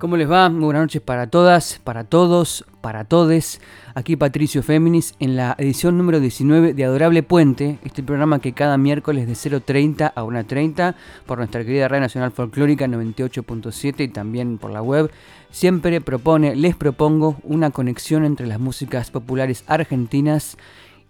¿Cómo 0.00 0.16
les 0.16 0.30
va? 0.30 0.48
Muy 0.48 0.64
buenas 0.64 0.84
noches 0.84 1.02
para 1.02 1.26
todas, 1.26 1.78
para 1.84 2.04
todos, 2.04 2.64
para 2.80 3.04
todes. 3.04 3.60
Aquí 3.94 4.16
Patricio 4.16 4.62
Féminis 4.62 5.14
en 5.18 5.36
la 5.36 5.54
edición 5.58 5.98
número 5.98 6.20
19 6.20 6.72
de 6.72 6.84
Adorable 6.86 7.22
Puente, 7.22 7.78
este 7.84 8.02
programa 8.02 8.38
que 8.38 8.54
cada 8.54 8.78
miércoles 8.78 9.26
de 9.26 9.34
0.30 9.34 10.12
a 10.14 10.22
1.30 10.24 10.94
por 11.26 11.36
nuestra 11.36 11.62
querida 11.66 11.86
Radio 11.86 12.00
Nacional 12.00 12.30
Folclórica 12.30 12.86
98.7 12.86 14.04
y 14.04 14.08
también 14.08 14.56
por 14.56 14.70
la 14.70 14.80
web, 14.80 15.10
siempre 15.50 16.00
propone, 16.00 16.56
les 16.56 16.76
propongo 16.76 17.36
una 17.42 17.70
conexión 17.70 18.24
entre 18.24 18.46
las 18.46 18.58
músicas 18.58 19.10
populares 19.10 19.64
argentinas 19.66 20.56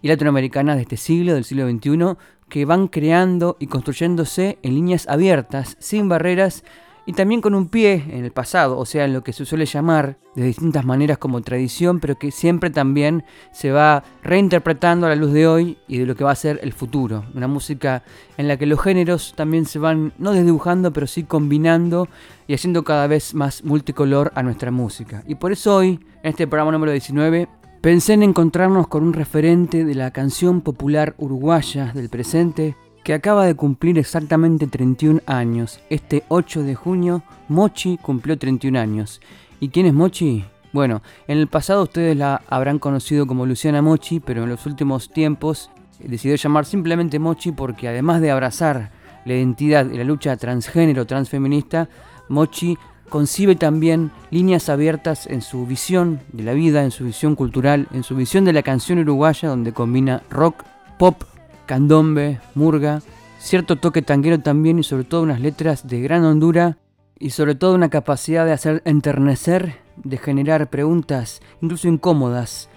y 0.02 0.09
latinoamericanas 0.09 0.74
de 0.74 0.82
este 0.82 0.96
siglo, 0.96 1.34
del 1.34 1.45
siglo 1.45 1.70
XXI, 1.70 2.16
que 2.48 2.65
van 2.65 2.88
creando 2.88 3.57
y 3.60 3.68
construyéndose 3.68 4.59
en 4.65 4.74
líneas 4.74 5.07
abiertas, 5.09 5.77
sin 5.79 6.09
barreras, 6.09 6.65
y 7.10 7.12
también 7.12 7.41
con 7.41 7.56
un 7.56 7.66
pie 7.66 8.05
en 8.09 8.24
el 8.24 8.30
pasado, 8.30 8.78
o 8.78 8.87
sea, 8.87 9.05
en 9.05 9.12
lo 9.12 9.24
que 9.24 9.32
se 9.32 9.45
suele 9.45 9.66
llamar 9.66 10.16
de 10.37 10.45
distintas 10.45 10.84
maneras 10.84 11.18
como 11.18 11.41
tradición, 11.41 11.98
pero 11.98 12.16
que 12.16 12.30
siempre 12.30 12.70
también 12.70 13.24
se 13.51 13.73
va 13.73 14.05
reinterpretando 14.23 15.06
a 15.06 15.09
la 15.09 15.16
luz 15.16 15.32
de 15.32 15.48
hoy 15.48 15.77
y 15.88 15.98
de 15.98 16.06
lo 16.06 16.15
que 16.15 16.23
va 16.23 16.30
a 16.30 16.37
ser 16.37 16.60
el 16.62 16.73
futuro. 16.73 17.24
Una 17.34 17.48
música 17.48 18.04
en 18.37 18.46
la 18.46 18.56
que 18.59 18.66
los 18.66 18.80
géneros 18.80 19.34
también 19.34 19.66
se 19.66 19.80
van 19.80 20.12
no 20.18 20.30
desdibujando, 20.30 20.92
pero 20.92 21.09
sí 21.09 21.24
combinando 21.24 22.06
y 22.46 22.54
haciendo 22.54 22.85
cada 22.85 23.09
vez 23.09 23.35
más 23.35 23.65
multicolor 23.65 24.30
a 24.37 24.45
nuestra 24.45 24.70
música. 24.70 25.24
Y 25.26 25.35
por 25.35 25.51
eso 25.51 25.74
hoy, 25.74 25.98
en 26.23 26.30
este 26.30 26.46
programa 26.46 26.70
número 26.70 26.92
19, 26.92 27.48
pensé 27.80 28.13
en 28.13 28.23
encontrarnos 28.23 28.87
con 28.87 29.02
un 29.02 29.15
referente 29.15 29.85
de 29.85 29.96
la 29.96 30.13
canción 30.13 30.60
popular 30.60 31.16
uruguaya 31.18 31.90
del 31.92 32.09
presente, 32.09 32.76
que 33.02 33.15
acaba 33.15 33.46
de 33.46 33.54
cumplir 33.54 33.98
exactamente 33.98 34.66
31 34.66 35.20
años. 35.26 35.80
Este 35.90 36.24
8 36.29 36.62
de 36.62 36.74
junio, 36.74 37.23
Mochi 37.48 37.98
cumplió 37.98 38.38
31 38.38 38.79
años. 38.79 39.20
¿Y 39.59 39.68
quién 39.68 39.87
es 39.87 39.95
Mochi? 39.95 40.45
Bueno, 40.73 41.02
en 41.26 41.38
el 41.38 41.48
pasado 41.48 41.82
ustedes 41.82 42.16
la 42.16 42.42
habrán 42.48 42.79
conocido 42.79 43.26
como 43.26 43.46
Luciana 43.46 43.82
Mochi, 43.82 44.20
pero 44.20 44.45
en 44.45 44.51
los 44.51 44.66
últimos 44.66 45.10
tiempos 45.10 45.70
decidió 45.98 46.37
llamar 46.37 46.65
simplemente 46.65 47.18
Mochi 47.18 47.52
porque 47.52 47.88
además 47.88 48.20
de 48.20 48.30
abrazar 48.30 48.90
la 49.24 49.35
identidad 49.35 49.90
y 49.90 49.96
la 49.96 50.04
lucha 50.04 50.37
transgénero, 50.37 51.07
transfeminista, 51.07 51.88
Mochi 52.29 52.79
concibe 53.09 53.57
también 53.57 54.12
líneas 54.30 54.68
abiertas 54.68 55.26
en 55.26 55.42
su 55.42 55.66
visión 55.66 56.20
de 56.32 56.45
la 56.45 56.52
vida, 56.52 56.85
en 56.85 56.92
su 56.92 57.04
visión 57.04 57.35
cultural, 57.35 57.88
en 57.92 58.04
su 58.04 58.14
visión 58.14 58.45
de 58.45 58.52
la 58.52 58.62
canción 58.62 59.01
uruguaya, 59.01 59.48
donde 59.48 59.73
combina 59.73 60.23
rock, 60.30 60.62
pop, 60.98 61.24
candombe, 61.71 62.40
murga, 62.57 63.01
cierto 63.38 63.76
toque 63.76 64.03
tanguero 64.03 64.41
también 64.41 64.81
y 64.81 64.82
sobre 64.82 65.04
todo 65.04 65.22
unas 65.22 65.38
letras 65.38 65.87
de 65.87 66.00
gran 66.00 66.25
hondura 66.25 66.78
y 67.16 67.31
sobre 67.31 67.54
todo 67.54 67.76
una 67.76 67.91
capacidad 67.91 68.44
de 68.44 68.50
hacer 68.50 68.82
enternecer, 68.84 69.76
de 69.94 70.19
generar 70.19 70.69
preguntas 70.69 71.41
incluso 71.60 71.87
incómodas 71.87 72.69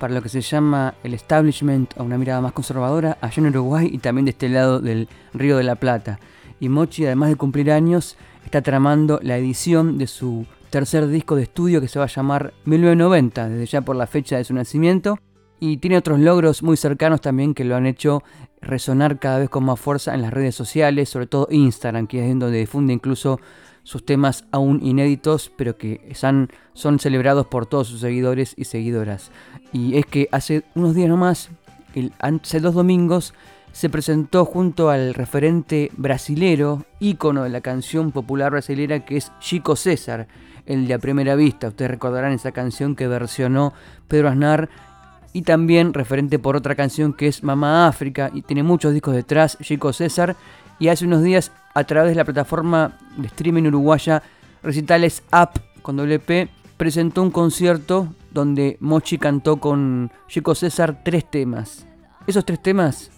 para 0.00 0.14
lo 0.14 0.20
que 0.20 0.28
se 0.28 0.40
llama 0.40 0.94
el 1.04 1.14
establishment 1.14 1.96
a 1.96 2.02
una 2.02 2.18
mirada 2.18 2.40
más 2.40 2.50
conservadora 2.50 3.18
allá 3.20 3.40
en 3.40 3.50
Uruguay 3.50 3.88
y 3.92 3.98
también 3.98 4.24
de 4.24 4.32
este 4.32 4.48
lado 4.48 4.80
del 4.80 5.08
Río 5.32 5.56
de 5.56 5.62
la 5.62 5.76
Plata. 5.76 6.18
Y 6.58 6.68
Mochi, 6.68 7.06
además 7.06 7.28
de 7.28 7.36
cumplir 7.36 7.70
años, 7.70 8.16
está 8.44 8.62
tramando 8.62 9.20
la 9.22 9.36
edición 9.36 9.96
de 9.96 10.08
su 10.08 10.44
tercer 10.70 11.06
disco 11.06 11.36
de 11.36 11.44
estudio 11.44 11.80
que 11.80 11.86
se 11.86 12.00
va 12.00 12.06
a 12.06 12.08
llamar 12.08 12.52
1990, 12.64 13.48
desde 13.48 13.66
ya 13.66 13.82
por 13.82 13.94
la 13.94 14.08
fecha 14.08 14.38
de 14.38 14.44
su 14.44 14.54
nacimiento, 14.54 15.20
y 15.60 15.76
tiene 15.76 15.98
otros 15.98 16.18
logros 16.18 16.62
muy 16.62 16.76
cercanos 16.76 17.20
también 17.20 17.54
que 17.54 17.64
lo 17.64 17.76
han 17.76 17.86
hecho 17.86 18.22
resonar 18.62 19.18
cada 19.18 19.38
vez 19.38 19.50
con 19.50 19.64
más 19.64 19.78
fuerza 19.78 20.14
en 20.14 20.22
las 20.22 20.32
redes 20.32 20.54
sociales, 20.54 21.10
sobre 21.10 21.26
todo 21.26 21.46
Instagram, 21.50 22.06
que 22.06 22.24
es 22.24 22.38
donde 22.38 22.58
difunde 22.58 22.94
incluso 22.94 23.38
sus 23.82 24.04
temas 24.04 24.44
aún 24.50 24.80
inéditos, 24.82 25.52
pero 25.56 25.76
que 25.76 26.12
son, 26.14 26.50
son 26.72 26.98
celebrados 26.98 27.46
por 27.46 27.66
todos 27.66 27.88
sus 27.88 28.00
seguidores 28.00 28.54
y 28.56 28.64
seguidoras. 28.64 29.30
Y 29.72 29.98
es 29.98 30.06
que 30.06 30.28
hace 30.32 30.64
unos 30.74 30.94
días 30.94 31.08
nomás, 31.08 31.50
el, 31.94 32.12
hace 32.18 32.60
dos 32.60 32.74
domingos, 32.74 33.34
se 33.72 33.88
presentó 33.88 34.44
junto 34.44 34.90
al 34.90 35.14
referente 35.14 35.90
brasilero, 35.96 36.84
ícono 36.98 37.44
de 37.44 37.50
la 37.50 37.60
canción 37.60 38.12
popular 38.12 38.50
brasilera 38.50 39.04
que 39.04 39.16
es 39.16 39.30
Chico 39.40 39.76
César, 39.76 40.26
el 40.66 40.86
de 40.86 40.94
a 40.94 40.98
primera 40.98 41.34
vista. 41.34 41.68
Ustedes 41.68 41.90
recordarán 41.90 42.32
esa 42.32 42.52
canción 42.52 42.96
que 42.96 43.08
versionó 43.08 43.72
Pedro 44.08 44.28
Aznar 44.28 44.68
y 45.32 45.42
también 45.42 45.94
referente 45.94 46.38
por 46.38 46.56
otra 46.56 46.74
canción 46.74 47.12
que 47.12 47.28
es 47.28 47.42
Mamá 47.42 47.86
África 47.86 48.30
y 48.34 48.42
tiene 48.42 48.62
muchos 48.62 48.92
discos 48.92 49.14
detrás, 49.14 49.56
Chico 49.62 49.92
César, 49.92 50.36
y 50.78 50.88
hace 50.88 51.04
unos 51.04 51.22
días 51.22 51.52
a 51.74 51.84
través 51.84 52.10
de 52.10 52.16
la 52.16 52.24
plataforma 52.24 52.98
de 53.16 53.26
streaming 53.26 53.64
uruguaya 53.64 54.22
Recitales 54.62 55.22
App 55.30 55.58
con 55.82 55.96
WP 55.96 56.50
presentó 56.76 57.22
un 57.22 57.30
concierto 57.30 58.08
donde 58.30 58.76
Mochi 58.80 59.18
cantó 59.18 59.58
con 59.58 60.10
Chico 60.28 60.54
César 60.54 61.02
tres 61.04 61.30
temas. 61.30 61.86
Esos 62.26 62.44
tres 62.44 62.62
temas 62.62 63.10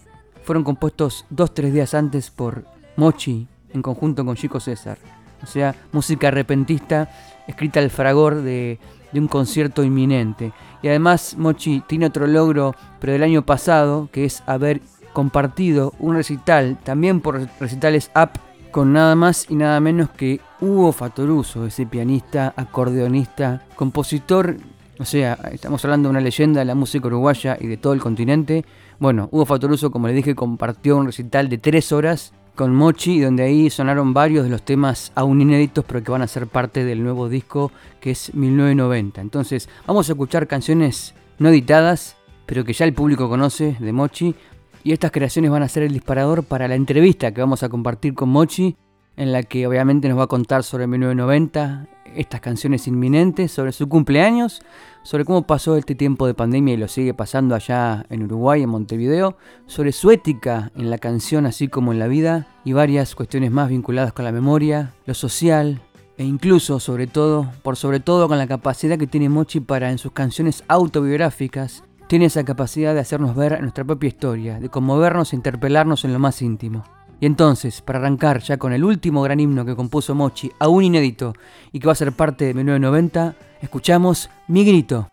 fueron 0.43 0.63
compuestos 0.63 1.25
dos 1.29 1.53
tres 1.53 1.73
días 1.73 1.93
antes 1.93 2.29
por 2.29 2.65
Mochi 2.97 3.47
en 3.73 3.81
conjunto 3.81 4.25
con 4.25 4.35
Chico 4.35 4.59
César. 4.59 4.97
O 5.41 5.45
sea, 5.45 5.75
música 5.91 6.31
repentista 6.31 7.09
escrita 7.47 7.79
al 7.79 7.89
fragor 7.89 8.41
de, 8.41 8.79
de 9.11 9.19
un 9.19 9.27
concierto 9.27 9.83
inminente. 9.83 10.53
Y 10.83 10.89
además 10.89 11.35
Mochi 11.37 11.81
tiene 11.87 12.05
otro 12.05 12.27
logro, 12.27 12.75
pero 12.99 13.13
del 13.13 13.23
año 13.23 13.43
pasado, 13.43 14.09
que 14.11 14.25
es 14.25 14.43
haber 14.45 14.81
compartido 15.13 15.93
un 15.97 16.15
recital, 16.15 16.77
también 16.83 17.21
por 17.21 17.47
recitales 17.59 18.11
app, 18.13 18.37
con 18.71 18.91
nada 18.91 19.15
más 19.15 19.45
y 19.49 19.55
nada 19.55 19.79
menos 19.79 20.09
que 20.09 20.41
Hugo 20.59 20.91
Fatoruso, 20.91 21.65
ese 21.65 21.85
pianista, 21.85 22.53
acordeonista, 22.55 23.61
compositor, 23.75 24.57
o 24.99 25.05
sea, 25.05 25.33
estamos 25.51 25.83
hablando 25.85 26.09
de 26.09 26.11
una 26.11 26.21
leyenda 26.21 26.59
de 26.59 26.65
la 26.65 26.75
música 26.75 27.07
uruguaya 27.07 27.57
y 27.59 27.67
de 27.67 27.77
todo 27.77 27.93
el 27.93 27.99
continente. 27.99 28.65
Bueno, 28.99 29.29
Hugo 29.31 29.45
Fatoruso, 29.45 29.91
como 29.91 30.07
le 30.07 30.13
dije, 30.13 30.35
compartió 30.35 30.97
un 30.97 31.05
recital 31.05 31.49
de 31.49 31.57
tres 31.57 31.91
horas 31.91 32.33
con 32.55 32.75
Mochi, 32.75 33.19
donde 33.19 33.43
ahí 33.43 33.69
sonaron 33.69 34.13
varios 34.13 34.43
de 34.43 34.49
los 34.49 34.63
temas 34.63 35.11
aún 35.15 35.41
inéditos, 35.41 35.85
pero 35.87 36.03
que 36.03 36.11
van 36.11 36.21
a 36.21 36.27
ser 36.27 36.47
parte 36.47 36.85
del 36.85 37.03
nuevo 37.03 37.29
disco 37.29 37.71
que 37.99 38.11
es 38.11 38.33
1990. 38.33 39.21
Entonces, 39.21 39.69
vamos 39.87 40.09
a 40.09 40.13
escuchar 40.13 40.47
canciones 40.47 41.15
no 41.39 41.49
editadas, 41.49 42.15
pero 42.45 42.63
que 42.63 42.73
ya 42.73 42.85
el 42.85 42.93
público 42.93 43.29
conoce 43.29 43.75
de 43.79 43.93
Mochi. 43.93 44.35
Y 44.83 44.91
estas 44.91 45.11
creaciones 45.11 45.49
van 45.49 45.63
a 45.63 45.69
ser 45.69 45.83
el 45.83 45.93
disparador 45.93 46.43
para 46.43 46.67
la 46.67 46.75
entrevista 46.75 47.33
que 47.33 47.41
vamos 47.41 47.63
a 47.63 47.69
compartir 47.69 48.13
con 48.13 48.29
Mochi, 48.29 48.75
en 49.15 49.31
la 49.31 49.43
que 49.43 49.67
obviamente 49.67 50.09
nos 50.09 50.17
va 50.17 50.23
a 50.23 50.27
contar 50.27 50.63
sobre 50.63 50.87
1990, 50.87 51.87
estas 52.15 52.41
canciones 52.41 52.87
inminentes, 52.87 53.51
sobre 53.51 53.71
su 53.71 53.89
cumpleaños, 53.89 54.61
sobre 55.03 55.25
cómo 55.25 55.43
pasó 55.43 55.75
este 55.77 55.95
tiempo 55.95 56.27
de 56.27 56.33
pandemia 56.33 56.73
y 56.73 56.77
lo 56.77 56.87
sigue 56.87 57.13
pasando 57.13 57.55
allá 57.55 58.05
en 58.09 58.23
Uruguay, 58.23 58.63
en 58.63 58.69
Montevideo, 58.69 59.37
sobre 59.65 59.91
su 59.91 60.11
ética 60.11 60.71
en 60.75 60.89
la 60.89 60.97
canción 60.97 61.45
así 61.45 61.67
como 61.67 61.91
en 61.91 61.99
la 61.99 62.07
vida 62.07 62.47
y 62.63 62.73
varias 62.73 63.15
cuestiones 63.15 63.51
más 63.51 63.69
vinculadas 63.69 64.13
con 64.13 64.25
la 64.25 64.31
memoria, 64.31 64.93
lo 65.05 65.13
social 65.13 65.81
e 66.17 66.23
incluso, 66.23 66.79
sobre 66.79 67.07
todo, 67.07 67.51
por 67.63 67.75
sobre 67.75 67.99
todo 67.99 68.27
con 68.27 68.37
la 68.37 68.47
capacidad 68.47 68.99
que 68.99 69.07
tiene 69.07 69.29
Mochi 69.29 69.59
para 69.59 69.89
en 69.89 69.97
sus 69.97 70.11
canciones 70.11 70.63
autobiográficas, 70.67 71.83
tiene 72.07 72.25
esa 72.25 72.43
capacidad 72.43 72.93
de 72.93 72.99
hacernos 72.99 73.35
ver 73.35 73.59
nuestra 73.61 73.83
propia 73.83 74.09
historia, 74.09 74.59
de 74.59 74.69
conmovernos 74.69 75.33
e 75.33 75.35
interpelarnos 75.35 76.05
en 76.05 76.13
lo 76.13 76.19
más 76.19 76.41
íntimo. 76.41 76.83
Y 77.19 77.25
entonces, 77.25 77.81
para 77.81 77.99
arrancar 77.99 78.41
ya 78.41 78.57
con 78.57 78.73
el 78.73 78.83
último 78.83 79.21
gran 79.21 79.39
himno 79.39 79.65
que 79.65 79.75
compuso 79.75 80.13
Mochi, 80.13 80.51
aún 80.59 80.83
inédito, 80.83 81.33
y 81.71 81.79
que 81.79 81.87
va 81.87 81.93
a 81.93 81.95
ser 81.95 82.11
parte 82.11 82.45
de 82.45 82.53
1990, 82.53 83.35
escuchamos 83.61 84.29
Mi 84.47 84.65
Grito. 84.65 85.07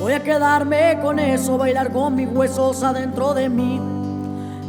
Voy 0.00 0.12
a 0.12 0.22
quedarme 0.22 0.98
con 1.02 1.18
eso, 1.18 1.58
bailar 1.58 1.92
con 1.92 2.14
mis 2.14 2.28
huesos 2.28 2.82
adentro 2.82 3.34
de 3.34 3.48
mí. 3.48 3.80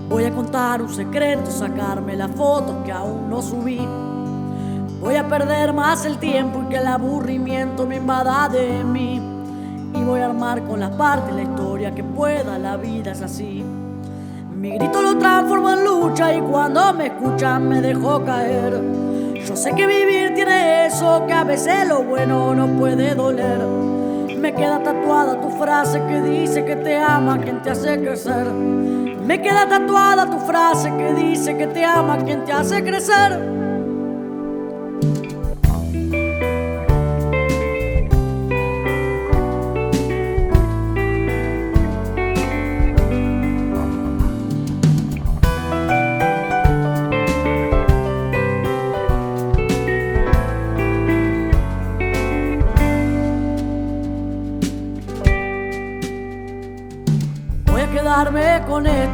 Voy 0.10 0.26
a 0.26 0.32
contar 0.32 0.82
un 0.82 0.90
secreto, 0.90 1.52
sacarme 1.52 2.16
la 2.16 2.28
foto 2.28 2.84
que 2.84 2.92
aún 2.92 3.30
no 3.30 3.42
subí. 3.42 3.80
Voy 5.00 5.16
a 5.16 5.26
perder 5.28 5.72
más 5.72 6.06
el 6.06 6.18
tiempo 6.18 6.62
y 6.66 6.70
que 6.70 6.78
el 6.78 6.88
aburrimiento 6.88 7.86
me 7.86 7.96
invada 7.96 8.50
de 8.50 8.84
mí. 8.84 9.22
Y 9.94 10.04
voy 10.04 10.20
a 10.20 10.26
armar 10.26 10.64
con 10.64 10.82
las 10.82 10.92
partes 10.92 11.34
la 11.34 11.44
historia 11.44 11.96
que 11.96 12.04
pueda, 12.04 12.60
la 12.60 12.76
vida 12.76 13.14
es 13.14 13.22
así. 13.22 13.64
Mi 14.54 14.72
grito 14.72 15.02
lo 15.02 15.18
transformo 15.18 15.72
en 15.72 15.86
lucha 15.86 16.34
y 16.34 16.42
cuando 16.42 16.94
me 16.94 17.08
escuchan 17.08 17.70
me 17.70 17.82
dejo 17.82 18.26
caer. 18.26 18.82
Yo 19.48 19.56
sé 19.56 19.74
que 19.74 19.88
vivir 19.88 20.34
tiene 20.36 20.88
eso, 20.88 21.24
que 21.26 21.34
a 21.34 21.46
veces 21.46 21.88
lo 21.88 22.04
bueno 22.04 22.54
no 22.54 22.68
puede 22.78 23.16
doler. 23.16 23.60
Me 24.38 24.54
queda 24.54 24.84
tatuada 24.84 25.40
tu 25.40 25.50
frase 25.52 26.02
que 26.08 26.22
dice 26.22 26.66
que 26.66 26.76
te 26.76 26.98
ama 26.98 27.40
quien 27.40 27.62
te 27.62 27.70
hace 27.70 28.02
crecer. 28.02 28.52
Me 28.52 29.42
queda 29.42 29.66
tatuada 29.70 30.30
tu 30.30 30.40
frase 30.40 30.92
que 30.98 31.14
dice 31.14 31.56
que 31.56 31.68
te 31.68 31.86
ama 31.86 32.18
quien 32.18 32.44
te 32.44 32.52
hace 32.52 32.84
crecer. 32.84 33.69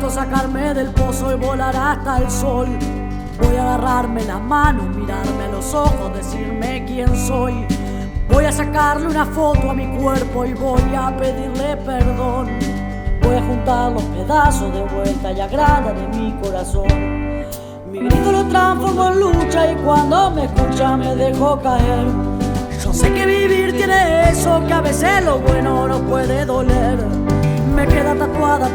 Sacarme 0.09 0.73
del 0.73 0.89
pozo 0.89 1.33
y 1.33 1.35
volar 1.35 1.75
hasta 1.75 2.17
el 2.19 2.29
sol. 2.29 2.67
Voy 3.41 3.55
a 3.55 3.75
agarrarme 3.75 4.23
la 4.23 4.39
mano, 4.39 4.83
mirarme 4.83 5.43
a 5.45 5.47
los 5.49 5.73
ojos, 5.73 6.13
decirme 6.15 6.85
quién 6.85 7.15
soy. 7.15 7.65
Voy 8.29 8.45
a 8.45 8.51
sacarle 8.51 9.07
una 9.07 9.25
foto 9.25 9.69
a 9.69 9.73
mi 9.73 9.87
cuerpo 9.97 10.45
y 10.45 10.53
voy 10.53 10.95
a 10.95 11.15
pedirle 11.15 11.77
perdón. 11.77 12.47
Voy 13.21 13.35
a 13.35 13.41
juntar 13.41 13.91
los 13.91 14.03
pedazos 14.03 14.73
de 14.73 14.83
vuelta 14.83 15.31
y 15.31 15.41
agrada 15.41 15.93
de 15.93 16.07
mi 16.17 16.31
corazón. 16.41 16.87
Mi 17.91 17.99
grito 17.99 18.31
lo 18.31 18.43
transformo 18.45 19.07
en 19.07 19.19
lucha 19.19 19.71
y 19.71 19.75
cuando 19.75 20.31
me 20.31 20.45
escucha 20.45 20.97
me 20.97 21.15
dejo 21.15 21.59
caer. 21.61 22.07
Yo 22.83 22.93
sé 22.93 23.11
que 23.13 23.25
vivir 23.25 23.75
tiene 23.75 24.29
eso, 24.29 24.61
que 24.67 24.73
a 24.73 24.81
veces 24.81 25.23
lo 25.23 25.39
bueno 25.39 25.87
no 25.87 25.99
puede 26.01 26.45
doler. 26.45 26.97
Me 27.75 27.87
queda 27.87 28.15
tatuada 28.15 28.67
tu 28.67 28.74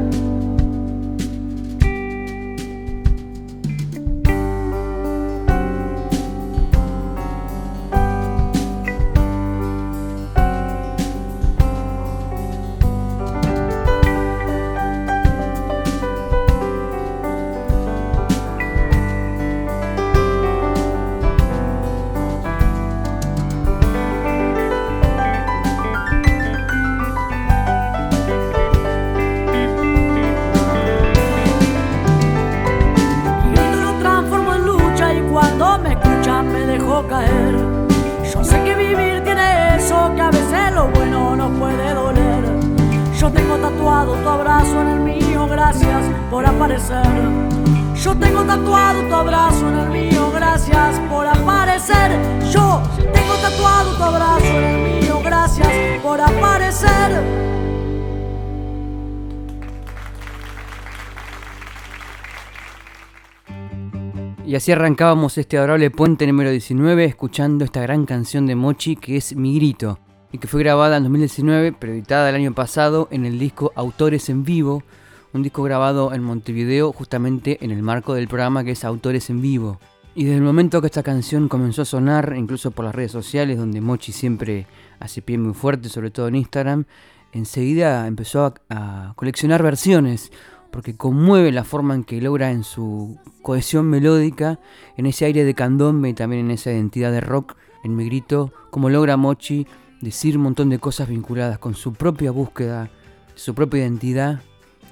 Y 64.51 64.55
así 64.55 64.73
arrancábamos 64.73 65.37
este 65.37 65.57
adorable 65.57 65.89
puente 65.91 66.27
número 66.27 66.51
19 66.51 67.05
escuchando 67.05 67.63
esta 67.63 67.79
gran 67.79 68.05
canción 68.05 68.45
de 68.47 68.55
Mochi 68.55 68.97
que 68.97 69.15
es 69.15 69.33
Mi 69.33 69.55
Grito 69.55 69.97
y 70.29 70.39
que 70.39 70.47
fue 70.49 70.59
grabada 70.59 70.97
en 70.97 71.03
2019 71.03 71.71
pero 71.79 71.93
editada 71.93 72.27
el 72.27 72.35
año 72.35 72.53
pasado 72.53 73.07
en 73.11 73.25
el 73.25 73.39
disco 73.39 73.71
Autores 73.75 74.27
en 74.27 74.43
Vivo, 74.43 74.83
un 75.31 75.41
disco 75.41 75.63
grabado 75.63 76.13
en 76.13 76.21
Montevideo 76.23 76.91
justamente 76.91 77.59
en 77.63 77.71
el 77.71 77.81
marco 77.81 78.13
del 78.13 78.27
programa 78.27 78.65
que 78.65 78.71
es 78.71 78.83
Autores 78.83 79.29
en 79.29 79.41
Vivo. 79.41 79.79
Y 80.15 80.25
desde 80.25 80.39
el 80.39 80.43
momento 80.43 80.81
que 80.81 80.87
esta 80.87 81.01
canción 81.01 81.47
comenzó 81.47 81.83
a 81.83 81.85
sonar, 81.85 82.33
incluso 82.35 82.71
por 82.71 82.83
las 82.83 82.93
redes 82.93 83.13
sociales, 83.13 83.57
donde 83.57 83.79
Mochi 83.79 84.11
siempre 84.11 84.67
hace 84.99 85.21
pie 85.21 85.37
muy 85.37 85.53
fuerte, 85.53 85.87
sobre 85.87 86.11
todo 86.11 86.27
en 86.27 86.35
Instagram, 86.35 86.83
enseguida 87.31 88.05
empezó 88.05 88.43
a, 88.43 88.53
a 88.69 89.13
coleccionar 89.15 89.63
versiones 89.63 90.29
porque 90.71 90.95
conmueve 90.95 91.51
la 91.51 91.63
forma 91.63 91.95
en 91.95 92.03
que 92.03 92.21
logra 92.21 92.51
en 92.51 92.63
su 92.63 93.17
cohesión 93.41 93.87
melódica, 93.87 94.59
en 94.97 95.05
ese 95.05 95.25
aire 95.25 95.43
de 95.43 95.53
candombe 95.53 96.09
y 96.09 96.13
también 96.13 96.45
en 96.45 96.51
esa 96.51 96.71
identidad 96.71 97.11
de 97.11 97.21
rock, 97.21 97.55
en 97.83 97.95
mi 97.95 98.05
grito, 98.05 98.51
como 98.69 98.89
logra 98.89 99.17
Mochi 99.17 99.67
decir 100.01 100.37
un 100.37 100.43
montón 100.43 100.69
de 100.69 100.79
cosas 100.79 101.09
vinculadas 101.09 101.59
con 101.59 101.75
su 101.75 101.93
propia 101.93 102.31
búsqueda, 102.31 102.89
su 103.35 103.53
propia 103.53 103.81
identidad, 103.81 104.41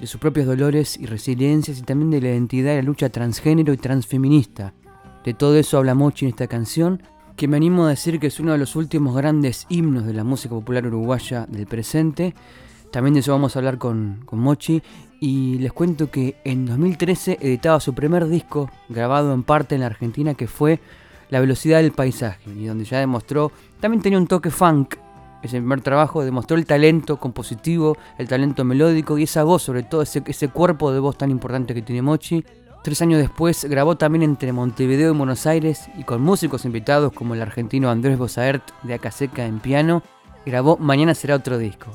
de 0.00 0.06
sus 0.06 0.20
propios 0.20 0.46
dolores 0.46 0.96
y 0.98 1.06
resiliencias 1.06 1.78
y 1.78 1.82
también 1.82 2.10
de 2.10 2.22
la 2.22 2.28
identidad 2.28 2.72
y 2.72 2.76
la 2.76 2.82
lucha 2.82 3.10
transgénero 3.10 3.72
y 3.74 3.76
transfeminista. 3.76 4.72
De 5.24 5.34
todo 5.34 5.56
eso 5.56 5.76
habla 5.76 5.94
Mochi 5.94 6.24
en 6.24 6.30
esta 6.30 6.46
canción, 6.46 7.02
que 7.36 7.48
me 7.48 7.58
animo 7.58 7.84
a 7.84 7.90
decir 7.90 8.18
que 8.18 8.28
es 8.28 8.40
uno 8.40 8.52
de 8.52 8.58
los 8.58 8.76
últimos 8.76 9.14
grandes 9.14 9.66
himnos 9.68 10.06
de 10.06 10.14
la 10.14 10.24
música 10.24 10.54
popular 10.54 10.86
uruguaya 10.86 11.46
del 11.46 11.66
presente. 11.66 12.34
También 12.90 13.14
de 13.14 13.20
eso 13.20 13.32
vamos 13.32 13.54
a 13.54 13.58
hablar 13.58 13.78
con, 13.78 14.22
con 14.24 14.40
Mochi 14.40 14.82
y 15.20 15.58
les 15.58 15.72
cuento 15.72 16.10
que 16.10 16.36
en 16.44 16.64
2013 16.64 17.38
editaba 17.40 17.78
su 17.78 17.94
primer 17.94 18.26
disco, 18.26 18.70
grabado 18.88 19.34
en 19.34 19.42
parte 19.42 19.74
en 19.74 19.82
la 19.82 19.86
Argentina, 19.86 20.34
que 20.34 20.46
fue 20.46 20.80
La 21.28 21.38
velocidad 21.38 21.80
del 21.80 21.92
paisaje, 21.92 22.50
y 22.50 22.64
donde 22.64 22.84
ya 22.84 22.98
demostró, 22.98 23.52
también 23.78 24.02
tenía 24.02 24.18
un 24.18 24.26
toque 24.26 24.50
funk, 24.50 24.96
ese 25.42 25.58
primer 25.58 25.80
trabajo, 25.80 26.24
demostró 26.24 26.56
el 26.56 26.66
talento 26.66 27.18
compositivo, 27.18 27.96
el 28.18 28.28
talento 28.28 28.64
melódico 28.64 29.16
y 29.16 29.22
esa 29.22 29.44
voz, 29.44 29.62
sobre 29.62 29.82
todo 29.82 30.02
ese, 30.02 30.22
ese 30.26 30.48
cuerpo 30.48 30.92
de 30.92 31.00
voz 31.00 31.16
tan 31.16 31.30
importante 31.30 31.72
que 31.72 31.82
tiene 31.82 32.02
Mochi. 32.02 32.44
Tres 32.82 33.00
años 33.02 33.20
después 33.20 33.64
grabó 33.64 33.96
también 33.96 34.22
entre 34.22 34.52
Montevideo 34.52 35.14
y 35.14 35.16
Buenos 35.16 35.46
Aires 35.46 35.88
y 35.96 36.04
con 36.04 36.22
músicos 36.22 36.64
invitados 36.64 37.12
como 37.12 37.34
el 37.34 37.42
argentino 37.42 37.90
Andrés 37.90 38.18
Bosaert 38.18 38.62
de 38.82 38.94
Acaseca 38.94 39.46
en 39.46 39.60
piano, 39.60 40.02
grabó 40.44 40.76
Mañana 40.78 41.14
será 41.14 41.36
otro 41.36 41.58
disco. 41.58 41.86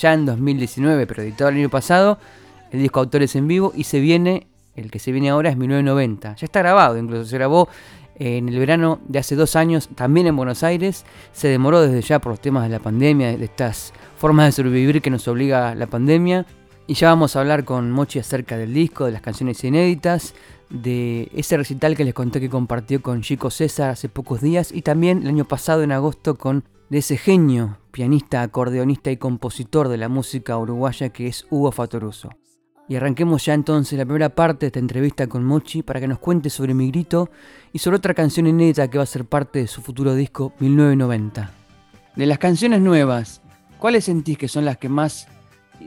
Ya 0.00 0.12
en 0.12 0.26
2019, 0.26 1.06
pero 1.06 1.22
editado 1.22 1.50
el 1.50 1.56
año 1.56 1.70
pasado, 1.70 2.18
el 2.70 2.80
disco 2.80 3.00
Autores 3.00 3.36
en 3.36 3.48
Vivo 3.48 3.72
y 3.74 3.84
se 3.84 4.00
viene, 4.00 4.46
el 4.74 4.90
que 4.90 4.98
se 4.98 5.12
viene 5.12 5.30
ahora 5.30 5.50
es 5.50 5.56
1990. 5.56 6.36
Ya 6.36 6.44
está 6.44 6.60
grabado, 6.60 6.98
incluso 6.98 7.24
se 7.24 7.36
grabó 7.36 7.68
en 8.18 8.48
el 8.48 8.58
verano 8.58 9.00
de 9.06 9.18
hace 9.18 9.36
dos 9.36 9.56
años, 9.56 9.88
también 9.94 10.26
en 10.26 10.36
Buenos 10.36 10.62
Aires. 10.62 11.04
Se 11.32 11.48
demoró 11.48 11.80
desde 11.80 12.00
ya 12.00 12.18
por 12.18 12.32
los 12.32 12.40
temas 12.40 12.64
de 12.64 12.70
la 12.70 12.78
pandemia, 12.78 13.36
de 13.36 13.44
estas 13.44 13.92
formas 14.16 14.46
de 14.46 14.52
sobrevivir 14.52 15.02
que 15.02 15.10
nos 15.10 15.28
obliga 15.28 15.74
la 15.74 15.86
pandemia. 15.86 16.46
Y 16.86 16.94
ya 16.94 17.08
vamos 17.08 17.34
a 17.36 17.40
hablar 17.40 17.64
con 17.64 17.90
Mochi 17.90 18.18
acerca 18.18 18.56
del 18.56 18.72
disco, 18.72 19.06
de 19.06 19.12
las 19.12 19.20
canciones 19.20 19.62
inéditas, 19.64 20.34
de 20.70 21.28
ese 21.34 21.56
recital 21.56 21.96
que 21.96 22.04
les 22.04 22.14
conté 22.14 22.40
que 22.40 22.48
compartió 22.48 23.02
con 23.02 23.22
Chico 23.22 23.50
César 23.50 23.90
hace 23.90 24.08
pocos 24.08 24.40
días 24.40 24.72
y 24.72 24.82
también 24.82 25.22
el 25.22 25.28
año 25.28 25.44
pasado 25.44 25.82
en 25.82 25.92
agosto 25.92 26.36
con 26.36 26.64
de 26.88 26.98
ese 26.98 27.16
genio, 27.16 27.78
pianista, 27.90 28.42
acordeonista 28.42 29.10
y 29.10 29.16
compositor 29.16 29.88
de 29.88 29.96
la 29.96 30.08
música 30.08 30.56
uruguaya 30.56 31.08
que 31.08 31.26
es 31.26 31.46
Hugo 31.50 31.72
Fatoruso. 31.72 32.30
Y 32.88 32.94
arranquemos 32.94 33.44
ya 33.44 33.54
entonces 33.54 33.98
la 33.98 34.04
primera 34.04 34.28
parte 34.28 34.60
de 34.60 34.66
esta 34.68 34.78
entrevista 34.78 35.26
con 35.26 35.44
Mochi 35.44 35.82
para 35.82 35.98
que 35.98 36.06
nos 36.06 36.20
cuente 36.20 36.50
sobre 36.50 36.72
mi 36.72 36.88
grito 36.90 37.30
y 37.72 37.80
sobre 37.80 37.96
otra 37.96 38.14
canción 38.14 38.46
inédita 38.46 38.88
que 38.88 38.98
va 38.98 39.04
a 39.04 39.06
ser 39.06 39.24
parte 39.24 39.58
de 39.58 39.66
su 39.66 39.82
futuro 39.82 40.14
disco 40.14 40.52
1990. 40.60 41.50
De 42.14 42.26
las 42.26 42.38
canciones 42.38 42.80
nuevas, 42.80 43.42
¿cuáles 43.78 44.04
sentís 44.04 44.38
que 44.38 44.46
son 44.46 44.64
las 44.64 44.78
que 44.78 44.88
más 44.88 45.26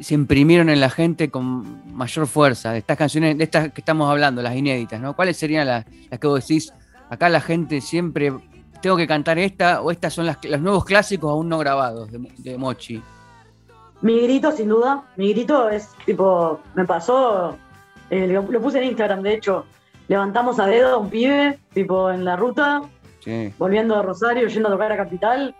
se 0.02 0.14
imprimieron 0.14 0.70
en 0.70 0.82
la 0.82 0.90
gente 0.90 1.32
con 1.32 1.96
mayor 1.96 2.28
fuerza? 2.28 2.74
De 2.74 2.80
estas 2.80 2.98
canciones, 2.98 3.38
de 3.38 3.46
estas 3.46 3.72
que 3.72 3.80
estamos 3.80 4.12
hablando, 4.12 4.42
las 4.42 4.56
inéditas, 4.56 5.00
¿no? 5.00 5.16
¿Cuáles 5.16 5.38
serían 5.38 5.68
las, 5.68 5.86
que 5.86 6.28
vos 6.28 6.46
decís, 6.46 6.74
acá 7.10 7.30
la 7.30 7.40
gente 7.40 7.80
siempre, 7.80 8.34
tengo 8.82 8.98
que 8.98 9.08
cantar 9.08 9.40
esta 9.40 9.82
o 9.82 9.90
estas 9.90 10.14
son 10.14 10.26
las, 10.26 10.38
los 10.44 10.60
nuevos 10.60 10.84
clásicos 10.84 11.32
aún 11.32 11.48
no 11.48 11.58
grabados 11.58 12.12
de, 12.12 12.20
de 12.38 12.58
Mochi? 12.58 13.02
Mi 14.02 14.22
grito, 14.22 14.52
sin 14.52 14.70
duda, 14.70 15.04
mi 15.18 15.34
grito 15.34 15.70
es 15.70 15.90
tipo, 16.06 16.60
me 16.76 16.86
pasó, 16.86 17.58
eh, 18.10 18.28
lo, 18.28 18.44
puse 18.62 18.78
en 18.78 18.86
Instagram, 18.86 19.22
de 19.22 19.34
hecho, 19.34 19.66
levantamos 20.08 20.60
a 20.60 20.68
dedo 20.68 20.96
a 20.96 20.98
un 20.98 21.10
pibe, 21.10 21.60
tipo 21.74 22.10
en 22.10 22.24
la 22.24 22.38
ruta, 22.38 22.82
volviendo 23.58 23.96
a 23.96 24.02
Rosario, 24.02 24.48
yendo 24.48 24.70
a 24.70 24.72
tocar 24.72 24.92
a 24.92 24.98
Capital, 24.98 25.54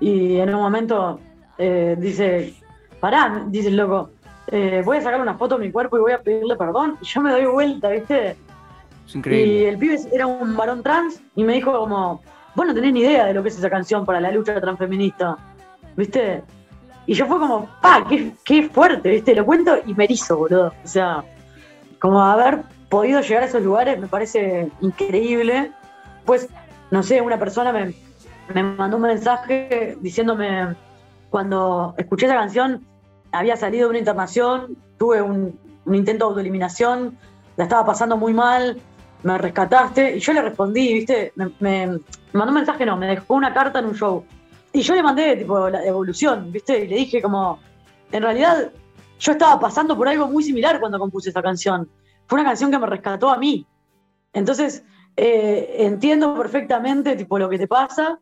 y 0.00 0.36
en 0.38 0.54
un 0.54 0.60
momento 0.60 1.20
eh, 1.58 1.96
dice, 1.98 2.54
pará, 2.98 3.44
dice 3.46 3.68
el 3.68 3.76
loco, 3.76 4.10
eh, 4.48 4.82
voy 4.84 4.98
a 4.98 5.02
sacar 5.02 5.20
una 5.20 5.34
foto 5.34 5.56
de 5.56 5.66
mi 5.66 5.72
cuerpo 5.72 5.96
y 5.96 6.00
voy 6.00 6.12
a 6.12 6.20
pedirle 6.20 6.56
perdón, 6.56 6.98
y 7.00 7.04
yo 7.04 7.20
me 7.20 7.30
doy 7.30 7.46
vuelta, 7.46 7.88
¿viste? 7.90 8.36
Y 9.14 9.64
el 9.64 9.78
pibe 9.78 9.98
era 10.12 10.26
un 10.26 10.56
varón 10.56 10.82
trans 10.82 11.22
y 11.36 11.44
me 11.44 11.54
dijo 11.54 11.72
como, 11.72 12.20
vos 12.54 12.66
no 12.66 12.74
tenés 12.74 12.92
ni 12.92 13.00
idea 13.00 13.26
de 13.26 13.34
lo 13.34 13.42
que 13.42 13.50
es 13.50 13.58
esa 13.58 13.70
canción 13.70 14.04
para 14.04 14.20
la 14.20 14.32
lucha 14.32 14.60
transfeminista, 14.60 15.36
¿viste? 15.96 16.42
Y 17.06 17.14
yo 17.14 17.26
fue 17.26 17.38
como, 17.38 17.68
pa, 17.80 18.04
qué, 18.08 18.32
qué 18.44 18.68
fuerte, 18.68 19.08
¿viste? 19.08 19.34
Lo 19.34 19.44
cuento 19.44 19.76
y 19.86 19.94
me 19.94 20.04
erizo, 20.04 20.36
boludo. 20.36 20.72
O 20.84 20.88
sea, 20.88 21.24
como 22.00 22.22
haber 22.22 22.62
podido 22.88 23.20
llegar 23.20 23.44
a 23.44 23.46
esos 23.46 23.62
lugares 23.62 23.98
me 23.98 24.06
parece 24.06 24.70
increíble. 24.80 25.72
Pues, 26.24 26.48
no 26.90 27.02
sé, 27.02 27.20
una 27.20 27.38
persona 27.38 27.72
me, 27.72 27.94
me 28.52 28.62
mandó 28.62 28.96
un 28.96 29.04
mensaje 29.04 29.96
diciéndome, 30.00 30.74
cuando 31.30 31.94
escuché 31.96 32.26
esa 32.26 32.34
canción, 32.34 32.84
había 33.32 33.56
salido 33.56 33.86
de 33.86 33.90
una 33.90 33.98
internación, 33.98 34.76
tuve 34.98 35.22
un, 35.22 35.58
un 35.84 35.94
intento 35.94 36.24
de 36.24 36.30
autoeliminación, 36.30 37.16
la 37.56 37.64
estaba 37.64 37.86
pasando 37.86 38.16
muy 38.16 38.34
mal, 38.34 38.80
me 39.22 39.38
rescataste. 39.38 40.16
Y 40.16 40.20
yo 40.20 40.32
le 40.32 40.42
respondí, 40.42 40.94
¿viste? 40.94 41.32
Me, 41.60 41.98
mandó 42.32 42.50
un 42.50 42.54
mensaje, 42.54 42.84
no, 42.84 42.96
me 42.96 43.06
dejó 43.06 43.34
una 43.34 43.54
carta 43.54 43.78
en 43.78 43.86
un 43.86 43.94
show. 43.94 44.24
Y 44.76 44.82
yo 44.82 44.94
le 44.94 45.02
mandé, 45.02 45.36
tipo, 45.36 45.70
la 45.70 45.82
evolución, 45.86 46.52
¿viste? 46.52 46.84
Y 46.84 46.86
le 46.86 46.96
dije, 46.96 47.22
como, 47.22 47.58
en 48.12 48.22
realidad, 48.22 48.70
yo 49.18 49.32
estaba 49.32 49.58
pasando 49.58 49.96
por 49.96 50.06
algo 50.06 50.28
muy 50.28 50.44
similar 50.44 50.78
cuando 50.80 50.98
compuse 50.98 51.30
esa 51.30 51.40
canción. 51.40 51.88
Fue 52.26 52.38
una 52.38 52.46
canción 52.46 52.70
que 52.70 52.78
me 52.78 52.86
rescató 52.86 53.30
a 53.30 53.38
mí. 53.38 53.66
Entonces, 54.34 54.84
eh, 55.16 55.76
entiendo 55.78 56.34
perfectamente, 56.36 57.16
tipo, 57.16 57.38
lo 57.38 57.48
que 57.48 57.56
te 57.56 57.66
pasa. 57.66 58.18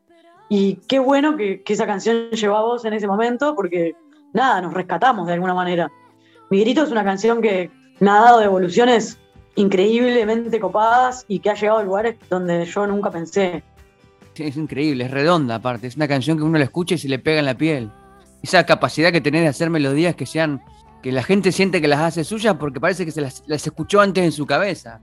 Y 0.47 0.75
qué 0.87 0.97
bueno 0.97 1.35
que, 1.35 1.61
que 1.61 1.73
esa 1.73 1.85
canción 1.85 2.29
llevó 2.29 2.55
a 2.55 2.61
vos 2.61 2.85
en 2.85 2.93
ese 2.93 3.05
momento, 3.05 3.53
porque, 3.53 3.93
nada, 4.31 4.61
nos 4.61 4.73
rescatamos 4.73 5.27
de 5.27 5.33
alguna 5.33 5.55
manera. 5.55 5.91
Mi 6.49 6.61
grito 6.61 6.83
es 6.83 6.89
una 6.89 7.03
canción 7.03 7.41
que 7.41 7.69
me 7.99 8.11
ha 8.11 8.21
dado 8.21 8.41
evoluciones 8.41 9.19
increíblemente 9.55 10.61
copadas 10.61 11.25
y 11.27 11.39
que 11.39 11.49
ha 11.49 11.55
llegado 11.55 11.79
a 11.79 11.83
lugares 11.83 12.15
donde 12.29 12.63
yo 12.63 12.87
nunca 12.87 13.11
pensé. 13.11 13.61
Es 14.39 14.57
increíble, 14.57 15.05
es 15.05 15.11
redonda 15.11 15.55
aparte, 15.55 15.87
es 15.87 15.95
una 15.95 16.07
canción 16.07 16.37
que 16.37 16.43
uno 16.43 16.57
la 16.57 16.65
escucha 16.65 16.95
y 16.95 16.97
se 16.97 17.07
le 17.07 17.19
pega 17.19 17.39
en 17.39 17.45
la 17.45 17.57
piel. 17.57 17.91
Esa 18.43 18.65
capacidad 18.65 19.11
que 19.11 19.21
tenés 19.21 19.41
de 19.41 19.47
hacer 19.47 19.69
melodías 19.69 20.15
que 20.15 20.25
sean, 20.25 20.61
que 21.01 21.11
la 21.11 21.23
gente 21.23 21.51
siente 21.51 21.81
que 21.81 21.87
las 21.87 22.01
hace 22.01 22.23
suyas 22.23 22.55
porque 22.59 22.79
parece 22.79 23.05
que 23.05 23.11
se 23.11 23.21
las, 23.21 23.43
escuchó 23.47 24.01
antes 24.01 24.23
en 24.23 24.31
su 24.31 24.45
cabeza. 24.45 24.99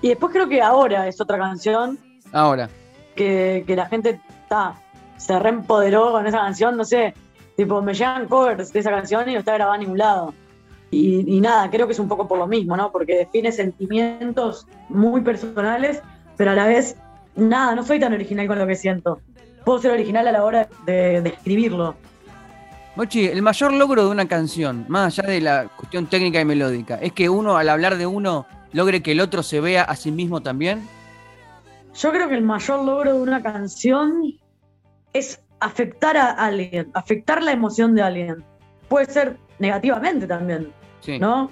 Y 0.00 0.08
después 0.08 0.32
creo 0.32 0.48
que 0.48 0.60
ahora 0.60 1.08
es 1.08 1.20
otra 1.20 1.38
canción. 1.38 1.98
Ahora. 2.32 2.68
Que, 3.16 3.64
la 3.68 3.86
gente 3.86 4.20
está 4.42 4.74
se 5.16 5.38
reempoderó 5.38 6.10
con 6.10 6.26
esa 6.26 6.38
canción, 6.38 6.76
no 6.76 6.84
sé, 6.84 7.14
tipo, 7.56 7.80
me 7.80 7.94
llegan 7.94 8.26
covers 8.26 8.72
de 8.72 8.80
esa 8.80 8.90
canción 8.90 9.28
y 9.28 9.34
no 9.34 9.38
está 9.38 9.54
grabada 9.54 9.76
a 9.76 9.78
ningún 9.78 9.98
lado. 9.98 10.34
Y, 10.90 11.40
nada, 11.40 11.70
creo 11.70 11.86
que 11.86 11.94
es 11.94 11.98
un 11.98 12.08
poco 12.08 12.28
por 12.28 12.36
lo 12.38 12.46
mismo, 12.46 12.76
¿no? 12.76 12.92
Porque 12.92 13.16
define 13.16 13.50
sentimientos 13.50 14.66
muy 14.90 15.22
personales, 15.22 16.02
pero 16.36 16.50
a 16.50 16.54
la 16.54 16.66
vez, 16.66 16.96
nada, 17.36 17.74
no 17.74 17.84
soy 17.84 18.00
tan 18.00 18.12
original 18.12 18.46
con 18.46 18.58
lo 18.58 18.66
que 18.66 18.76
siento. 18.76 19.20
Puedo 19.64 19.78
ser 19.80 19.92
original 19.92 20.26
a 20.28 20.32
la 20.32 20.44
hora 20.44 20.68
de, 20.86 21.18
escribirlo. 21.18 21.94
Mochi, 22.96 23.26
el 23.26 23.40
mayor 23.42 23.72
logro 23.72 24.04
de 24.04 24.10
una 24.10 24.28
canción, 24.28 24.84
más 24.88 25.18
allá 25.18 25.28
de 25.28 25.40
la 25.40 25.68
cuestión 25.76 26.06
técnica 26.06 26.40
y 26.40 26.44
melódica, 26.44 26.96
es 26.96 27.12
que 27.12 27.28
uno, 27.28 27.56
al 27.56 27.68
hablar 27.68 27.96
de 27.96 28.06
uno, 28.06 28.46
logre 28.72 29.02
que 29.02 29.12
el 29.12 29.20
otro 29.20 29.42
se 29.42 29.60
vea 29.60 29.82
a 29.82 29.96
sí 29.96 30.10
mismo 30.10 30.42
también. 30.42 30.86
Yo 31.94 32.10
creo 32.10 32.28
que 32.28 32.34
el 32.34 32.42
mayor 32.42 32.84
logro 32.84 33.14
de 33.14 33.20
una 33.22 33.42
canción 33.42 34.34
es 35.12 35.40
afectar 35.60 36.16
a 36.16 36.32
alguien, 36.32 36.90
afectar 36.94 37.42
la 37.42 37.52
emoción 37.52 37.94
de 37.94 38.02
alguien. 38.02 38.44
Puede 38.88 39.06
ser 39.06 39.36
negativamente 39.58 40.26
también. 40.26 40.72
¿no? 41.20 41.50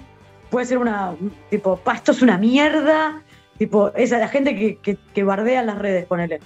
Puede 0.49 0.65
ser 0.65 0.77
una, 0.77 1.15
tipo, 1.49 1.79
esto 1.93 2.11
es 2.11 2.21
una 2.21 2.37
mierda, 2.37 3.21
tipo, 3.61 3.91
esa 3.93 4.17
la 4.17 4.27
gente 4.27 4.55
que, 4.55 4.97
que, 5.13 5.23
bardea 5.23 5.59
en 5.59 5.67
las 5.67 5.77
redes, 5.77 6.05
ponele. 6.07 6.39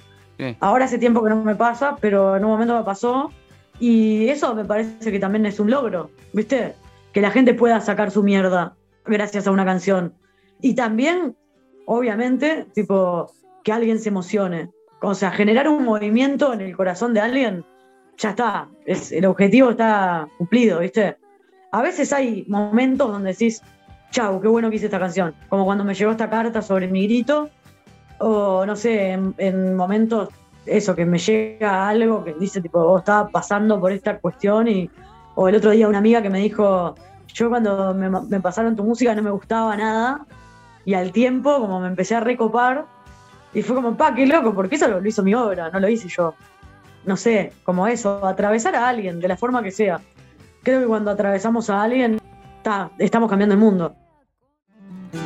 Ahora 0.59 0.83
hace 0.83 0.97
tiempo 0.97 1.23
que 1.23 1.29
no 1.29 1.41
me 1.45 1.55
pasa, 1.55 1.95
pero 2.01 2.35
en 2.35 2.43
un 2.43 2.51
momento 2.51 2.77
me 2.77 2.83
pasó 2.83 3.31
y 3.79 4.27
eso 4.27 4.53
me 4.53 4.65
parece 4.65 5.13
que 5.13 5.17
también 5.17 5.45
es 5.45 5.57
un 5.61 5.71
logro, 5.71 6.09
¿viste? 6.33 6.75
Que 7.13 7.21
la 7.21 7.31
gente 7.31 7.53
pueda 7.53 7.79
sacar 7.79 8.11
su 8.11 8.21
mierda 8.21 8.75
gracias 9.05 9.47
a 9.47 9.51
una 9.51 9.63
canción. 9.63 10.13
Y 10.59 10.75
también, 10.75 11.37
obviamente, 11.85 12.65
tipo, 12.73 13.31
que 13.63 13.71
alguien 13.71 13.99
se 13.99 14.09
emocione. 14.09 14.69
O 15.01 15.15
sea, 15.15 15.31
generar 15.31 15.69
un 15.69 15.85
movimiento 15.85 16.51
en 16.51 16.59
el 16.59 16.75
corazón 16.75 17.13
de 17.13 17.21
alguien, 17.21 17.63
ya 18.17 18.31
está. 18.31 18.67
Es, 18.85 19.13
el 19.13 19.25
objetivo 19.25 19.69
está 19.69 20.27
cumplido, 20.37 20.79
¿viste? 20.79 21.15
a 21.71 21.81
veces 21.81 22.11
hay 22.11 22.43
momentos 22.49 23.09
donde 23.09 23.31
decís, 23.31 23.61
chau, 24.11 24.41
qué 24.41 24.47
bueno 24.47 24.69
que 24.69 24.77
hice 24.77 24.85
esta 24.85 24.99
canción. 24.99 25.33
Como 25.49 25.65
cuando 25.65 25.83
me 25.83 25.93
llegó 25.93 26.11
esta 26.11 26.29
carta 26.29 26.61
sobre 26.61 26.87
mi 26.87 27.07
grito, 27.07 27.49
o 28.19 28.65
no 28.65 28.75
sé, 28.75 29.11
en, 29.11 29.75
momentos, 29.75 30.29
eso, 30.65 30.95
que 30.95 31.05
me 31.05 31.17
llega 31.17 31.87
algo 31.87 32.23
que 32.23 32.33
dice, 32.33 32.61
tipo, 32.61 32.83
vos 32.83 33.01
estaba 33.01 33.29
pasando 33.29 33.79
por 33.79 33.91
esta 33.91 34.17
cuestión, 34.19 34.67
y, 34.67 34.89
o 35.35 35.49
el 35.49 35.55
otro 35.55 35.71
día 35.71 35.87
una 35.87 35.99
amiga 35.99 36.21
que 36.21 36.29
me 36.29 36.39
dijo, 36.39 36.95
yo 37.27 37.49
cuando 37.49 37.93
me, 37.93 38.39
pasaron 38.39 38.75
tu 38.75 38.83
música 38.83 39.13
no 39.13 39.21
me 39.21 39.31
gustaba 39.31 39.75
nada, 39.75 40.25
y 40.85 40.93
al 40.93 41.11
tiempo, 41.11 41.59
como 41.59 41.79
me 41.79 41.87
empecé 41.87 42.15
a 42.15 42.19
recopar, 42.19 42.85
y 43.53 43.61
fue 43.61 43.75
como, 43.75 43.95
pa, 43.95 44.13
qué 44.15 44.25
loco, 44.25 44.53
porque 44.53 44.75
eso 44.75 44.87
lo 44.87 45.05
hizo 45.07 45.23
mi 45.23 45.33
obra, 45.33 45.69
no 45.69 45.79
lo 45.79 45.89
hice 45.89 46.07
yo. 46.09 46.35
No 47.05 47.15
sé, 47.17 47.53
como 47.63 47.87
eso, 47.87 48.25
atravesar 48.25 48.75
a 48.75 48.87
alguien, 48.87 49.19
de 49.19 49.27
la 49.27 49.37
forma 49.37 49.61
que 49.61 49.71
sea 49.71 50.01
creo 50.65 50.81
que 50.81 50.87
cuando 50.87 51.11
atravesamos 51.11 51.69
a 51.69 51.83
alguien, 51.83 52.19
estamos 52.97 53.29
cambiando 53.29 53.53
el 53.53 53.59
mundo. 53.59 53.95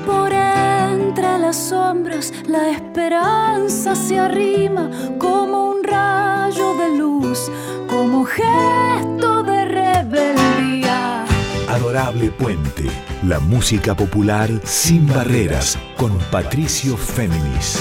Por 0.06 0.32
entre 0.32 1.38
las 1.40 1.56
sombras, 1.56 2.34
la 2.48 2.70
esperanza 2.70 3.96
se 3.96 4.20
arrima 4.20 4.90
como 5.18 5.72
un 5.72 5.84
rayo 5.84 6.76
de 6.78 6.98
luz, 6.98 7.50
como 7.90 8.26
gesto 8.26 9.44
de 9.44 9.66
rebeldía. 9.66 11.26
Adorable 11.70 12.30
Puente, 12.32 12.86
la 13.24 13.40
música 13.40 13.96
popular 13.96 14.50
sin 14.64 15.08
barreras, 15.08 15.78
con 15.98 16.18
Patricio 16.32 16.98
Féminis. 16.98 17.80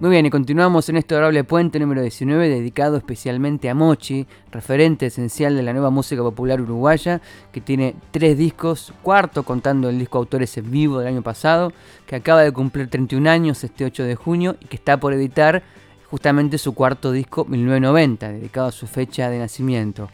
Muy 0.00 0.10
bien, 0.10 0.26
y 0.26 0.30
continuamos 0.30 0.88
en 0.88 0.96
este 0.96 1.16
adorable 1.16 1.42
puente 1.42 1.80
número 1.80 2.00
19 2.02 2.48
dedicado 2.48 2.96
especialmente 2.96 3.68
a 3.68 3.74
Mochi, 3.74 4.28
referente 4.52 5.06
esencial 5.06 5.56
de 5.56 5.64
la 5.64 5.72
nueva 5.72 5.90
música 5.90 6.22
popular 6.22 6.60
uruguaya, 6.60 7.20
que 7.50 7.60
tiene 7.60 7.96
tres 8.12 8.38
discos, 8.38 8.92
cuarto 9.02 9.42
contando 9.42 9.88
el 9.88 9.98
disco 9.98 10.18
Autores 10.18 10.56
en 10.56 10.70
Vivo 10.70 11.00
del 11.00 11.08
año 11.08 11.22
pasado, 11.22 11.72
que 12.06 12.14
acaba 12.14 12.42
de 12.42 12.52
cumplir 12.52 12.88
31 12.88 13.28
años 13.28 13.64
este 13.64 13.84
8 13.84 14.04
de 14.04 14.14
junio 14.14 14.56
y 14.60 14.66
que 14.66 14.76
está 14.76 15.00
por 15.00 15.14
editar 15.14 15.64
justamente 16.08 16.58
su 16.58 16.74
cuarto 16.74 17.10
disco 17.10 17.44
1990, 17.44 18.30
dedicado 18.30 18.68
a 18.68 18.72
su 18.72 18.86
fecha 18.86 19.28
de 19.30 19.40
nacimiento. 19.40 20.10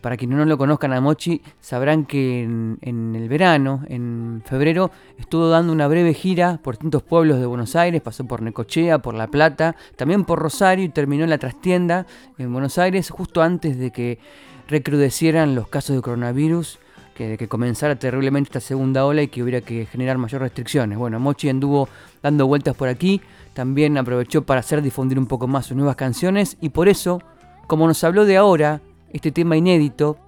Para 0.00 0.16
quienes 0.16 0.38
no 0.38 0.44
lo 0.44 0.56
conozcan 0.56 0.92
a 0.92 1.00
Mochi, 1.00 1.42
sabrán 1.60 2.04
que 2.04 2.42
en, 2.42 3.14
el 3.16 3.28
verano, 3.28 3.82
en 3.88 4.42
febrero, 4.44 4.92
estuvo 5.18 5.48
dando 5.48 5.72
una 5.72 5.88
breve 5.88 6.14
gira 6.14 6.60
por 6.62 6.74
distintos 6.74 7.02
pueblos 7.02 7.40
de 7.40 7.46
Buenos 7.46 7.74
Aires, 7.74 8.00
pasó 8.00 8.24
por 8.24 8.40
Necochea, 8.40 9.00
por 9.00 9.14
La 9.14 9.26
Plata, 9.26 9.74
también 9.96 10.24
por 10.24 10.38
Rosario 10.38 10.84
y 10.84 10.88
terminó 10.88 11.24
en 11.24 11.30
la 11.30 11.38
trastienda 11.38 12.06
en 12.38 12.52
Buenos 12.52 12.78
Aires 12.78 13.10
justo 13.10 13.42
antes 13.42 13.76
de 13.76 13.90
que 13.90 14.20
recrudecieran 14.68 15.56
los 15.56 15.66
casos 15.66 15.96
de 15.96 16.02
coronavirus, 16.02 16.78
que, 17.16 17.36
que 17.36 17.48
comenzara 17.48 17.96
terriblemente 17.96 18.48
esta 18.48 18.60
segunda 18.60 19.04
ola 19.04 19.22
y 19.22 19.28
que 19.28 19.42
hubiera 19.42 19.62
que 19.62 19.86
generar 19.86 20.16
mayor 20.16 20.42
restricciones. 20.42 20.96
Bueno, 20.96 21.18
Mochi 21.18 21.48
anduvo 21.48 21.88
dando 22.22 22.46
vueltas 22.46 22.76
por 22.76 22.88
aquí, 22.88 23.20
también 23.52 23.98
aprovechó 23.98 24.42
para 24.42 24.60
hacer 24.60 24.80
difundir 24.80 25.18
un 25.18 25.26
poco 25.26 25.48
más 25.48 25.66
sus 25.66 25.76
nuevas 25.76 25.96
canciones 25.96 26.56
y 26.60 26.68
por 26.68 26.88
eso, 26.88 27.20
como 27.66 27.88
nos 27.88 28.04
habló 28.04 28.24
de 28.24 28.36
ahora, 28.36 28.80
este 29.12 29.32
tema 29.32 29.56
inédito. 29.56 30.18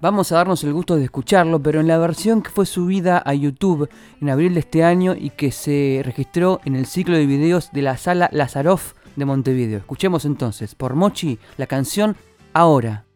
Vamos 0.00 0.32
a 0.32 0.36
darnos 0.36 0.64
el 0.64 0.72
gusto 0.72 0.96
de 0.96 1.04
escucharlo, 1.04 1.62
pero 1.62 1.80
en 1.80 1.86
la 1.86 1.98
versión 1.98 2.42
que 2.42 2.50
fue 2.50 2.64
subida 2.64 3.22
a 3.24 3.34
YouTube 3.34 3.90
en 4.20 4.30
abril 4.30 4.54
de 4.54 4.60
este 4.60 4.82
año 4.82 5.14
y 5.14 5.30
que 5.30 5.52
se 5.52 6.00
registró 6.04 6.60
en 6.64 6.74
el 6.76 6.86
ciclo 6.86 7.16
de 7.16 7.26
videos 7.26 7.70
de 7.72 7.82
la 7.82 7.96
sala 7.96 8.30
Lazaroff 8.32 8.94
de 9.16 9.24
Montevideo. 9.26 9.78
Escuchemos 9.78 10.24
entonces 10.24 10.74
por 10.74 10.94
Mochi 10.94 11.38
la 11.58 11.66
canción 11.66 12.16
Ahora. 12.52 13.09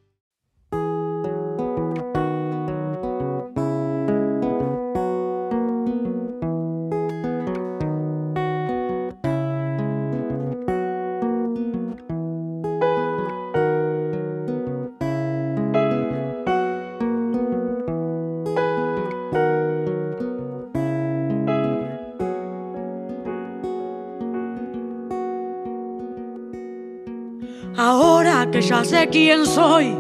Quién 29.14 29.46
soy, 29.46 29.96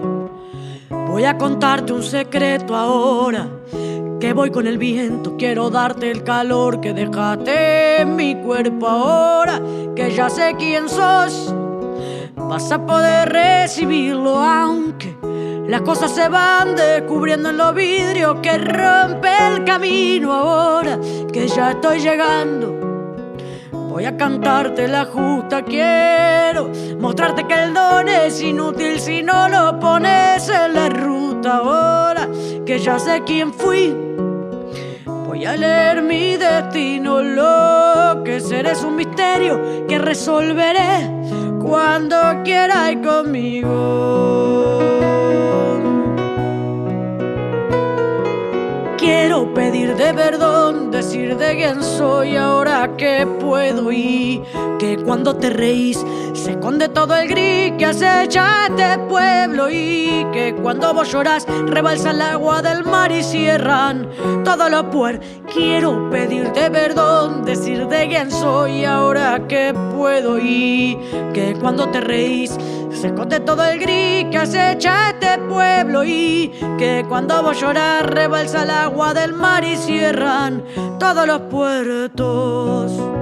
Voy 0.90 1.24
a 1.24 1.38
contarte 1.38 1.92
un 1.92 2.02
secreto 2.02 2.74
ahora, 2.74 3.48
que 4.18 4.32
voy 4.32 4.50
con 4.50 4.66
el 4.66 4.76
viento, 4.76 5.36
quiero 5.36 5.70
darte 5.70 6.10
el 6.10 6.24
calor 6.24 6.80
que 6.80 6.92
dejaste 6.92 8.00
en 8.00 8.16
mi 8.16 8.34
cuerpo 8.34 8.88
ahora, 8.88 9.62
que 9.94 10.10
ya 10.10 10.28
sé 10.28 10.56
quién 10.58 10.88
sos. 10.88 11.54
Vas 12.34 12.72
a 12.72 12.84
poder 12.84 13.28
recibirlo 13.28 14.40
aunque 14.40 15.16
las 15.68 15.82
cosas 15.82 16.10
se 16.12 16.28
van 16.28 16.74
descubriendo 16.74 17.50
en 17.50 17.58
los 17.58 17.72
vidrios 17.72 18.40
que 18.42 18.58
rompe 18.58 19.28
el 19.46 19.62
camino 19.62 20.32
ahora 20.32 20.98
que 21.32 21.46
ya 21.46 21.70
estoy 21.70 22.00
llegando. 22.00 22.83
Voy 23.94 24.06
a 24.06 24.16
cantarte 24.16 24.88
la 24.88 25.04
justa, 25.04 25.62
quiero 25.62 26.68
mostrarte 26.98 27.46
que 27.46 27.54
el 27.54 27.72
don 27.72 28.08
es 28.08 28.42
inútil 28.42 28.98
si 28.98 29.22
no 29.22 29.48
lo 29.48 29.78
pones 29.78 30.48
en 30.48 30.74
la 30.74 30.88
ruta 30.88 31.58
ahora 31.58 32.28
que 32.66 32.80
ya 32.80 32.98
sé 32.98 33.22
quién 33.24 33.54
fui. 33.54 33.94
Voy 35.06 35.44
a 35.44 35.56
leer 35.56 36.02
mi 36.02 36.36
destino, 36.36 37.22
lo 37.22 38.24
que 38.24 38.40
seré 38.40 38.72
es 38.72 38.82
un 38.82 38.96
misterio 38.96 39.86
que 39.86 39.96
resolveré 39.96 41.08
cuando 41.62 42.16
quieras 42.42 42.96
conmigo. 42.96 44.63
Pedir 49.54 49.94
de 49.96 50.12
perdón, 50.12 50.90
decir 50.90 51.36
de 51.36 51.56
quién 51.56 51.82
soy 51.82 52.36
ahora 52.36 52.90
que 52.96 53.26
puedo. 53.40 53.92
Y 53.92 54.42
que 54.78 54.96
cuando 54.96 55.36
te 55.36 55.50
reís 55.50 56.04
se 56.32 56.52
esconde 56.52 56.88
todo 56.88 57.14
el 57.16 57.28
gris 57.28 57.72
que 57.78 57.86
acecha 57.86 58.66
este 58.68 58.98
pueblo. 59.08 59.70
Y 59.70 60.26
que 60.32 60.54
cuando 60.62 60.92
vos 60.92 61.10
llorás 61.10 61.46
rebalsa 61.66 62.10
el 62.10 62.20
agua 62.20 62.60
del 62.62 62.84
mar 62.84 63.12
y 63.12 63.22
cierran 63.22 64.08
todos 64.44 64.70
los 64.70 64.84
puertos. 64.86 65.26
Quiero 65.52 66.10
pedir 66.10 66.52
de 66.52 66.70
perdón, 66.70 67.44
decir 67.44 67.86
de 67.86 68.08
quién 68.08 68.30
soy 68.30 68.84
ahora 68.84 69.46
que 69.48 69.72
puedo. 69.96 70.38
Y 70.38 70.98
que 71.32 71.56
cuando 71.60 71.88
te 71.88 72.00
reís 72.00 72.58
se 72.94 73.08
esconde 73.08 73.40
todo 73.40 73.64
el 73.64 73.78
gris 73.78 74.26
que 74.30 74.38
acecha 74.38 75.10
este 75.10 75.38
pueblo 75.48 76.04
y 76.04 76.52
que 76.78 77.04
cuando 77.08 77.42
vos 77.42 77.60
llorar 77.60 78.12
rebalsa 78.14 78.62
el 78.62 78.70
agua 78.70 79.14
del 79.14 79.32
mar 79.32 79.64
y 79.64 79.76
cierran 79.76 80.64
todos 80.98 81.26
los 81.26 81.40
puertos. 81.42 83.13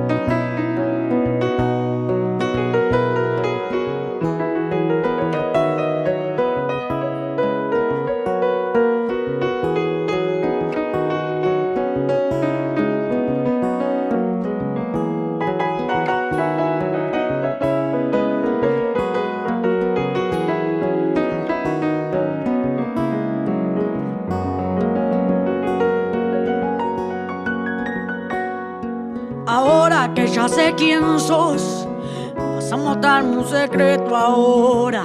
Sé 30.52 30.74
quién 30.76 31.18
sos. 31.18 31.88
Vas 32.36 32.70
a 32.72 32.76
mostrarme 32.76 33.38
un 33.38 33.48
secreto 33.48 34.14
ahora. 34.14 35.04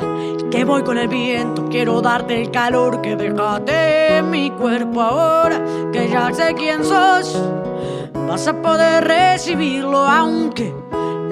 Que 0.52 0.64
voy 0.64 0.84
con 0.84 0.98
el 0.98 1.08
viento, 1.08 1.66
quiero 1.70 2.02
darte 2.02 2.42
el 2.42 2.52
calor 2.52 3.02
que 3.02 3.16
dejaste 3.16 4.18
en 4.18 4.30
mi 4.30 4.52
cuerpo 4.52 5.02
ahora. 5.02 5.64
Que 5.92 6.10
ya 6.10 6.34
sé 6.34 6.54
quién 6.56 6.84
sos. 6.84 7.42
Vas 8.28 8.48
a 8.48 8.62
poder 8.62 9.06
recibirlo 9.06 10.00
aunque 10.00 10.74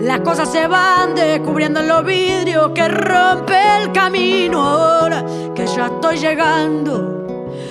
las 0.02 0.22
cosas 0.22 0.50
se 0.52 0.68
van 0.68 1.16
descubriendo 1.16 1.80
en 1.80 1.88
los 1.88 2.06
vidrios 2.06 2.72
que 2.74 2.88
rompe 2.88 3.56
el 3.82 3.92
camino 3.92 4.62
ahora 4.62 5.24
que 5.54 5.68
ya 5.68 5.88
estoy 5.88 6.18
llegando. 6.18 7.26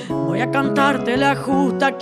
Voy 0.08 0.40
a 0.40 0.50
cantarte 0.50 1.16
la 1.16 1.36
justa, 1.36 1.96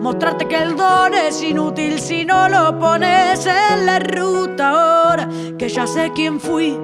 mostrarte 0.00 0.46
que 0.46 0.56
el 0.56 0.76
don 0.76 1.14
es 1.14 1.42
inútil 1.42 1.98
si 1.98 2.24
no 2.24 2.48
lo 2.48 2.78
pones 2.78 3.46
en 3.46 3.86
la 3.86 3.98
ruta 3.98 4.70
ahora 4.70 5.28
que 5.58 5.68
ya 5.68 5.86
sé 5.86 6.12
quién 6.14 6.38
fui. 6.38 6.78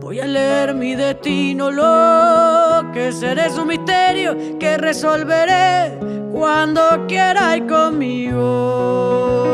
Voy 0.00 0.20
a 0.20 0.26
leer 0.26 0.74
mi 0.74 0.94
destino, 0.94 1.70
lo 1.70 2.92
que 2.92 3.12
seré 3.12 3.46
es 3.46 3.56
un 3.58 3.68
misterio 3.68 4.58
que 4.58 4.76
resolveré 4.76 5.98
cuando 6.32 7.06
quieras 7.06 7.60
conmigo. 7.68 9.53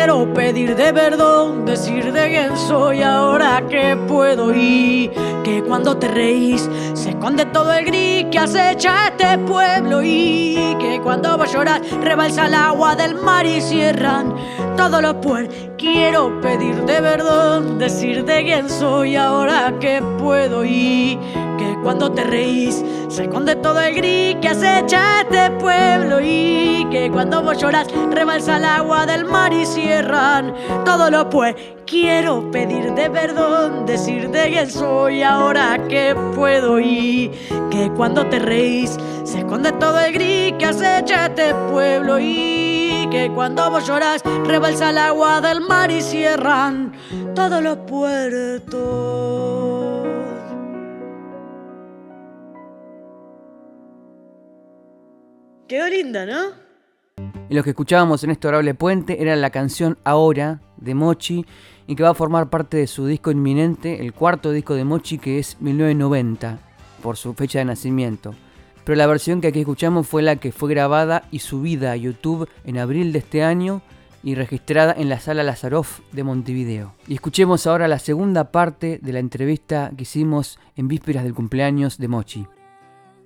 Quiero 0.00 0.32
pedir 0.32 0.76
de 0.76 0.94
perdón, 0.94 1.66
decir 1.66 2.10
de 2.10 2.28
quién 2.30 2.56
soy 2.56 3.02
ahora 3.02 3.62
que 3.68 3.94
puedo 4.08 4.50
y 4.54 5.10
que 5.44 5.62
cuando 5.62 5.94
te 5.98 6.08
reís 6.08 6.70
se 6.94 7.10
esconde 7.10 7.44
todo 7.44 7.70
el 7.74 7.84
gris 7.84 8.24
que 8.30 8.38
acecha 8.38 9.08
este 9.08 9.36
pueblo 9.40 10.02
y 10.02 10.74
que 10.80 11.00
cuando 11.02 11.36
va 11.36 11.44
a 11.44 11.48
llorar 11.48 11.82
rebalsa 12.02 12.46
el 12.46 12.54
agua 12.54 12.96
del 12.96 13.14
mar 13.14 13.44
y 13.44 13.60
cierran 13.60 14.34
todos 14.74 15.02
los 15.02 15.16
puertos. 15.16 15.69
Quiero 15.80 16.38
pedir 16.42 16.84
de 16.84 17.00
perdón, 17.00 17.78
decir 17.78 18.26
de 18.26 18.44
quién 18.44 18.68
soy 18.68 19.16
ahora 19.16 19.72
que 19.80 20.02
puedo. 20.18 20.62
Y 20.62 21.18
que 21.56 21.74
cuando 21.82 22.12
te 22.12 22.22
reís 22.22 22.84
se 23.08 23.22
esconde 23.22 23.56
todo 23.56 23.80
el 23.80 23.94
gris 23.94 24.36
que 24.42 24.48
acecha 24.48 25.22
este 25.22 25.50
pueblo. 25.52 26.20
Y 26.20 26.86
que 26.90 27.10
cuando 27.10 27.42
vos 27.42 27.56
lloras 27.56 27.88
rebalsa 28.10 28.58
el 28.58 28.66
agua 28.66 29.06
del 29.06 29.24
mar 29.24 29.54
y 29.54 29.64
cierran 29.64 30.54
todo 30.84 31.10
lo 31.10 31.30
pues. 31.30 31.54
Quiero 31.86 32.50
pedir 32.50 32.92
de 32.92 33.08
perdón, 33.08 33.86
decir 33.86 34.28
de 34.28 34.50
quién 34.50 34.70
soy 34.70 35.22
ahora 35.22 35.88
que 35.88 36.14
puedo. 36.34 36.78
Y 36.78 37.30
que 37.70 37.90
cuando 37.96 38.26
te 38.26 38.38
reís 38.38 38.98
se 39.24 39.38
esconde 39.38 39.72
todo 39.72 39.98
el 39.98 40.12
gris 40.12 40.52
que 40.58 40.66
acecha 40.66 41.24
este 41.24 41.54
pueblo. 41.72 42.18
Y 42.20 42.59
que 43.10 43.30
cuando 43.34 43.68
vos 43.70 43.86
lloras 43.86 44.22
rebalsa 44.44 44.90
el 44.90 44.98
agua 44.98 45.40
del 45.40 45.60
mar 45.60 45.90
y 45.90 46.00
cierran 46.00 46.92
todos 47.34 47.60
los 47.62 47.76
puertos. 47.78 48.80
Quedó 55.66 55.88
linda, 55.88 56.24
¿no? 56.24 56.60
Y 57.48 57.54
lo 57.54 57.64
que 57.64 57.70
escuchábamos 57.70 58.22
en 58.22 58.30
este 58.30 58.46
orable 58.48 58.74
puente 58.74 59.20
era 59.20 59.34
la 59.34 59.50
canción 59.50 59.98
Ahora 60.04 60.60
de 60.76 60.94
Mochi 60.94 61.44
y 61.88 61.96
que 61.96 62.04
va 62.04 62.10
a 62.10 62.14
formar 62.14 62.48
parte 62.48 62.76
de 62.76 62.86
su 62.86 63.06
disco 63.06 63.32
inminente, 63.32 64.00
el 64.00 64.12
cuarto 64.12 64.52
disco 64.52 64.74
de 64.74 64.84
Mochi 64.84 65.18
que 65.18 65.40
es 65.40 65.60
1990, 65.60 66.58
por 67.02 67.16
su 67.16 67.34
fecha 67.34 67.58
de 67.58 67.64
nacimiento. 67.64 68.34
Pero 68.90 68.98
la 68.98 69.06
versión 69.06 69.40
que 69.40 69.46
aquí 69.46 69.60
escuchamos 69.60 70.08
fue 70.08 70.20
la 70.20 70.34
que 70.34 70.50
fue 70.50 70.68
grabada 70.68 71.22
y 71.30 71.38
subida 71.38 71.92
a 71.92 71.96
YouTube 71.96 72.48
en 72.64 72.76
abril 72.76 73.12
de 73.12 73.20
este 73.20 73.44
año 73.44 73.82
y 74.24 74.34
registrada 74.34 74.92
en 74.98 75.08
la 75.08 75.20
sala 75.20 75.44
Lazaroff 75.44 76.00
de 76.10 76.24
Montevideo. 76.24 76.92
Y 77.06 77.14
escuchemos 77.14 77.68
ahora 77.68 77.86
la 77.86 78.00
segunda 78.00 78.50
parte 78.50 78.98
de 79.00 79.12
la 79.12 79.20
entrevista 79.20 79.92
que 79.96 80.02
hicimos 80.02 80.58
en 80.74 80.88
vísperas 80.88 81.22
del 81.22 81.34
cumpleaños 81.34 81.98
de 81.98 82.08
Mochi. 82.08 82.46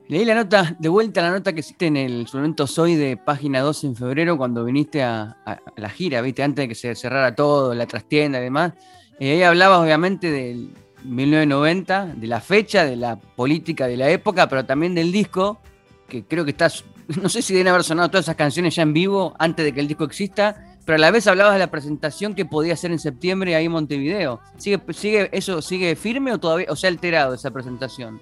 Leí 0.08 0.26
la 0.26 0.34
nota, 0.34 0.76
de 0.78 0.88
vuelta 0.90 1.22
la 1.22 1.30
nota 1.30 1.54
que 1.54 1.60
hiciste 1.60 1.86
en 1.86 1.96
el 1.96 2.26
suplemento 2.26 2.66
Soy 2.66 2.94
de 2.94 3.16
página 3.16 3.62
2 3.62 3.84
en 3.84 3.96
febrero, 3.96 4.36
cuando 4.36 4.66
viniste 4.66 5.02
a, 5.02 5.38
la 5.76 5.88
gira, 5.88 6.20
viste, 6.20 6.42
antes 6.42 6.64
de 6.64 6.68
que 6.68 6.74
se 6.74 6.94
cerrara 6.94 7.34
todo, 7.34 7.74
la 7.74 7.86
trastienda 7.86 8.38
y 8.38 8.42
demás. 8.42 8.74
Y 9.18 9.28
ahí 9.28 9.42
hablabas 9.42 9.78
obviamente 9.78 10.30
del 10.30 10.74
1990, 11.04 12.14
de 12.16 12.26
la 12.26 12.40
fecha, 12.40 12.84
de 12.84 12.96
la 12.96 13.16
política 13.16 13.86
de 13.86 13.96
la 13.96 14.08
época, 14.08 14.48
pero 14.48 14.64
también 14.64 14.94
del 14.94 15.12
disco, 15.12 15.60
que 16.08 16.24
creo 16.24 16.44
que 16.44 16.52
estás, 16.52 16.84
no 17.22 17.28
sé 17.28 17.42
si 17.42 17.52
deben 17.52 17.68
haber 17.68 17.84
sonado 17.84 18.08
todas 18.08 18.24
esas 18.24 18.36
canciones 18.36 18.74
ya 18.74 18.82
en 18.82 18.92
vivo 18.92 19.34
antes 19.38 19.64
de 19.64 19.72
que 19.72 19.80
el 19.80 19.88
disco 19.88 20.04
exista, 20.04 20.76
pero 20.84 20.96
a 20.96 20.98
la 20.98 21.10
vez 21.10 21.26
hablabas 21.26 21.54
de 21.54 21.58
la 21.58 21.70
presentación 21.70 22.34
que 22.34 22.44
podía 22.44 22.76
ser 22.76 22.92
en 22.92 22.98
septiembre 22.98 23.54
ahí 23.54 23.66
en 23.66 23.72
Montevideo. 23.72 24.40
¿Sigue, 24.58 24.80
sigue, 24.92 25.30
¿Eso 25.32 25.62
sigue 25.62 25.96
firme 25.96 26.32
o 26.32 26.38
todavía 26.38 26.66
o 26.68 26.76
se 26.76 26.86
ha 26.86 26.90
alterado 26.90 27.34
esa 27.34 27.50
presentación? 27.50 28.20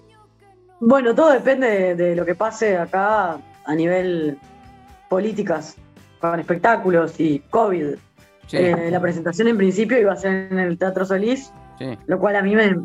Bueno, 0.80 1.14
todo 1.14 1.32
depende 1.32 1.94
de, 1.94 2.16
lo 2.16 2.24
que 2.24 2.34
pase 2.34 2.76
acá 2.76 3.38
a 3.64 3.74
nivel 3.74 4.36
políticas, 5.08 5.76
con 6.20 6.40
espectáculos 6.40 7.18
y 7.18 7.40
COVID. 7.50 7.94
Eh, 8.52 8.88
la 8.90 9.00
presentación 9.00 9.48
en 9.48 9.56
principio 9.56 9.98
iba 9.98 10.12
a 10.12 10.16
ser 10.16 10.48
en 10.50 10.58
el 10.58 10.76
Teatro 10.78 11.04
Solís, 11.04 11.52
lo 12.06 12.18
cual 12.18 12.36
a 12.36 12.42
mí 12.42 12.54
me, 12.54 12.76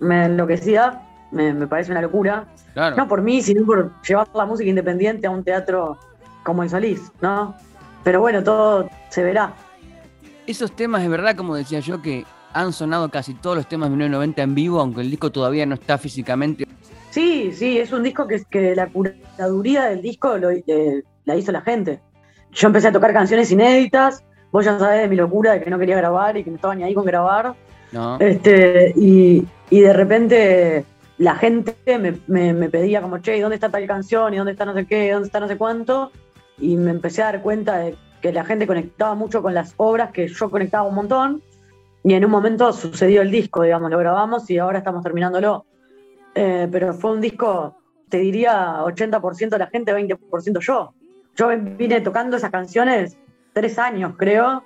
me 0.00 0.26
enloquecía, 0.26 1.02
me, 1.30 1.66
parece 1.66 1.90
una 1.90 2.02
locura. 2.02 2.46
No 2.96 3.08
por 3.08 3.22
mí, 3.22 3.42
sino 3.42 3.64
por 3.64 3.92
llevar 4.02 4.28
la 4.34 4.46
música 4.46 4.68
independiente 4.68 5.26
a 5.26 5.30
un 5.30 5.44
teatro 5.44 5.98
como 6.42 6.62
el 6.62 6.70
Solís, 6.70 7.12
¿no? 7.20 7.54
Pero 8.02 8.20
bueno, 8.20 8.42
todo 8.42 8.88
se 9.08 9.22
verá. 9.22 9.54
Esos 10.46 10.72
temas, 10.72 11.02
es 11.02 11.08
verdad, 11.08 11.36
como 11.36 11.54
decía 11.54 11.80
yo, 11.80 12.02
que 12.02 12.24
han 12.52 12.72
sonado 12.72 13.08
casi 13.08 13.34
todos 13.34 13.56
los 13.56 13.68
temas 13.68 13.88
de 13.88 13.96
1990 13.96 14.42
en 14.42 14.54
vivo, 14.54 14.80
aunque 14.80 15.00
el 15.00 15.10
disco 15.10 15.32
todavía 15.32 15.66
no 15.66 15.74
está 15.74 15.98
físicamente. 15.98 16.66
Sí, 17.10 17.52
sí, 17.52 17.78
es 17.78 17.92
un 17.92 18.02
disco 18.02 18.26
que, 18.26 18.42
que 18.50 18.74
la 18.74 18.88
curaduría 18.88 19.84
del 19.84 20.02
disco 20.02 20.36
lo, 20.36 20.50
eh, 20.50 21.04
la 21.24 21.36
hizo 21.36 21.52
la 21.52 21.62
gente. 21.62 22.00
Yo 22.52 22.68
empecé 22.68 22.88
a 22.88 22.92
tocar 22.92 23.12
canciones 23.12 23.50
inéditas, 23.50 24.22
vos 24.52 24.64
ya 24.64 24.78
sabés 24.78 25.02
de 25.02 25.08
mi 25.08 25.16
locura 25.16 25.52
de 25.52 25.62
que 25.62 25.70
no 25.70 25.78
quería 25.78 25.96
grabar 25.96 26.36
y 26.36 26.44
que 26.44 26.50
no 26.50 26.56
estaba 26.56 26.74
ni 26.74 26.84
ahí 26.84 26.94
con 26.94 27.04
grabar. 27.04 27.54
Este, 28.18 28.92
y, 28.96 29.46
de 29.70 29.92
repente 29.92 30.84
la 31.18 31.36
gente 31.36 31.74
me, 32.26 32.68
pedía 32.68 33.00
como, 33.00 33.18
che, 33.18 33.40
¿dónde 33.40 33.56
está 33.56 33.68
tal 33.68 33.86
canción? 33.86 34.34
¿Y 34.34 34.38
dónde 34.38 34.52
está 34.52 34.64
no 34.64 34.74
sé 34.74 34.86
qué? 34.86 35.12
¿Dónde 35.12 35.26
está 35.26 35.40
no 35.40 35.48
sé 35.48 35.56
cuánto? 35.56 36.10
Y 36.58 36.76
me 36.76 36.90
empecé 36.90 37.22
a 37.22 37.26
dar 37.26 37.42
cuenta 37.42 37.78
de 37.78 37.96
que 38.20 38.32
la 38.32 38.44
gente 38.44 38.66
conectaba 38.66 39.14
mucho 39.14 39.42
con 39.42 39.54
las 39.54 39.74
obras, 39.76 40.10
que 40.10 40.28
yo 40.28 40.50
conectaba 40.50 40.88
un 40.88 40.94
montón. 40.94 41.42
Y 42.02 42.14
en 42.14 42.24
un 42.24 42.30
momento 42.30 42.72
sucedió 42.72 43.22
el 43.22 43.30
disco, 43.30 43.62
digamos, 43.62 43.90
lo 43.90 43.98
grabamos 43.98 44.48
y 44.50 44.58
ahora 44.58 44.78
estamos 44.78 45.02
terminándolo. 45.02 45.64
Eh, 46.34 46.68
pero 46.70 46.92
fue 46.94 47.12
un 47.12 47.20
disco, 47.20 47.76
te 48.08 48.18
diría, 48.18 48.82
80% 48.82 49.48
de 49.50 49.58
la 49.58 49.68
gente, 49.68 49.94
20% 49.94 50.58
yo. 50.60 50.94
Yo 51.36 51.48
vine 51.48 52.00
tocando 52.00 52.36
esas 52.36 52.50
canciones 52.50 53.16
tres 53.52 53.78
años, 53.78 54.14
creo, 54.16 54.64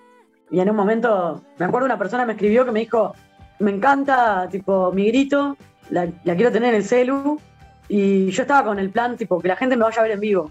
y 0.51 0.61
en 0.61 0.71
un 0.71 0.77
momento, 0.77 1.43
me 1.59 1.67
acuerdo 1.67 1.87
una 1.87 1.99
persona 1.99 2.25
me 2.25 2.33
escribió 2.33 2.65
que 2.65 2.73
me 2.73 2.81
dijo, 2.81 3.15
me 3.59 3.71
encanta, 3.71 4.49
tipo, 4.51 4.93
mi 4.93 5.07
grito, 5.09 5.57
la, 5.91 6.07
quiero 6.25 6.53
tener 6.53 6.71
en 6.71 6.77
el 6.77 6.85
celu, 6.85 7.41
y 7.89 8.31
yo 8.31 8.43
estaba 8.43 8.65
con 8.65 8.79
el 8.79 8.91
plan, 8.91 9.17
tipo, 9.17 9.41
que 9.41 9.49
la 9.49 9.57
gente 9.57 9.77
me 9.77 9.85
vaya 9.85 10.01
a 10.01 10.03
ver 10.03 10.13
en 10.13 10.21
vivo. 10.21 10.51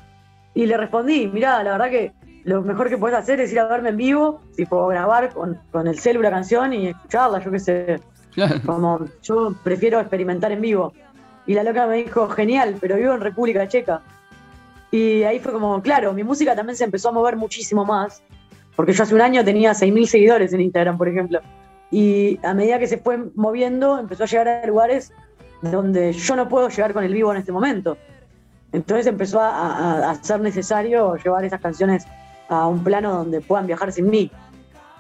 Y 0.54 0.66
le 0.66 0.76
respondí, 0.78 1.28
mira, 1.28 1.64
la 1.64 1.72
verdad 1.74 1.90
que 1.90 2.14
lo 2.44 2.62
mejor 2.62 2.90
que 2.90 2.98
puedes 2.98 3.18
hacer 3.18 3.40
es 3.40 3.52
ir 3.52 3.60
a 3.60 3.68
verme 3.68 3.90
en 3.90 3.98
vivo, 3.98 4.42
tipo, 4.56 4.88
grabar 4.88 5.30
con, 5.34 5.60
con 5.72 5.88
el 5.88 6.00
celu 6.00 6.22
la 6.22 6.32
canción 6.32 6.74
y 6.74 6.88
escucharla, 6.88 7.40
yo 7.40 7.52
qué 7.52 7.60
sé. 7.60 8.00
Como, 8.66 9.06
yo 9.24 9.56
prefiero 9.64 10.00
experimentar 10.00 10.52
en 10.52 10.62
vivo. 10.62 10.94
Y 11.46 11.54
la 11.54 11.64
loca 11.64 11.88
me 11.88 11.98
dijo, 11.98 12.28
genial, 12.30 12.76
pero 12.80 12.98
vivo 12.98 13.14
en 13.14 13.22
República 13.22 13.68
Checa. 13.68 14.02
Y 14.92 15.24
ahí 15.24 15.40
fue 15.40 15.52
como, 15.52 15.82
claro, 15.82 16.14
mi 16.14 16.24
música 16.24 16.56
también 16.56 16.76
se 16.76 16.84
empezó 16.84 17.10
a 17.10 17.12
mover 17.12 17.36
muchísimo 17.36 17.84
más. 17.86 18.22
Porque 18.78 18.94
yo 18.94 19.04
hace 19.04 19.16
un 19.16 19.22
año 19.22 19.44
tenía 19.44 19.72
6.000 19.72 20.06
seguidores 20.06 20.54
en 20.54 20.62
Instagram, 20.62 21.00
por 21.00 21.10
ejemplo. 21.10 21.42
Y 21.90 22.40
a 22.44 22.54
medida 22.54 22.78
que 22.78 22.86
se 22.86 23.00
fue 23.00 23.18
moviendo, 23.34 23.98
empezó 23.98 24.24
a 24.24 24.28
llegar 24.28 24.48
a 24.48 24.66
lugares 24.68 25.12
donde 25.64 26.14
yo 26.14 26.36
no 26.36 26.48
puedo 26.48 26.70
llegar 26.70 26.94
con 26.94 27.04
el 27.04 27.12
vivo 27.12 27.32
en 27.32 27.40
este 27.40 27.52
momento. 27.52 27.98
Entonces 28.72 29.08
empezó 29.08 29.40
a, 29.42 30.16
ser 30.22 30.42
necesario 30.42 31.16
llevar 31.16 31.44
esas 31.44 31.60
canciones 31.60 32.06
a 32.50 32.68
un 32.68 32.84
plano 32.84 33.12
donde 33.12 33.42
puedan 33.42 33.66
viajar 33.66 33.92
sin 33.92 34.12
mí. 34.12 34.30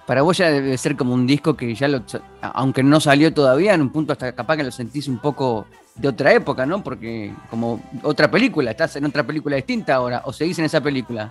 Para 0.07 0.23
vos 0.23 0.35
ya 0.37 0.49
debe 0.49 0.75
ser 0.77 0.95
como 0.95 1.13
un 1.13 1.27
disco 1.27 1.55
que 1.55 1.75
ya 1.75 1.87
lo, 1.87 2.01
aunque 2.41 2.81
no 2.81 2.99
salió 2.99 3.31
todavía, 3.31 3.75
en 3.75 3.81
un 3.81 3.91
punto 3.91 4.13
hasta 4.13 4.31
capaz 4.31 4.57
que 4.57 4.63
lo 4.63 4.71
sentís 4.71 5.07
un 5.07 5.19
poco 5.19 5.67
de 5.93 6.07
otra 6.07 6.33
época, 6.33 6.65
¿no? 6.65 6.81
Porque 6.83 7.31
como 7.51 7.79
otra 8.01 8.31
película, 8.31 8.71
estás 8.71 8.95
en 8.95 9.05
otra 9.05 9.23
película 9.23 9.55
distinta 9.57 9.95
ahora, 9.95 10.23
o 10.25 10.33
seguís 10.33 10.57
en 10.57 10.65
esa 10.65 10.81
película. 10.81 11.29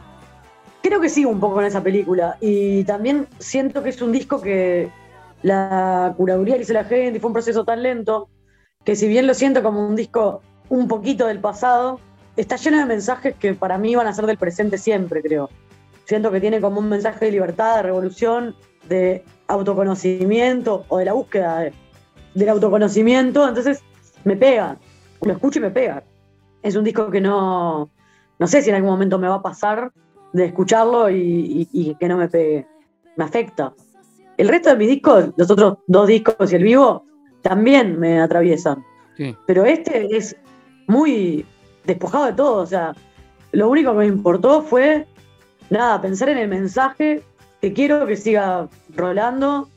Creo 0.87 1.01
que 1.01 1.09
sigo 1.09 1.31
un 1.31 1.41
poco 1.41 1.61
en 1.61 1.67
esa 1.67 1.83
película 1.83 2.37
y 2.41 2.85
también 2.85 3.27
siento 3.41 3.83
que 3.83 3.89
es 3.89 4.01
un 4.01 4.13
disco 4.13 4.41
que 4.41 4.89
la 5.43 6.15
curaduría 6.17 6.55
que 6.55 6.63
hizo 6.63 6.75
la 6.75 6.85
gente 6.85 7.17
y 7.17 7.21
fue 7.21 7.27
un 7.27 7.33
proceso 7.33 7.65
tan 7.65 7.83
lento 7.83 8.29
que 8.85 8.95
si 8.95 9.09
bien 9.09 9.27
lo 9.27 9.35
siento 9.35 9.65
como 9.65 9.85
un 9.85 9.97
disco 9.97 10.43
un 10.69 10.87
poquito 10.87 11.27
del 11.27 11.41
pasado, 11.41 11.99
está 12.37 12.55
lleno 12.55 12.79
de 12.79 12.85
mensajes 12.85 13.35
que 13.35 13.53
para 13.55 13.79
mí 13.79 13.97
van 13.97 14.07
a 14.07 14.13
ser 14.13 14.27
del 14.27 14.39
presente 14.39 14.79
siempre, 14.79 15.23
creo. 15.23 15.51
Siento 16.05 16.31
que 16.31 16.41
tiene 16.41 16.61
como 16.61 16.79
un 16.79 16.89
mensaje 16.89 17.25
de 17.25 17.33
libertad, 17.33 17.79
de 17.79 17.83
revolución, 17.83 18.55
de 18.89 19.25
autoconocimiento 19.49 20.85
o 20.87 20.99
de 20.99 21.05
la 21.05 21.15
búsqueda 21.15 21.69
del 22.33 22.49
autoconocimiento, 22.49 23.49
entonces 23.49 23.83
me 24.23 24.37
pega, 24.37 24.77
lo 25.21 25.33
escucho 25.33 25.59
y 25.59 25.63
me 25.63 25.71
pega. 25.71 26.05
Es 26.63 26.77
un 26.77 26.85
disco 26.85 27.11
que 27.11 27.21
no, 27.21 27.91
no 28.39 28.47
sé 28.47 28.63
si 28.63 28.71
en 28.71 28.77
algún 28.77 28.93
momento 28.93 29.19
me 29.19 29.27
va 29.27 29.35
a 29.35 29.43
pasar, 29.43 29.91
de 30.37 30.47
escucharlo 30.47 31.11
y, 31.11 31.97
que 31.99 32.09
no 32.09 32.17
me 32.17 32.29
pegue. 32.29 32.67
Me 33.17 33.25
afecta. 33.25 33.73
El 34.37 34.49
resto 34.49 34.71
de 34.71 34.77
mis 34.77 34.89
discos, 34.89 35.31
los 35.37 35.51
otros 35.51 35.79
dos 35.87 36.07
discos 36.07 36.53
y 36.53 36.57
el 36.57 36.63
vivo, 36.63 37.05
también 37.43 37.99
me 37.99 38.21
atraviesan. 38.21 38.85
Pero 39.47 39.65
este 39.65 40.15
es 40.15 40.37
muy 40.89 41.47
despojado 41.85 42.27
de 42.27 42.33
todo. 42.35 42.63
O 42.63 42.67
sea, 42.67 42.95
lo 43.53 43.71
único 43.71 43.93
que 43.93 43.99
me 43.99 44.07
importó 44.07 44.61
fue, 44.61 45.07
nada, 45.71 46.01
pensar 46.03 46.29
en 46.29 46.39
el 46.39 46.49
mensaje 46.49 47.23
que 47.63 47.73
quiero 47.73 48.07
que 48.07 48.17
siga 48.17 48.69
rolando, 48.95 49.69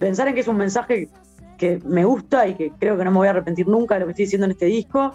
pensar 0.00 0.26
en 0.26 0.34
que 0.34 0.40
es 0.40 0.48
un 0.48 0.56
mensaje 0.56 1.08
que 1.56 1.80
me 1.84 2.04
gusta 2.04 2.48
y 2.48 2.54
que 2.54 2.72
creo 2.80 2.96
que 2.96 3.04
no 3.04 3.12
me 3.12 3.18
voy 3.18 3.28
a 3.28 3.30
arrepentir 3.30 3.68
nunca 3.68 3.94
de 3.94 4.00
lo 4.00 4.06
que 4.06 4.12
estoy 4.12 4.24
diciendo 4.24 4.46
en 4.46 4.52
este 4.52 4.66
disco, 4.66 5.12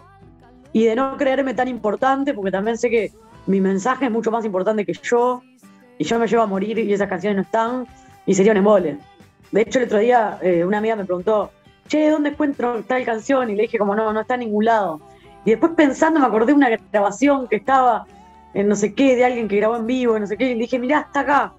y 0.71 0.85
de 0.85 0.95
no 0.95 1.15
creerme 1.17 1.53
tan 1.53 1.67
importante, 1.67 2.33
porque 2.33 2.51
también 2.51 2.77
sé 2.77 2.89
que 2.89 3.11
mi 3.47 3.61
mensaje 3.61 4.05
es 4.05 4.11
mucho 4.11 4.31
más 4.31 4.45
importante 4.45 4.85
que 4.85 4.93
yo, 4.93 5.41
y 5.97 6.03
yo 6.03 6.19
me 6.19 6.27
llevo 6.27 6.43
a 6.43 6.47
morir 6.47 6.77
y 6.79 6.91
esas 6.91 7.07
canciones 7.07 7.37
no 7.37 7.41
están, 7.43 7.87
y 8.25 8.33
sería 8.33 8.51
un 8.51 8.57
embole. 8.57 8.97
De 9.51 9.61
hecho, 9.61 9.79
el 9.79 9.85
otro 9.85 9.99
día 9.99 10.37
eh, 10.41 10.65
una 10.65 10.79
amiga 10.79 10.95
me 10.95 11.05
preguntó, 11.05 11.51
che, 11.87 12.09
¿dónde 12.09 12.29
encuentro 12.29 12.83
tal 12.83 13.05
canción? 13.05 13.49
Y 13.49 13.55
le 13.55 13.63
dije, 13.63 13.77
como 13.77 13.95
no, 13.95 14.11
no 14.11 14.21
está 14.21 14.33
en 14.33 14.41
ningún 14.41 14.65
lado. 14.65 14.99
Y 15.45 15.51
después 15.51 15.73
pensando, 15.75 16.19
me 16.19 16.25
acordé 16.25 16.47
de 16.47 16.53
una 16.53 16.69
grabación 16.91 17.47
que 17.47 17.57
estaba 17.57 18.05
en 18.53 18.67
no 18.67 18.75
sé 18.75 18.93
qué, 18.93 19.15
de 19.15 19.25
alguien 19.25 19.47
que 19.47 19.57
grabó 19.57 19.75
en 19.75 19.85
vivo, 19.85 20.17
no 20.17 20.25
sé 20.25 20.37
qué, 20.37 20.51
y 20.51 20.55
dije, 20.55 20.79
mirá, 20.79 21.01
está 21.01 21.19
acá. 21.21 21.53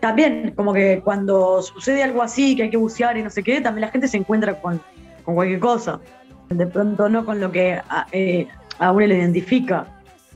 También, 0.00 0.52
como 0.56 0.72
que 0.72 1.00
cuando 1.02 1.62
sucede 1.62 2.02
algo 2.02 2.22
así, 2.22 2.56
que 2.56 2.64
hay 2.64 2.70
que 2.70 2.76
bucear 2.76 3.16
y 3.16 3.22
no 3.22 3.30
sé 3.30 3.42
qué, 3.42 3.60
también 3.60 3.82
la 3.82 3.88
gente 3.88 4.08
se 4.08 4.16
encuentra 4.16 4.60
con, 4.60 4.80
con 5.24 5.34
cualquier 5.34 5.60
cosa. 5.60 6.00
De 6.48 6.66
pronto 6.66 7.08
no 7.08 7.24
con 7.24 7.40
lo 7.40 7.50
que 7.50 7.74
a, 7.88 8.06
eh, 8.12 8.46
a 8.78 8.92
uno 8.92 9.06
le 9.06 9.16
identifica 9.16 9.86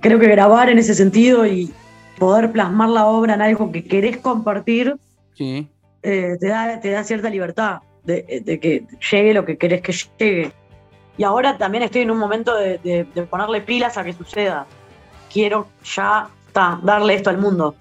creo 0.07 0.21
que 0.21 0.29
grabar 0.29 0.69
en 0.71 0.79
ese 0.79 0.95
sentido 0.95 1.45
y 1.45 1.73
poder 2.17 2.53
plasmar 2.53 2.91
la 2.91 3.07
obra 3.07 3.35
en 3.35 3.43
algo 3.43 3.73
que 3.73 3.85
querés 3.85 4.19
compartir, 4.19 4.97
eh, 5.37 5.67
te, 6.41 6.47
da, 6.47 6.79
te 6.81 6.91
da 6.91 7.03
cierta 7.03 7.29
libertad 7.29 7.81
de, 8.05 8.25
que 8.63 8.87
llegue 9.11 9.35
lo 9.35 9.45
que 9.45 9.59
querés 9.59 9.83
que 9.83 9.93
llegue. 9.93 10.53
Y 11.19 11.25
ahora 11.25 11.59
también 11.59 11.83
estoy 11.83 12.03
en 12.03 12.13
un 12.13 12.19
momento 12.19 12.55
de, 12.55 13.05
ponerle 13.29 13.63
pilas 13.63 13.99
a 13.99 14.05
que 14.05 14.13
suceda. 14.13 14.69
Quiero 15.33 15.67
ya 15.83 16.29
darle 16.55 17.15
esto 17.15 17.31
al 17.31 17.39
mundo. 17.39 17.75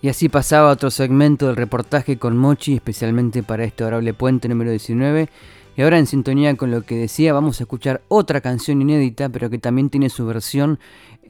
Y 0.00 0.08
así 0.08 0.30
pasaba 0.30 0.70
otro 0.70 0.90
segmento 0.90 1.48
del 1.48 1.56
reportaje 1.56 2.18
con 2.18 2.38
Mochi, 2.38 2.74
especialmente 2.74 3.42
para 3.42 3.64
este 3.64 3.82
adorable 3.82 4.14
puente 4.14 4.48
número 4.48 4.70
19. 4.70 5.28
Y 5.76 5.82
ahora 5.82 5.98
en 5.98 6.06
sintonía 6.06 6.54
con 6.56 6.70
lo 6.70 6.82
que 6.82 6.94
decía, 6.96 7.32
vamos 7.32 7.60
a 7.60 7.64
escuchar 7.64 8.00
otra 8.08 8.40
canción 8.40 8.80
inédita, 8.80 9.28
pero 9.28 9.50
que 9.50 9.58
también 9.58 9.90
tiene 9.90 10.08
su 10.08 10.24
versión 10.24 10.78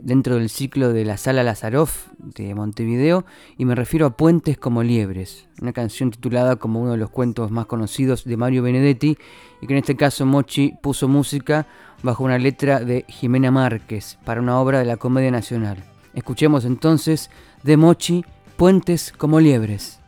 dentro 0.05 0.37
del 0.37 0.51
ciclo 0.51 0.93
de 0.93 1.05
la 1.05 1.17
Sala 1.17 1.43
Lazaroff 1.43 2.09
de 2.19 2.55
Montevideo, 2.55 3.25
y 3.57 3.64
me 3.64 3.75
refiero 3.75 4.07
a 4.07 4.17
Puentes 4.17 4.59
como 4.59 4.83
Liebres, 4.83 5.49
una 5.61 5.73
canción 5.73 6.11
titulada 6.11 6.57
como 6.57 6.83
uno 6.83 6.93
de 6.93 6.99
los 6.99 7.11
cuentos 7.11 7.51
más 7.51 7.67
conocidos 7.67 8.25
de 8.25 8.37
Mario 8.37 8.62
Benedetti, 8.62 9.17
y 9.61 9.67
que 9.67 9.73
en 9.73 9.79
este 9.79 9.97
caso 9.97 10.27
Mochi 10.27 10.75
puso 10.83 11.09
música 11.09 11.67
bajo 12.03 12.23
una 12.23 12.38
letra 12.38 12.81
de 12.81 13.07
Jimena 13.09 13.51
Márquez 13.51 14.19
para 14.25 14.43
una 14.43 14.61
obra 14.61 14.79
de 14.79 14.85
la 14.85 14.99
Comedia 14.99 15.31
Nacional. 15.31 15.83
Escuchemos 16.12 16.67
entonces 16.67 17.31
de 17.62 17.77
Mochi 17.77 18.25
Puentes 18.57 19.11
como 19.11 19.40
Liebres. 19.40 20.04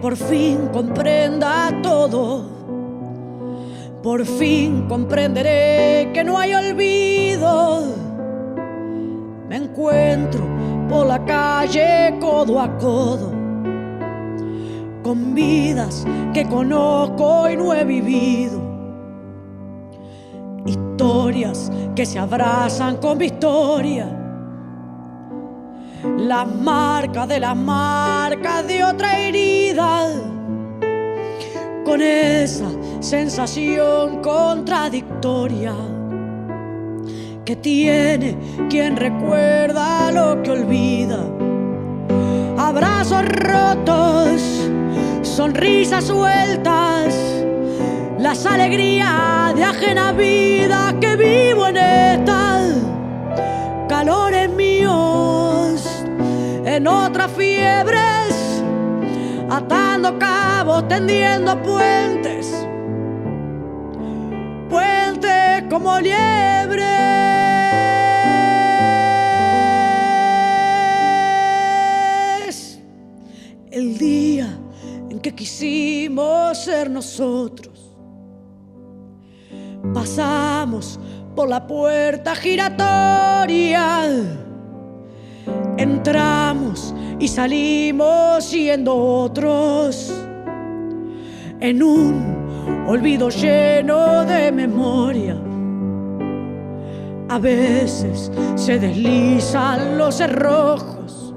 Por 0.00 0.16
fin 0.16 0.68
comprenda 0.72 1.70
todo, 1.82 2.42
por 4.02 4.24
fin 4.24 4.86
comprenderé 4.88 6.10
que 6.14 6.24
no 6.24 6.38
hay 6.38 6.54
olvido. 6.54 7.82
Me 9.48 9.56
encuentro 9.56 10.42
por 10.88 11.06
la 11.06 11.22
calle 11.24 12.16
codo 12.18 12.60
a 12.60 12.78
codo, 12.78 13.30
con 15.02 15.34
vidas 15.34 16.06
que 16.32 16.48
conozco 16.48 17.50
y 17.50 17.56
no 17.56 17.74
he 17.74 17.84
vivido. 17.84 18.60
Historias 20.64 21.70
que 21.94 22.06
se 22.06 22.18
abrazan 22.18 22.96
con 22.96 23.18
mi 23.18 23.30
historia 26.00 26.26
la 26.30 26.44
marca 26.44 27.26
de 27.26 27.40
la 27.40 27.54
marca 27.54 28.62
de 28.62 28.84
otra 28.84 29.18
herida, 29.18 30.08
con 31.84 32.00
esa 32.00 32.68
sensación 33.00 34.20
contradictoria 34.22 35.74
que 37.44 37.56
tiene 37.56 38.36
quien 38.68 38.96
recuerda 38.96 40.12
lo 40.12 40.42
que 40.42 40.50
olvida. 40.50 41.26
Abrazos 42.58 43.24
rotos, 43.24 44.70
sonrisas 45.22 46.04
sueltas, 46.04 47.14
las 48.18 48.46
alegrías 48.46 49.54
de 49.56 49.64
ajena 49.64 50.12
vida 50.12 50.94
que 51.00 51.16
vivo 51.16 51.66
en 51.68 51.76
esta. 51.78 52.49
En 56.76 56.86
otras 56.86 57.30
fiebres, 57.32 58.62
atando 59.50 60.18
cabos, 60.18 60.86
tendiendo 60.88 61.60
puentes 61.62 62.20
puente 64.70 65.66
como 65.68 65.98
liebre. 66.00 66.86
El 73.70 73.98
día 73.98 74.58
en 75.10 75.20
que 75.20 75.34
quisimos 75.34 76.64
ser 76.64 76.88
nosotros, 76.88 77.96
pasamos 79.92 80.98
por 81.34 81.48
la 81.48 81.66
puerta 81.66 82.34
giratoria, 82.34 84.08
entramos 85.80 86.94
y 87.18 87.28
salimos 87.28 88.44
siendo 88.44 88.94
otros 88.94 90.12
en 91.60 91.82
un 91.82 92.84
olvido 92.86 93.30
lleno 93.30 94.24
de 94.24 94.52
memoria. 94.52 95.36
A 97.28 97.38
veces 97.38 98.30
se 98.56 98.78
deslizan 98.78 99.96
los 99.96 100.16
cerrojos 100.16 101.34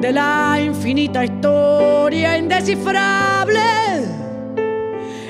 de 0.00 0.12
la 0.12 0.58
infinita 0.60 1.24
historia 1.24 2.38
indescifrable. 2.38 3.60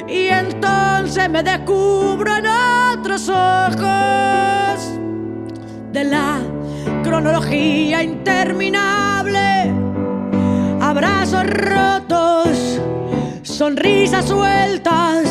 Y 0.08 0.28
entonces 0.28 1.28
me 1.28 1.42
descubro 1.42 2.36
en 2.36 2.46
otros 2.46 3.28
ojos 3.28 4.98
de 5.92 6.04
la 6.04 6.40
cronología 7.10 8.04
interminable. 8.04 9.74
Abrazos 10.80 11.44
rotos 11.44 12.80
sonrisas 13.42 14.26
sueltas, 14.26 15.28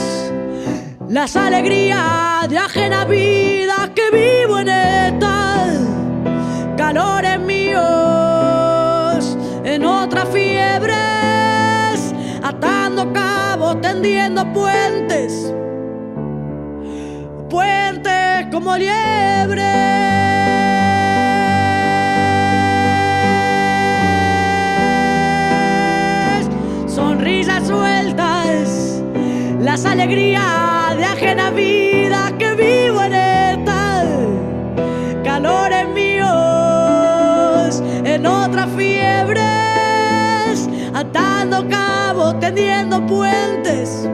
las 1.07 1.37
alegrías 1.37 2.49
de 2.49 2.57
ajena 2.57 3.05
vida 3.05 3.91
que 3.95 4.11
vivo 4.11 4.59
en 4.59 4.67
esta, 4.67 5.67
calores 6.75 7.39
míos 7.39 7.79
en 9.63 9.85
otras 9.85 10.27
fiebres, 10.33 12.13
atando 12.43 13.13
cabos, 13.13 13.79
tendiendo 13.79 14.51
puentes, 14.51 15.53
puentes 17.49 18.47
como 18.51 18.75
liebres. 18.75 20.18
Sueltas, 27.69 29.03
las 29.59 29.85
alegrías 29.85 30.97
de 30.97 31.05
ajena 31.05 31.51
vida 31.51 32.33
que 32.39 32.53
vivo 32.55 33.03
en 33.03 33.13
esta, 33.13 34.05
calores 35.23 35.87
míos 35.89 36.29
en 38.03 38.25
otras 38.25 38.67
fiebres, 38.75 40.67
atando 40.95 41.67
cabos, 41.69 42.39
tendiendo 42.39 43.05
puentes, 43.05 44.09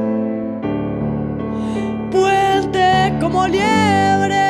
puentes 2.12 3.14
como 3.22 3.48
liebre. 3.48 4.45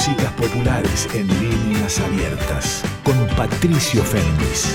Músicas 0.00 0.32
populares 0.32 1.08
en 1.14 1.28
líneas 1.28 2.00
abiertas 2.00 2.82
con 3.04 3.14
Patricio 3.36 4.02
Féminis. 4.02 4.74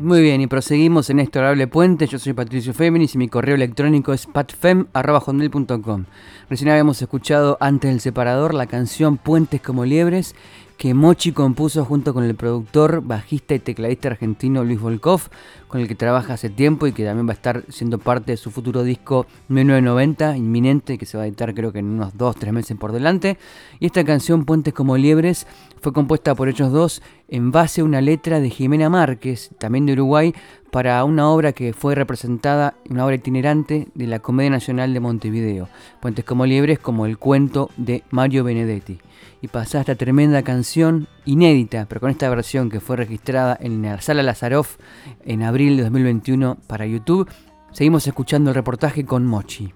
Muy 0.00 0.22
bien, 0.22 0.40
y 0.40 0.48
proseguimos 0.48 1.08
en 1.08 1.20
este 1.20 1.38
horrible 1.38 1.68
puente. 1.68 2.08
Yo 2.08 2.18
soy 2.18 2.32
Patricio 2.32 2.74
Féminis 2.74 3.14
y 3.14 3.18
mi 3.18 3.28
correo 3.28 3.54
electrónico 3.54 4.12
es 4.12 4.26
patfem.com. 4.26 6.04
Recién 6.50 6.70
habíamos 6.70 7.00
escuchado 7.00 7.56
antes 7.60 7.88
del 7.88 8.00
separador 8.00 8.52
la 8.52 8.66
canción 8.66 9.18
Puentes 9.18 9.60
como 9.60 9.84
Liebres 9.84 10.34
que 10.76 10.92
Mochi 10.92 11.32
compuso 11.32 11.84
junto 11.84 12.12
con 12.12 12.24
el 12.24 12.34
productor, 12.34 13.00
bajista 13.02 13.54
y 13.54 13.58
tecladista 13.60 14.08
argentino 14.08 14.62
Luis 14.62 14.78
Volkov, 14.78 15.22
con 15.68 15.80
el 15.80 15.88
que 15.88 15.94
trabaja 15.94 16.34
hace 16.34 16.50
tiempo 16.50 16.86
y 16.86 16.92
que 16.92 17.04
también 17.04 17.26
va 17.26 17.32
a 17.32 17.34
estar 17.34 17.64
siendo 17.68 17.98
parte 17.98 18.32
de 18.32 18.36
su 18.36 18.50
futuro 18.50 18.82
disco 18.82 19.26
1990, 19.48 20.36
inminente, 20.36 20.98
que 20.98 21.06
se 21.06 21.16
va 21.16 21.24
a 21.24 21.26
editar 21.26 21.54
creo 21.54 21.72
que 21.72 21.78
en 21.78 21.86
unos 21.86 22.14
2-3 22.14 22.52
meses 22.52 22.76
por 22.76 22.92
delante. 22.92 23.38
Y 23.80 23.86
esta 23.86 24.04
canción, 24.04 24.44
Puentes 24.44 24.74
como 24.74 24.96
Liebres, 24.98 25.46
fue 25.80 25.92
compuesta 25.92 26.34
por 26.34 26.48
ellos 26.48 26.70
dos 26.70 27.02
en 27.28 27.52
base 27.52 27.80
a 27.80 27.84
una 27.84 28.00
letra 28.00 28.40
de 28.40 28.50
Jimena 28.50 28.90
Márquez, 28.90 29.50
también 29.58 29.86
de 29.86 29.94
Uruguay, 29.94 30.34
para 30.70 31.02
una 31.04 31.30
obra 31.30 31.52
que 31.52 31.72
fue 31.72 31.94
representada, 31.94 32.74
una 32.90 33.06
obra 33.06 33.14
itinerante 33.14 33.88
de 33.94 34.06
la 34.06 34.18
Comedia 34.18 34.50
Nacional 34.50 34.92
de 34.92 35.00
Montevideo. 35.00 35.68
Puentes 36.00 36.24
como 36.24 36.44
Liebres 36.44 36.78
como 36.78 37.06
el 37.06 37.16
cuento 37.16 37.70
de 37.78 38.02
Mario 38.10 38.44
Benedetti 38.44 38.98
y 39.46 39.48
pasar 39.48 39.82
esta 39.82 39.94
tremenda 39.94 40.42
canción 40.42 41.06
inédita, 41.24 41.86
pero 41.88 42.00
con 42.00 42.10
esta 42.10 42.28
versión 42.28 42.68
que 42.68 42.80
fue 42.80 42.96
registrada 42.96 43.56
en 43.60 43.80
la 43.80 44.00
sala 44.00 44.24
Lazaroff 44.24 44.76
en 45.24 45.44
abril 45.44 45.76
de 45.76 45.84
2021 45.84 46.58
para 46.66 46.84
YouTube. 46.84 47.30
Seguimos 47.70 48.06
escuchando 48.08 48.50
el 48.50 48.56
reportaje 48.56 49.04
con 49.04 49.24
Mochi. 49.24 49.72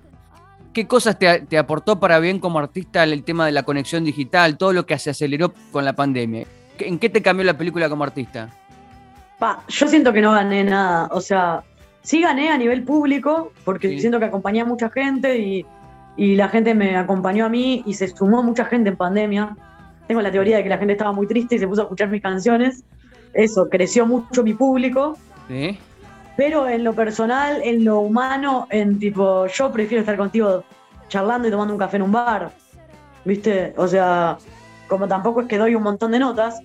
¿Qué 0.72 0.88
cosas 0.88 1.18
te, 1.18 1.56
aportó 1.56 2.00
para 2.00 2.18
bien 2.18 2.40
como 2.40 2.58
artista 2.58 3.04
el 3.04 3.22
tema 3.22 3.46
de 3.46 3.52
la 3.52 3.62
conexión 3.62 4.04
digital, 4.04 4.58
todo 4.58 4.72
lo 4.72 4.86
que 4.86 4.98
se 4.98 5.10
aceleró 5.10 5.52
con 5.70 5.84
la 5.84 5.92
pandemia? 5.92 6.46
¿En 6.80 6.98
qué 6.98 7.08
te 7.08 7.22
cambió 7.22 7.44
la 7.44 7.56
película 7.56 7.88
como 7.88 8.02
artista? 8.02 8.50
Pa, 9.38 9.62
yo 9.68 9.86
siento 9.86 10.12
que 10.12 10.20
no 10.20 10.32
gané 10.32 10.64
nada. 10.64 11.08
O 11.12 11.20
sea, 11.20 11.62
sí 12.02 12.20
gané 12.20 12.50
a 12.50 12.58
nivel 12.58 12.82
público, 12.82 13.52
porque 13.64 14.00
siento 14.00 14.18
que 14.18 14.24
acompañé 14.24 14.62
a 14.62 14.64
mucha 14.64 14.90
gente 14.90 15.38
y 15.38 15.64
y 16.16 16.36
la 16.36 16.48
gente 16.48 16.74
me 16.74 16.96
acompañó 16.96 17.46
a 17.46 17.48
mí 17.48 17.82
y 17.86 17.94
se 17.94 18.08
sumó 18.08 18.42
mucha 18.42 18.64
gente 18.64 18.90
en 18.90 18.96
pandemia. 18.96 19.56
Tengo 20.06 20.20
la 20.20 20.30
teoría 20.30 20.56
de 20.56 20.62
que 20.62 20.68
la 20.68 20.78
gente 20.78 20.92
estaba 20.92 21.12
muy 21.12 21.26
triste 21.26 21.54
y 21.54 21.58
se 21.58 21.68
puso 21.68 21.82
a 21.82 21.84
escuchar 21.84 22.08
mis 22.08 22.22
canciones. 22.22 22.84
Eso, 23.32 23.68
creció 23.68 24.06
mucho 24.06 24.42
mi 24.42 24.54
público. 24.54 25.16
¿Sí? 25.48 25.78
Pero 26.36 26.68
en 26.68 26.84
lo 26.84 26.94
personal, 26.94 27.60
en 27.62 27.84
lo 27.84 28.00
humano, 28.00 28.66
en 28.70 28.98
tipo, 28.98 29.46
yo 29.46 29.70
prefiero 29.72 30.00
estar 30.00 30.16
contigo 30.16 30.64
charlando 31.08 31.48
y 31.48 31.50
tomando 31.50 31.74
un 31.74 31.78
café 31.78 31.96
en 31.96 32.02
un 32.02 32.12
bar. 32.12 32.50
¿Viste? 33.24 33.74
O 33.76 33.86
sea, 33.86 34.38
como 34.88 35.06
tampoco 35.06 35.42
es 35.42 35.46
que 35.46 35.58
doy 35.58 35.74
un 35.74 35.82
montón 35.82 36.12
de 36.12 36.18
notas, 36.18 36.60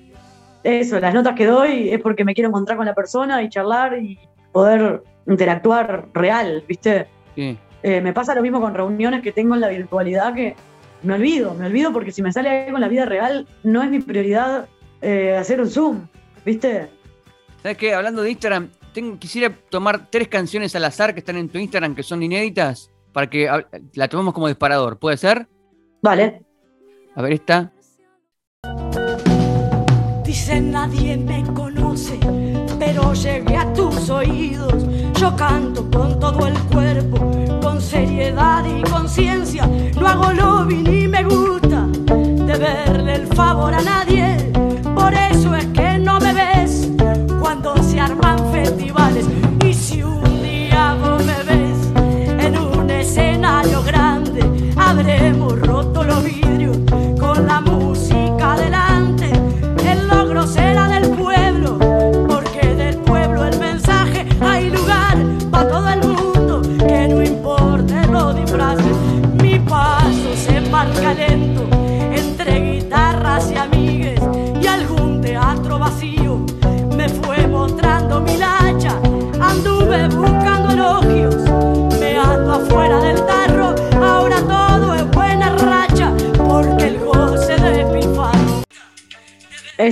eso, 0.63 0.99
las 0.99 1.13
notas 1.13 1.35
que 1.35 1.45
doy 1.45 1.89
es 1.89 2.01
porque 2.01 2.25
me 2.25 2.33
quiero 2.33 2.49
encontrar 2.49 2.77
con 2.77 2.87
la 2.87 2.95
persona 2.95 3.43
y 3.43 3.49
charlar 3.49 3.99
y 3.99 4.17
poder 4.51 5.03
interactuar 5.27 6.07
real, 6.13 6.63
¿viste? 6.67 7.07
Sí. 7.35 7.57
Eh, 7.87 8.01
me 8.01 8.13
pasa 8.13 8.33
lo 8.33 8.41
mismo 8.41 8.59
con 8.59 8.73
reuniones 8.73 9.21
que 9.21 9.31
tengo 9.31 9.53
en 9.53 9.61
la 9.61 9.67
virtualidad 9.67 10.33
que 10.33 10.55
me 11.03 11.13
olvido, 11.13 11.53
me 11.53 11.67
olvido 11.67 11.93
porque 11.93 12.11
si 12.11 12.23
me 12.23 12.33
sale 12.33 12.49
algo 12.65 12.77
en 12.77 12.81
la 12.81 12.87
vida 12.87 13.05
real, 13.05 13.47
no 13.61 13.83
es 13.83 13.91
mi 13.91 13.99
prioridad 13.99 14.67
eh, 15.03 15.37
hacer 15.37 15.61
un 15.61 15.69
Zoom, 15.69 16.07
¿viste? 16.43 16.89
¿Sabes 17.61 17.77
qué? 17.77 17.93
Hablando 17.93 18.23
de 18.23 18.31
Instagram, 18.31 18.69
quisiera 19.19 19.53
tomar 19.69 20.07
tres 20.09 20.29
canciones 20.29 20.75
al 20.75 20.83
azar 20.83 21.13
que 21.13 21.19
están 21.19 21.37
en 21.37 21.47
tu 21.47 21.59
Instagram 21.59 21.93
que 21.93 22.01
son 22.01 22.23
inéditas 22.23 22.89
para 23.13 23.29
que 23.29 23.47
la 23.93 24.07
tomemos 24.07 24.33
como 24.33 24.47
disparador. 24.47 24.97
¿Puede 24.97 25.17
ser? 25.17 25.47
Vale. 26.01 26.41
A 27.13 27.21
ver 27.21 27.33
esta. 27.33 27.71
Dice 30.23 30.59
nadie 30.59 31.17
me 31.17 31.43
conoce, 31.53 32.17
pero 32.79 33.13
llegué 33.13 33.57
a 33.57 33.71
tus 33.73 34.09
oídos. 34.09 34.87
Yo 35.19 35.35
canto 35.35 35.87
con 35.91 36.19
todo 36.19 36.47
el 36.47 36.59
cuerpo 36.61 37.44
seriedad 37.81 38.63
y 38.65 38.81
conciencia. 38.83 39.67
No 39.99 40.07
hago 40.07 40.31
lobby 40.33 40.75
ni 40.75 41.07
me 41.07 41.23
gusta 41.23 41.87
de 41.87 42.57
verle 42.57 43.15
el 43.15 43.27
favor 43.27 43.73
a 43.73 43.81
nadie. 43.81 44.51
Por 44.95 45.13
eso 45.13 45.55
es 45.55 45.64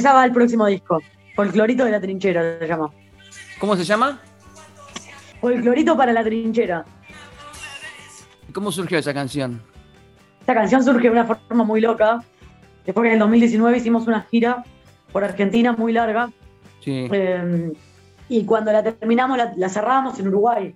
Esa 0.03 0.11
va 0.11 0.23
al 0.23 0.33
próximo 0.33 0.65
disco, 0.65 0.99
Folclorito 1.33 1.85
de 1.85 1.91
la 1.91 2.01
Trinchera 2.01 2.59
se 2.59 2.67
llama. 2.67 2.91
¿Cómo 3.57 3.77
se 3.77 3.85
llama? 3.85 4.19
Folclorito 5.39 5.95
para 5.95 6.11
la 6.11 6.21
Trinchera. 6.21 6.83
¿Cómo 8.53 8.69
surgió 8.69 8.97
esa 8.97 9.13
canción? 9.13 9.61
Esta 10.41 10.55
canción 10.55 10.83
surge 10.83 11.03
de 11.03 11.09
una 11.09 11.23
forma 11.23 11.63
muy 11.63 11.79
loca. 11.79 12.21
Después 12.85 13.03
que 13.03 13.07
en 13.07 13.13
el 13.13 13.19
2019 13.19 13.77
hicimos 13.77 14.05
una 14.05 14.23
gira 14.23 14.65
por 15.13 15.23
Argentina 15.23 15.71
muy 15.71 15.93
larga. 15.93 16.29
Sí. 16.81 17.07
Eh, 17.09 17.71
y 18.27 18.43
cuando 18.43 18.73
la 18.73 18.83
terminamos, 18.83 19.37
la, 19.55 19.69
cerramos 19.69 20.19
en 20.19 20.27
Uruguay. 20.27 20.75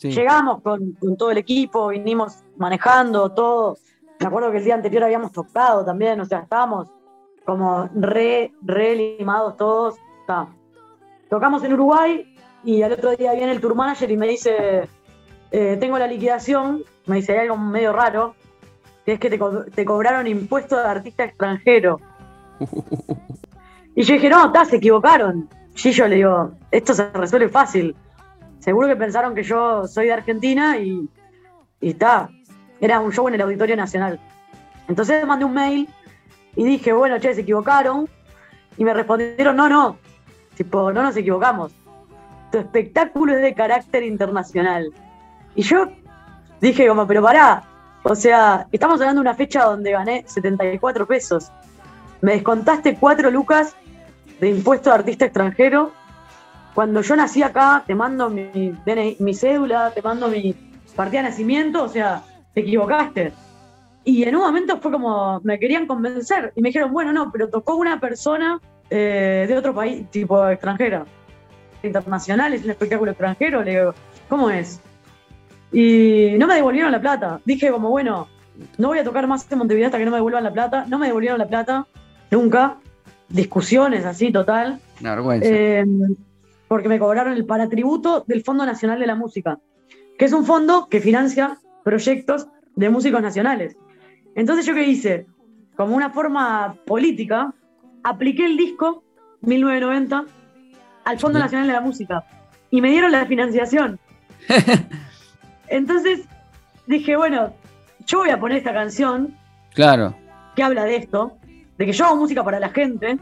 Llegamos 0.00 0.62
con, 0.62 0.96
todo 1.18 1.30
el 1.30 1.36
equipo, 1.36 1.88
vinimos 1.88 2.38
manejando 2.56 3.32
todo. 3.32 3.76
Me 4.18 4.28
acuerdo 4.28 4.50
que 4.50 4.56
el 4.56 4.64
día 4.64 4.76
anterior 4.76 5.04
habíamos 5.04 5.30
tocado 5.30 5.84
también, 5.84 6.18
o 6.22 6.24
sea, 6.24 6.38
estábamos 6.38 6.88
como 7.46 7.88
re, 7.94 8.52
re 8.62 8.96
limados 8.96 9.56
todos. 9.56 9.96
Tocamos 11.30 11.62
en 11.64 11.72
Uruguay 11.72 12.34
y 12.64 12.82
al 12.82 12.92
otro 12.92 13.16
día 13.16 13.32
viene 13.32 13.52
el 13.52 13.60
tour 13.60 13.74
manager 13.74 14.10
y 14.10 14.16
me 14.16 14.26
dice, 14.26 14.88
eh, 15.52 15.76
tengo 15.78 15.98
la 15.98 16.08
liquidación, 16.08 16.82
me 17.06 17.16
dice, 17.16 17.32
hay 17.32 17.38
algo 17.46 17.56
medio 17.56 17.92
raro, 17.92 18.34
que 19.04 19.12
es 19.12 19.20
que 19.20 19.30
te, 19.30 19.38
te 19.74 19.84
cobraron 19.84 20.26
impuestos 20.26 20.82
de 20.82 20.88
artista 20.88 21.24
extranjero. 21.24 22.00
y 23.94 24.02
yo 24.02 24.14
dije, 24.14 24.28
no, 24.28 24.52
se 24.64 24.76
equivocaron. 24.76 25.48
Y 25.84 25.90
yo 25.92 26.08
le 26.08 26.16
digo, 26.16 26.52
esto 26.70 26.94
se 26.94 27.10
resuelve 27.10 27.48
fácil. 27.48 27.94
Seguro 28.58 28.88
que 28.88 28.96
pensaron 28.96 29.34
que 29.34 29.42
yo 29.42 29.86
soy 29.86 30.06
de 30.06 30.12
Argentina 30.14 30.78
y, 30.78 31.08
está. 31.80 32.28
Era 32.80 32.98
un 32.98 33.12
show 33.12 33.28
en 33.28 33.34
el 33.34 33.42
Auditorio 33.42 33.76
Nacional. 33.76 34.18
Entonces 34.88 35.24
mandé 35.26 35.44
un 35.44 35.54
mail 35.54 35.88
y 36.56 36.64
dije, 36.64 36.92
bueno, 36.92 37.20
che, 37.20 37.34
se 37.34 37.42
equivocaron. 37.42 38.08
Y 38.78 38.84
me 38.84 38.94
respondieron, 38.94 39.56
no, 39.56 39.68
no. 39.68 39.98
Tipo, 40.56 40.92
no 40.92 41.02
nos 41.02 41.16
equivocamos. 41.16 41.72
Tu 42.50 42.58
espectáculo 42.58 43.34
es 43.34 43.42
de 43.42 43.54
carácter 43.54 44.02
internacional. 44.02 44.90
Y 45.54 45.62
yo 45.62 45.88
dije, 46.60 46.88
como, 46.88 47.06
pero 47.06 47.22
pará. 47.22 47.62
O 48.02 48.14
sea, 48.14 48.66
estamos 48.72 49.00
hablando 49.00 49.20
de 49.20 49.28
una 49.28 49.34
fecha 49.34 49.64
donde 49.64 49.92
gané 49.92 50.24
74 50.26 51.06
pesos. 51.06 51.50
Me 52.22 52.32
descontaste 52.32 52.96
4 52.96 53.30
lucas 53.30 53.76
de 54.40 54.50
impuesto 54.50 54.90
de 54.90 54.96
artista 54.96 55.26
extranjero. 55.26 55.92
Cuando 56.74 57.00
yo 57.02 57.16
nací 57.16 57.42
acá, 57.42 57.82
te 57.86 57.94
mando 57.94 58.30
mi, 58.30 58.74
mi 59.18 59.34
cédula, 59.34 59.90
te 59.92 60.02
mando 60.02 60.28
mi 60.28 60.54
partida 60.94 61.22
de 61.22 61.30
nacimiento, 61.30 61.82
o 61.82 61.88
sea, 61.88 62.22
te 62.54 62.60
equivocaste. 62.60 63.32
Y 64.06 64.22
en 64.22 64.36
un 64.36 64.42
momento 64.42 64.78
fue 64.80 64.92
como, 64.92 65.40
me 65.42 65.58
querían 65.58 65.88
convencer 65.88 66.52
y 66.54 66.62
me 66.62 66.68
dijeron, 66.68 66.92
bueno, 66.92 67.12
no, 67.12 67.32
pero 67.32 67.48
tocó 67.48 67.74
una 67.74 67.98
persona 67.98 68.60
eh, 68.88 69.46
de 69.48 69.58
otro 69.58 69.74
país, 69.74 70.08
tipo 70.12 70.48
extranjera, 70.48 71.04
internacional, 71.82 72.54
es 72.54 72.62
un 72.62 72.70
espectáculo 72.70 73.10
extranjero, 73.10 73.64
le 73.64 73.72
digo, 73.72 73.94
¿cómo 74.28 74.48
es? 74.48 74.80
Y 75.72 76.36
no 76.38 76.46
me 76.46 76.54
devolvieron 76.54 76.92
la 76.92 77.00
plata. 77.00 77.40
Dije 77.44 77.68
como, 77.72 77.90
bueno, 77.90 78.28
no 78.78 78.88
voy 78.88 79.00
a 79.00 79.04
tocar 79.04 79.26
más 79.26 79.50
en 79.50 79.58
Montevideo 79.58 79.86
hasta 79.86 79.98
que 79.98 80.04
no 80.04 80.12
me 80.12 80.18
devuelvan 80.18 80.44
la 80.44 80.52
plata. 80.52 80.86
No 80.88 81.00
me 81.00 81.08
devolvieron 81.08 81.40
la 81.40 81.48
plata, 81.48 81.88
nunca 82.30 82.76
discusiones 83.28 84.04
así, 84.04 84.30
total. 84.30 84.78
Una 85.00 85.16
vergüenza. 85.16 85.48
Em, 85.48 86.14
porque 86.68 86.88
me 86.88 87.00
cobraron 87.00 87.32
el 87.32 87.44
paratributo 87.44 88.24
del 88.24 88.44
Fondo 88.44 88.64
Nacional 88.64 89.00
de 89.00 89.06
la 89.08 89.16
Música, 89.16 89.58
que 90.16 90.24
es 90.24 90.32
un 90.32 90.44
fondo 90.44 90.86
que 90.88 91.00
financia 91.00 91.58
proyectos 91.82 92.46
de 92.76 92.88
músicos 92.88 93.20
nacionales. 93.20 93.76
Entonces, 94.36 94.64
¿yo 94.66 94.74
qué 94.74 94.84
hice? 94.84 95.26
Como 95.76 95.96
una 95.96 96.10
forma 96.10 96.76
política, 96.86 97.52
apliqué 98.04 98.46
el 98.46 98.56
disco 98.56 99.02
1990 99.40 100.24
al 101.04 101.18
Fondo 101.18 101.40
Nacional 101.40 101.66
de 101.66 101.72
la 101.72 101.80
Música 101.80 102.24
y 102.70 102.80
me 102.80 102.90
dieron 102.90 103.10
la 103.10 103.26
financiación. 103.26 103.98
Entonces 105.68 106.20
dije, 106.86 107.16
bueno, 107.16 107.52
yo 108.06 108.18
voy 108.18 108.30
a 108.30 108.38
poner 108.38 108.58
esta 108.58 108.72
canción. 108.72 109.34
Claro. 109.74 110.14
Que 110.54 110.62
habla 110.62 110.84
de 110.84 110.96
esto 110.96 111.36
de 111.78 111.86
que 111.86 111.92
yo 111.92 112.06
hago 112.06 112.16
música 112.16 112.42
para 112.42 112.60
la 112.60 112.70
gente, 112.70 113.18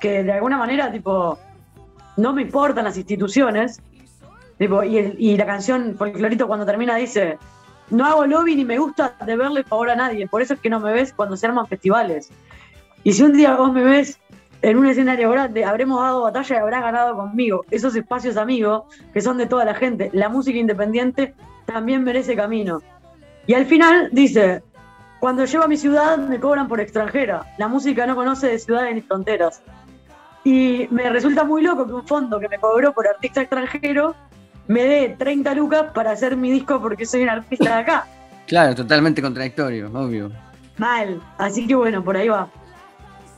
que 0.00 0.22
de 0.22 0.32
alguna 0.32 0.58
manera, 0.58 0.90
tipo, 0.92 1.38
no 2.16 2.32
me 2.32 2.42
importan 2.42 2.84
las 2.84 2.96
instituciones, 2.96 3.80
tipo, 4.58 4.82
y, 4.82 5.36
la 5.36 5.46
canción 5.46 5.96
Folclorito 5.96 6.46
cuando 6.46 6.66
termina 6.66 6.96
dice, 6.96 7.38
no 7.90 8.06
hago 8.06 8.26
lobby 8.26 8.56
ni 8.56 8.64
me 8.64 8.78
gusta 8.78 9.14
deberle 9.26 9.64
favor 9.64 9.90
a 9.90 9.96
nadie, 9.96 10.26
por 10.28 10.42
eso 10.42 10.54
es 10.54 10.60
que 10.60 10.70
no 10.70 10.80
me 10.80 10.92
ves 10.92 11.12
cuando 11.12 11.36
se 11.36 11.46
arman 11.46 11.66
festivales. 11.66 12.30
Y 13.02 13.12
si 13.12 13.22
un 13.22 13.32
día 13.32 13.56
vos 13.56 13.72
me 13.72 13.82
ves 13.82 14.20
en 14.62 14.76
un 14.76 14.86
escenario 14.86 15.30
grande, 15.30 15.64
habremos 15.64 16.00
dado 16.00 16.22
batalla 16.22 16.56
y 16.56 16.58
habrás 16.58 16.82
ganado 16.82 17.16
conmigo. 17.16 17.64
Esos 17.70 17.96
espacios 17.96 18.36
amigos 18.36 18.84
que 19.12 19.20
son 19.20 19.38
de 19.38 19.46
toda 19.46 19.64
la 19.64 19.74
gente. 19.74 20.10
La 20.12 20.28
música 20.28 20.58
independiente 20.58 21.34
también 21.64 22.04
merece 22.04 22.36
camino. 22.36 22.82
Y 23.46 23.54
al 23.54 23.64
final 23.64 24.10
dice, 24.12 24.62
cuando 25.18 25.44
llego 25.44 25.64
a 25.64 25.68
mi 25.68 25.76
ciudad 25.76 26.18
me 26.18 26.38
cobran 26.38 26.68
por 26.68 26.80
extranjera. 26.80 27.54
La 27.58 27.68
música 27.68 28.06
no 28.06 28.14
conoce 28.14 28.48
de 28.48 28.58
ciudades 28.58 28.94
ni 28.94 29.00
fronteras. 29.00 29.62
Y 30.44 30.88
me 30.90 31.08
resulta 31.08 31.44
muy 31.44 31.62
loco 31.62 31.86
que 31.86 31.92
un 31.92 32.06
fondo 32.06 32.38
que 32.38 32.48
me 32.48 32.58
cobró 32.58 32.92
por 32.92 33.08
artista 33.08 33.40
extranjero 33.40 34.14
me 34.70 34.84
dé 34.84 35.16
30 35.18 35.52
lucas 35.54 35.86
para 35.92 36.12
hacer 36.12 36.36
mi 36.36 36.50
disco 36.50 36.80
porque 36.80 37.04
soy 37.04 37.24
un 37.24 37.30
artista 37.30 37.76
de 37.76 37.80
acá. 37.82 38.06
Claro, 38.46 38.74
totalmente 38.74 39.22
contradictorio, 39.22 39.88
obvio. 39.94 40.32
Mal. 40.76 41.22
Así 41.38 41.68
que 41.68 41.76
bueno, 41.76 42.02
por 42.02 42.16
ahí 42.16 42.28
va. 42.28 42.48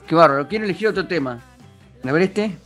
Qué 0.06 0.14
bárbaro. 0.14 0.48
¿Quién 0.48 0.64
elegir 0.64 0.88
otro 0.88 1.06
tema? 1.06 1.38
A 2.02 2.12
ver 2.12 2.22
este. 2.22 2.56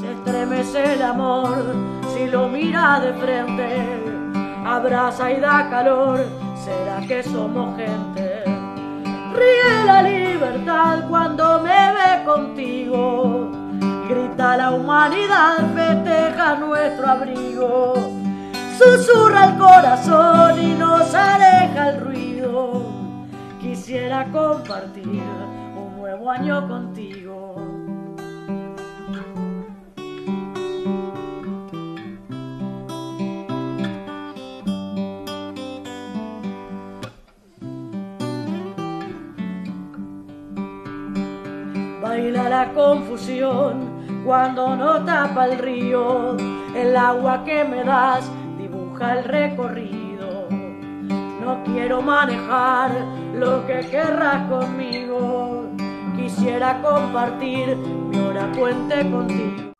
Se 0.00 0.12
estremece 0.12 0.94
el 0.94 1.02
amor 1.02 1.74
si 2.14 2.26
lo 2.28 2.48
mira 2.48 3.00
de 3.00 3.12
frente, 3.14 3.66
abraza 4.64 5.32
y 5.32 5.40
da 5.40 5.68
calor 5.70 6.24
¿Será 6.64 7.00
que 7.06 7.22
somos 7.24 7.76
gente? 7.76 8.44
Ríe 9.34 9.84
la 9.84 10.02
libertad 10.02 11.08
cuando 11.08 11.60
me 11.60 11.92
ve 11.94 12.24
contigo. 12.24 13.50
Grita 14.14 14.56
la 14.56 14.70
humanidad, 14.70 15.56
festeja 15.74 16.54
nuestro 16.54 17.04
abrigo. 17.04 17.94
Susurra 18.78 19.46
el 19.46 19.58
corazón 19.58 20.62
y 20.62 20.74
nos 20.74 21.12
aleja 21.12 21.88
el 21.90 22.00
ruido. 22.00 22.82
Quisiera 23.60 24.26
compartir 24.30 25.20
un 25.76 25.96
nuevo 25.96 26.30
año 26.30 26.68
contigo. 26.68 27.56
baila 42.00 42.48
la 42.48 42.72
confusión 42.74 43.93
cuando 44.24 44.74
no 44.74 45.04
tapa 45.04 45.46
el 45.46 45.58
río. 45.58 46.36
El 46.74 46.96
agua 46.96 47.44
que 47.44 47.64
me 47.64 47.84
das 47.84 48.28
dibuja 48.58 49.18
el 49.18 49.24
recorrido. 49.24 50.48
No 51.40 51.62
quiero 51.64 52.00
manejar 52.00 52.90
lo 53.34 53.66
que 53.66 53.80
querrás 53.90 54.48
conmigo. 54.48 55.68
Quisiera 56.16 56.80
compartir 56.80 57.76
mi 57.76 58.18
hora 58.18 58.50
puente 58.52 59.10
contigo. 59.10 59.72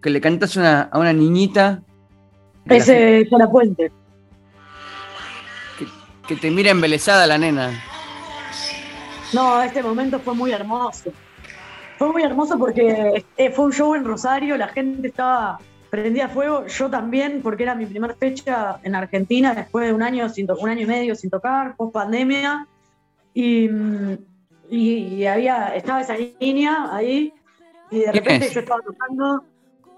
Que 0.00 0.10
le 0.10 0.20
cantas 0.20 0.56
a 0.56 0.90
una 0.94 1.12
niñita. 1.12 1.82
Ese 2.66 3.26
la 3.30 3.50
puente. 3.50 3.90
Que, 5.78 5.86
que 6.26 6.36
te 6.36 6.50
mira 6.50 6.70
embelesada 6.70 7.26
la 7.26 7.38
nena. 7.38 7.70
No, 9.32 9.62
este 9.62 9.82
momento 9.82 10.20
fue 10.20 10.34
muy 10.34 10.52
hermoso. 10.52 11.10
Fue 11.98 12.12
muy 12.12 12.22
hermoso 12.22 12.58
porque 12.58 13.24
eh, 13.36 13.50
fue 13.50 13.66
un 13.66 13.72
show 13.72 13.94
en 13.94 14.04
Rosario, 14.04 14.56
la 14.56 14.68
gente 14.68 15.08
estaba 15.08 15.58
prendida 15.90 16.24
a 16.24 16.28
fuego, 16.28 16.66
yo 16.66 16.88
también, 16.88 17.42
porque 17.42 17.64
era 17.64 17.74
mi 17.74 17.84
primera 17.84 18.14
fecha 18.14 18.78
en 18.82 18.94
Argentina 18.94 19.54
después 19.54 19.86
de 19.86 19.92
un 19.92 20.02
año, 20.02 20.28
sin 20.30 20.50
un 20.50 20.68
año 20.68 20.80
y 20.80 20.86
medio 20.86 21.14
sin 21.14 21.28
tocar, 21.28 21.76
post 21.76 21.92
pandemia. 21.92 22.66
Y, 23.34 23.68
y, 24.70 25.26
había, 25.26 25.74
estaba 25.76 26.00
esa 26.00 26.16
línea 26.40 26.88
ahí, 26.90 27.34
y 27.90 28.00
de 28.00 28.12
repente 28.12 28.48
yo 28.50 28.60
estaba 28.60 28.80
tocando. 28.80 29.44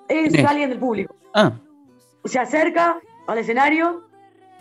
Es 0.09 0.45
alguien 0.45 0.71
del 0.71 0.81
público. 0.81 1.15
Ah. 1.33 1.53
Se 2.25 2.41
acerca 2.41 2.99
al 3.29 3.39
escenario 3.39 4.09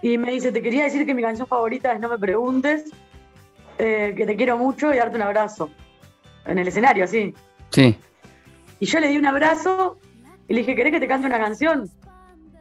y 0.03 0.19
me 0.19 0.34
dice: 0.34 0.51
Te 0.51 0.61
quería 0.61 0.84
decir 0.84 1.03
que 1.03 1.15
mi 1.15 1.23
canción 1.23 1.47
favorita 1.47 1.93
es 1.93 1.99
No 1.99 2.09
me 2.09 2.19
preguntes. 2.19 2.91
Eh, 3.79 4.13
que 4.15 4.27
te 4.27 4.36
quiero 4.36 4.55
mucho 4.57 4.93
y 4.93 4.97
darte 4.97 5.15
un 5.15 5.23
abrazo. 5.23 5.71
En 6.46 6.60
el 6.60 6.68
escenario, 6.68 7.08
sí. 7.08 7.34
Sí. 7.70 7.98
Y 8.80 8.86
yo 8.86 9.00
le 9.00 9.08
di 9.08 9.18
un 9.18 9.26
abrazo 9.26 9.98
Y 10.48 10.54
le 10.54 10.60
dije, 10.60 10.76
¿querés 10.76 10.91
que 10.91 11.00
te 11.00 11.08
cante 11.08 11.28
una 11.28 11.39
canción? 11.39 11.89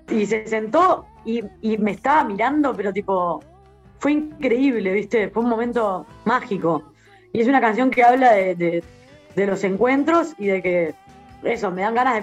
Y 0.09 0.27
se 0.27 0.47
sentó 0.47 1.07
y, 1.25 1.43
me 1.79 1.93
estaba 1.93 2.25
mirando, 2.25 2.75
pero 2.75 2.93
tipo, 2.93 3.43
fue 3.99 4.13
increíble, 4.13 4.93
¿viste? 4.93 5.29
Fue 5.29 5.43
un 5.43 5.49
momento 5.49 6.07
mágico. 6.25 6.93
Y 7.33 7.41
es 7.41 7.49
una 7.49 7.61
canción 7.61 7.91
que 7.91 8.03
habla 8.03 8.33
de, 8.33 8.83
los 9.37 9.65
encuentros 9.65 10.35
y 10.39 10.47
de 10.47 10.63
que, 10.63 10.95
eso, 11.45 11.71
me 11.71 11.83
dan 11.83 11.95
ganas 11.95 12.15
de 12.15 12.23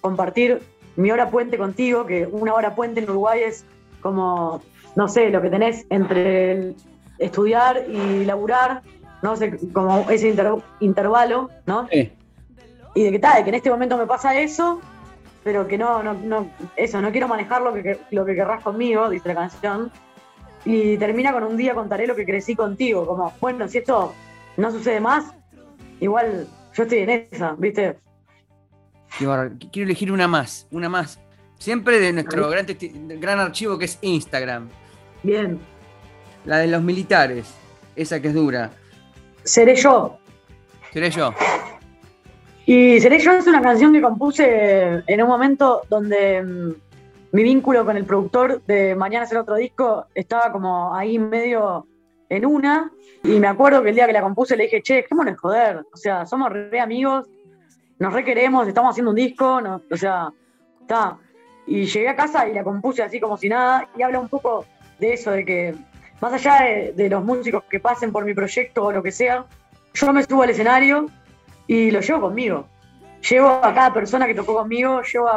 compartir 0.00 0.60
mi 0.96 1.10
hora 1.10 1.30
puente 1.30 1.56
contigo, 1.56 2.06
que 2.06 2.26
una 2.26 2.54
hora 2.54 2.74
puente 2.74 3.00
en 3.00 3.10
Uruguay 3.10 3.42
es 3.44 3.64
como, 4.00 4.62
no 4.96 5.08
sé, 5.08 5.30
lo 5.30 5.42
que 5.42 5.50
tenés 5.50 5.86
entre 5.90 6.52
el 6.52 6.76
estudiar 7.18 7.84
y 7.88 8.24
laburar, 8.24 8.82
no 9.22 9.36
sé, 9.36 9.58
como 9.72 10.08
ese 10.10 10.34
intervalo, 10.80 11.50
¿no? 11.66 11.88
Sí. 11.90 12.12
Y 12.94 13.04
de 13.04 13.12
que 13.12 13.18
tal, 13.18 13.42
que 13.44 13.50
en 13.50 13.54
este 13.54 13.70
momento 13.70 13.96
me 13.96 14.06
pasa 14.06 14.38
eso, 14.38 14.80
pero 15.44 15.66
que 15.68 15.78
no, 15.78 16.02
no, 16.02 16.14
no, 16.14 16.50
eso, 16.76 17.00
no 17.00 17.10
quiero 17.10 17.28
manejar 17.28 17.62
lo 17.62 17.72
que, 17.72 17.98
lo 18.10 18.24
que 18.24 18.34
querrás 18.34 18.62
conmigo, 18.62 19.08
dice 19.08 19.28
la 19.28 19.34
canción. 19.34 19.90
Y 20.64 20.98
termina 20.98 21.32
con 21.32 21.44
un 21.44 21.56
día 21.56 21.74
contaré 21.74 22.06
lo 22.06 22.14
que 22.14 22.26
crecí 22.26 22.54
contigo, 22.54 23.06
como, 23.06 23.32
bueno, 23.40 23.66
si 23.68 23.78
esto 23.78 24.12
no 24.56 24.70
sucede 24.70 25.00
más, 25.00 25.32
igual 26.00 26.46
yo 26.74 26.82
estoy 26.82 26.98
en 26.98 27.10
esa, 27.10 27.54
¿viste? 27.56 27.96
quiero 29.18 29.86
elegir 29.86 30.12
una 30.12 30.28
más, 30.28 30.66
una 30.70 30.88
más. 30.88 31.20
Siempre 31.58 32.00
de 32.00 32.12
nuestro 32.12 32.48
gran, 32.48 32.66
gran 33.20 33.38
archivo 33.38 33.78
que 33.78 33.84
es 33.84 33.98
Instagram. 34.00 34.68
Bien. 35.22 35.58
La 36.46 36.58
de 36.58 36.68
los 36.68 36.82
militares, 36.82 37.52
esa 37.96 38.20
que 38.20 38.28
es 38.28 38.34
dura. 38.34 38.70
Seré 39.44 39.74
yo. 39.76 40.18
Seré 40.92 41.10
yo. 41.10 41.32
Y 42.66 43.00
Seré 43.00 43.18
yo 43.18 43.32
es 43.32 43.46
una 43.46 43.62
canción 43.62 43.92
que 43.92 44.00
compuse 44.00 45.02
en 45.06 45.22
un 45.22 45.28
momento 45.28 45.82
donde 45.88 46.42
mm, 46.42 46.72
mi 47.32 47.42
vínculo 47.42 47.84
con 47.84 47.96
el 47.96 48.04
productor 48.04 48.62
de 48.64 48.94
Mañana 48.94 49.24
es 49.24 49.32
el 49.32 49.38
otro 49.38 49.56
disco 49.56 50.06
estaba 50.14 50.52
como 50.52 50.94
ahí 50.94 51.18
medio 51.18 51.86
en 52.28 52.46
una. 52.46 52.90
Y 53.22 53.38
me 53.38 53.48
acuerdo 53.48 53.82
que 53.82 53.90
el 53.90 53.94
día 53.94 54.06
que 54.06 54.12
la 54.12 54.22
compuse 54.22 54.56
le 54.56 54.64
dije, 54.64 54.82
che, 54.82 55.04
¿cómo 55.08 55.24
no 55.24 55.30
es 55.30 55.38
joder? 55.38 55.84
O 55.92 55.96
sea, 55.96 56.24
somos 56.26 56.50
re 56.50 56.80
amigos, 56.80 57.28
nos 57.98 58.12
re 58.12 58.24
queremos, 58.24 58.66
estamos 58.66 58.92
haciendo 58.92 59.10
un 59.10 59.16
disco, 59.16 59.60
o 59.90 59.96
sea, 59.96 60.32
está. 60.80 61.18
Y 61.66 61.84
llegué 61.84 62.08
a 62.08 62.16
casa 62.16 62.48
y 62.48 62.54
la 62.54 62.64
compuse 62.64 63.02
así 63.02 63.20
como 63.20 63.36
si 63.36 63.48
nada, 63.48 63.88
y 63.96 64.02
habla 64.02 64.20
un 64.20 64.28
poco 64.28 64.64
de 64.98 65.12
eso, 65.12 65.30
de 65.32 65.44
que 65.44 65.74
más 66.20 66.32
allá 66.32 66.92
de, 66.94 67.08
los 67.08 67.24
músicos 67.24 67.64
que 67.64 67.80
pasen 67.80 68.12
por 68.12 68.24
mi 68.24 68.34
proyecto 68.34 68.84
o 68.84 68.92
lo 68.92 69.02
que 69.02 69.12
sea, 69.12 69.44
yo 69.94 70.12
me 70.12 70.22
subo 70.22 70.42
al 70.42 70.50
escenario 70.50 71.06
y 71.66 71.90
lo 71.90 72.00
llevo 72.00 72.20
conmigo. 72.20 72.66
Llevo 73.28 73.48
a 73.48 73.74
cada 73.74 73.92
persona 73.92 74.26
que 74.26 74.34
tocó 74.34 74.54
conmigo, 74.54 75.02
llevo 75.02 75.28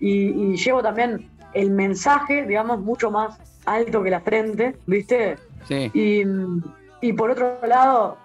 y, 0.00 0.56
llevo 0.56 0.82
también 0.82 1.30
el 1.54 1.70
mensaje, 1.70 2.44
digamos, 2.46 2.80
mucho 2.80 3.10
más 3.10 3.38
alto 3.64 4.02
que 4.02 4.10
la 4.10 4.20
frente, 4.20 4.76
¿viste? 4.86 5.36
Sí. 5.68 5.90
Y, 5.94 6.22
y 7.00 7.12
por 7.12 7.30
otro 7.30 7.58
lado, 7.66 8.16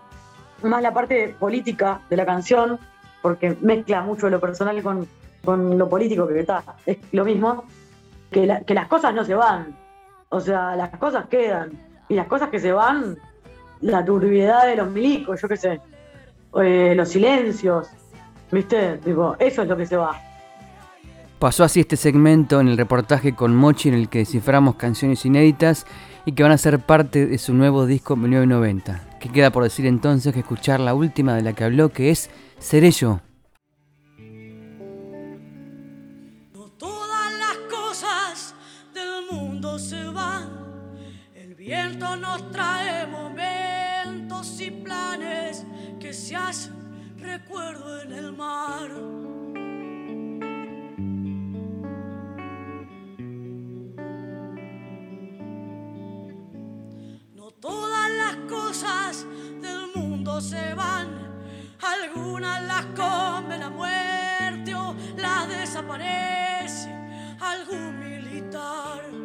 más 0.63 0.81
la 0.81 0.93
parte 0.93 1.35
política 1.39 2.01
de 2.09 2.17
la 2.17 2.25
canción, 2.25 2.79
porque 3.21 3.55
mezcla 3.61 4.01
mucho 4.01 4.29
lo 4.29 4.39
personal 4.39 4.81
con, 4.81 5.07
con 5.43 5.77
lo 5.77 5.89
político 5.89 6.27
que 6.27 6.39
está. 6.39 6.63
Es 6.85 6.97
lo 7.11 7.25
mismo, 7.25 7.65
que, 8.31 8.61
que 8.65 8.73
las 8.73 8.87
cosas 8.87 9.13
no 9.13 9.23
se 9.23 9.35
van, 9.35 9.75
o 10.29 10.39
sea, 10.39 10.75
las 10.75 10.89
cosas 10.97 11.27
quedan. 11.27 11.86
Y 12.09 12.15
las 12.15 12.27
cosas 12.27 12.49
que 12.49 12.59
se 12.59 12.71
van, 12.71 13.17
la 13.81 14.03
turbiedad 14.03 14.65
de 14.65 14.75
los 14.75 14.89
milicos, 14.89 15.41
yo 15.41 15.47
qué 15.47 15.57
sé, 15.57 15.81
eh, 16.61 16.93
los 16.95 17.09
silencios, 17.09 17.87
¿viste? 18.51 18.97
Digo, 18.97 19.35
eso 19.39 19.61
es 19.61 19.67
lo 19.67 19.77
que 19.77 19.85
se 19.85 19.97
va. 19.97 20.21
Pasó 21.39 21.63
así 21.63 21.81
este 21.81 21.97
segmento 21.97 22.59
en 22.59 22.67
el 22.67 22.77
reportaje 22.77 23.35
con 23.35 23.55
Mochi 23.55 23.89
en 23.89 23.95
el 23.95 24.09
que 24.09 24.19
desciframos 24.19 24.75
canciones 24.75 25.23
inéditas 25.23 25.85
y 26.25 26.31
que 26.31 26.41
van 26.41 26.51
a 26.51 26.57
ser 26.57 26.79
parte 26.79 27.27
de 27.27 27.37
su 27.37 27.53
nuevo 27.53 27.85
disco 27.85 28.15
1990. 28.15 29.03
¿Qué 29.19 29.29
queda 29.29 29.51
por 29.51 29.63
decir 29.63 29.85
entonces 29.85 30.33
que 30.33 30.39
escuchar 30.39 30.79
la 30.79 30.95
última 30.95 31.35
de 31.35 31.43
la 31.43 31.53
que 31.53 31.63
habló 31.63 31.89
que 31.89 32.09
es 32.09 32.31
Seré 32.57 32.91
No 57.35 57.51
todas 57.59 58.11
las 58.11 58.35
cosas 58.47 59.25
del 59.61 59.91
mundo 59.95 60.39
se 60.41 60.75
van, 60.75 61.09
algunas 61.81 62.61
las 62.63 62.85
come 62.87 63.57
la 63.57 63.71
muerte 63.71 64.75
o 64.75 64.95
las 65.17 65.49
desaparece 65.49 66.93
algún 67.39 67.99
militar. 67.99 69.16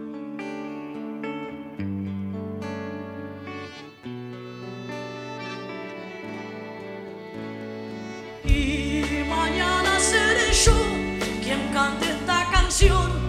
Quien 11.83 11.99
cante 11.99 12.11
esta 12.11 12.51
canción 12.51 13.22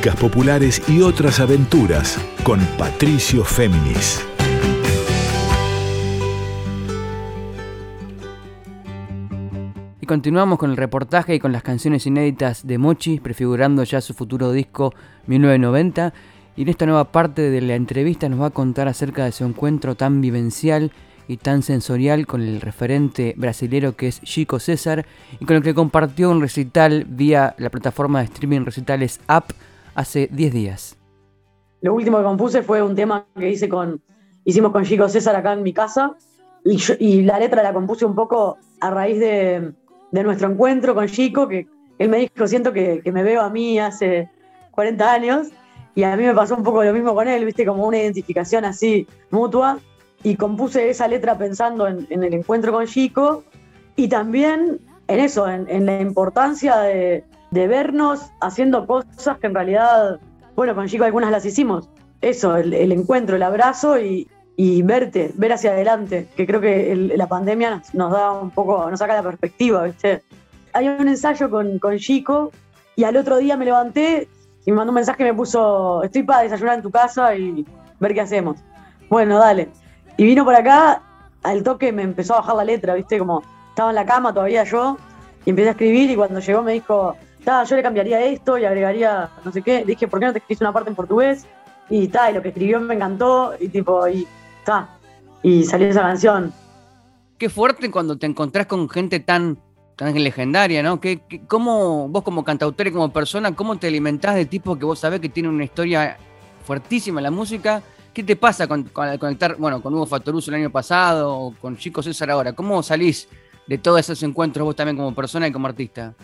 Populares 0.00 0.82
y 0.88 1.02
otras 1.02 1.38
aventuras 1.38 2.18
con 2.44 2.58
Patricio 2.78 3.44
Féminis. 3.44 4.24
Y 10.00 10.06
continuamos 10.06 10.58
con 10.58 10.70
el 10.70 10.78
reportaje 10.78 11.34
y 11.34 11.38
con 11.38 11.52
las 11.52 11.62
canciones 11.62 12.06
inéditas 12.06 12.66
de 12.66 12.78
Mochi, 12.78 13.20
prefigurando 13.20 13.84
ya 13.84 14.00
su 14.00 14.14
futuro 14.14 14.50
disco 14.50 14.94
1990. 15.26 16.14
Y 16.56 16.62
en 16.62 16.68
esta 16.70 16.86
nueva 16.86 17.12
parte 17.12 17.50
de 17.50 17.60
la 17.60 17.74
entrevista 17.74 18.30
nos 18.30 18.40
va 18.40 18.46
a 18.46 18.50
contar 18.50 18.88
acerca 18.88 19.26
de 19.26 19.32
su 19.32 19.44
encuentro 19.44 19.94
tan 19.94 20.22
vivencial 20.22 20.90
y 21.28 21.36
tan 21.36 21.62
sensorial 21.62 22.26
con 22.26 22.40
el 22.40 22.62
referente 22.62 23.34
brasilero 23.36 23.94
que 23.94 24.08
es 24.08 24.22
Chico 24.22 24.58
César 24.58 25.04
y 25.38 25.44
con 25.44 25.56
el 25.56 25.62
que 25.62 25.74
compartió 25.74 26.30
un 26.30 26.40
recital 26.40 27.04
vía 27.06 27.54
la 27.58 27.68
plataforma 27.68 28.20
de 28.20 28.24
streaming 28.24 28.64
recitales 28.64 29.20
App 29.26 29.52
hace 29.94 30.28
10 30.30 30.52
días. 30.52 30.96
Lo 31.80 31.94
último 31.94 32.18
que 32.18 32.24
compuse 32.24 32.62
fue 32.62 32.82
un 32.82 32.94
tema 32.94 33.26
que 33.36 33.50
hice 33.50 33.68
con, 33.68 34.00
hicimos 34.44 34.72
con 34.72 34.84
Chico 34.84 35.08
César 35.08 35.34
acá 35.34 35.52
en 35.52 35.62
mi 35.62 35.72
casa 35.72 36.16
y, 36.64 36.78
y 37.00 37.22
la 37.22 37.38
letra 37.38 37.62
la 37.62 37.72
compuse 37.72 38.04
un 38.04 38.14
poco 38.14 38.58
a 38.80 38.90
raíz 38.90 39.18
de, 39.18 39.72
nuestro 40.12 40.50
encuentro 40.50 40.94
con 40.94 41.06
Chico, 41.06 41.48
que 41.48 41.66
él 41.98 42.08
me 42.08 42.18
dijo, 42.18 42.46
siento 42.46 42.72
que, 42.72 43.02
me 43.12 43.22
veo 43.22 43.40
a 43.40 43.50
mí 43.50 43.78
hace 43.78 44.28
40 44.72 45.12
años, 45.12 45.48
y 45.94 46.04
a 46.04 46.16
mí 46.16 46.24
me 46.24 46.34
pasó 46.34 46.54
un 46.54 46.62
poco 46.62 46.82
lo 46.84 46.92
mismo 46.92 47.14
con 47.14 47.28
él, 47.28 47.44
viste, 47.44 47.64
como 47.64 47.86
una 47.86 47.98
identificación 47.98 48.64
así 48.64 49.06
mutua, 49.30 49.78
y 50.22 50.36
compuse 50.36 50.90
esa 50.90 51.08
letra 51.08 51.38
pensando 51.38 51.86
en, 51.88 52.06
en 52.10 52.22
el 52.22 52.34
encuentro 52.34 52.72
con 52.72 52.86
Chico, 52.86 53.44
y 53.96 54.08
también 54.08 54.80
en 55.08 55.20
eso, 55.20 55.48
en 55.48 55.86
la 55.86 56.00
importancia 56.00 56.78
de, 56.80 57.24
de, 57.52 57.68
vernos 57.68 58.30
haciendo 58.40 58.86
cosas 58.86 59.38
que 59.38 59.46
en 59.46 59.54
realidad, 59.54 60.18
bueno, 60.56 60.74
con 60.74 60.88
Chico 60.88 61.04
algunas 61.04 61.30
las 61.30 61.44
hicimos, 61.44 61.88
eso, 62.20 62.56
el, 62.56 62.92
encuentro, 62.92 63.36
el 63.36 63.42
abrazo 63.42 63.98
y, 63.98 64.28
y 64.56 64.82
verte, 64.82 65.32
ver 65.34 65.52
hacia 65.52 65.72
adelante, 65.72 66.28
que 66.36 66.46
creo 66.46 66.60
que 66.60 67.12
la 67.16 67.26
pandemia 67.26 67.82
nos, 67.92 68.12
da 68.12 68.32
un 68.32 68.50
poco, 68.50 68.88
nos 68.90 68.98
saca 68.98 69.14
la 69.14 69.22
perspectiva, 69.22 69.84
¿viste? 69.84 70.22
Hay 70.72 70.88
un 70.88 71.08
ensayo 71.08 71.50
con, 71.50 71.78
con 71.78 71.98
Chico 71.98 72.50
y 72.96 73.04
al 73.04 73.16
otro 73.16 73.38
día 73.38 73.56
me 73.56 73.64
levanté 73.64 74.28
y 74.64 74.70
me 74.70 74.76
mandó 74.76 74.90
un 74.90 74.96
mensaje 74.96 75.18
que 75.18 75.24
me 75.24 75.34
puso, 75.34 76.02
estoy 76.02 76.22
para 76.22 76.42
desayunar 76.42 76.76
en 76.76 76.82
tu 76.82 76.90
casa 76.90 77.34
y 77.34 77.66
ver 77.98 78.14
qué 78.14 78.20
hacemos. 78.20 78.58
Bueno, 79.08 79.38
dale. 79.38 79.68
Y 80.16 80.24
vino 80.24 80.44
por 80.44 80.54
acá, 80.54 81.02
al 81.42 81.62
toque 81.62 81.92
me 81.92 82.02
empezó 82.02 82.34
a 82.34 82.38
bajar 82.38 82.56
la 82.56 82.64
letra, 82.64 82.94
¿viste? 82.94 83.18
Como 83.18 83.42
estaba 83.70 83.90
en 83.90 83.96
la 83.96 84.06
cama 84.06 84.32
todavía 84.32 84.64
yo 84.64 84.96
y 85.44 85.50
empecé 85.50 85.68
a 85.68 85.72
escribir 85.72 86.10
y 86.10 86.16
cuando 86.16 86.40
llegó 86.40 86.62
me 86.62 86.72
dijo, 86.72 87.16
yo 87.44 87.76
le 87.76 87.82
cambiaría 87.82 88.24
esto 88.24 88.58
y 88.58 88.64
agregaría 88.64 89.30
no 89.44 89.52
sé 89.52 89.62
qué. 89.62 89.84
Dije, 89.84 90.08
¿por 90.08 90.20
qué 90.20 90.26
no 90.26 90.32
te 90.32 90.38
escribiste 90.38 90.64
una 90.64 90.72
parte 90.72 90.90
en 90.90 90.96
portugués? 90.96 91.46
Y, 91.90 92.08
ta, 92.08 92.30
y 92.30 92.34
lo 92.34 92.42
que 92.42 92.48
escribió 92.48 92.80
me 92.80 92.94
encantó 92.94 93.54
y 93.58 93.68
tipo, 93.68 94.06
y 94.08 94.26
y 95.42 95.64
salió 95.64 95.88
esa 95.88 96.02
canción. 96.02 96.52
Qué 97.38 97.48
fuerte 97.48 97.90
cuando 97.90 98.16
te 98.16 98.26
encontrás 98.26 98.66
con 98.66 98.88
gente 98.88 99.20
tan, 99.20 99.58
tan 99.96 100.14
legendaria, 100.14 100.82
¿no? 100.82 101.00
¿Qué, 101.00 101.22
cómo 101.48 102.08
vos 102.08 102.22
como 102.22 102.44
cantautor 102.44 102.86
y 102.86 102.92
como 102.92 103.12
persona, 103.12 103.54
cómo 103.54 103.76
te 103.76 103.88
alimentás 103.88 104.36
de 104.36 104.46
tipos 104.46 104.78
que 104.78 104.84
vos 104.84 105.00
sabés 105.00 105.20
que 105.20 105.28
tienen 105.28 105.52
una 105.52 105.64
historia 105.64 106.16
fuertísima 106.64 107.20
en 107.20 107.24
la 107.24 107.30
música? 107.30 107.82
¿Qué 108.14 108.22
te 108.22 108.36
pasa 108.36 108.68
con, 108.68 108.88
al 108.94 109.18
conectar, 109.18 109.56
bueno, 109.56 109.82
con 109.82 109.94
Hugo 109.94 110.06
Fatoruso 110.06 110.50
el 110.50 110.56
año 110.56 110.70
pasado 110.70 111.36
o 111.36 111.54
con 111.54 111.76
Chico 111.76 112.02
César 112.02 112.30
ahora? 112.30 112.52
¿Cómo 112.52 112.82
salís 112.82 113.28
de 113.66 113.78
todos 113.78 114.00
esos 114.00 114.22
encuentros 114.22 114.64
vos 114.64 114.76
también 114.76 114.96
como 114.96 115.14
persona 115.14 115.48
y 115.48 115.52
como 115.52 115.66
artista? 115.66 116.14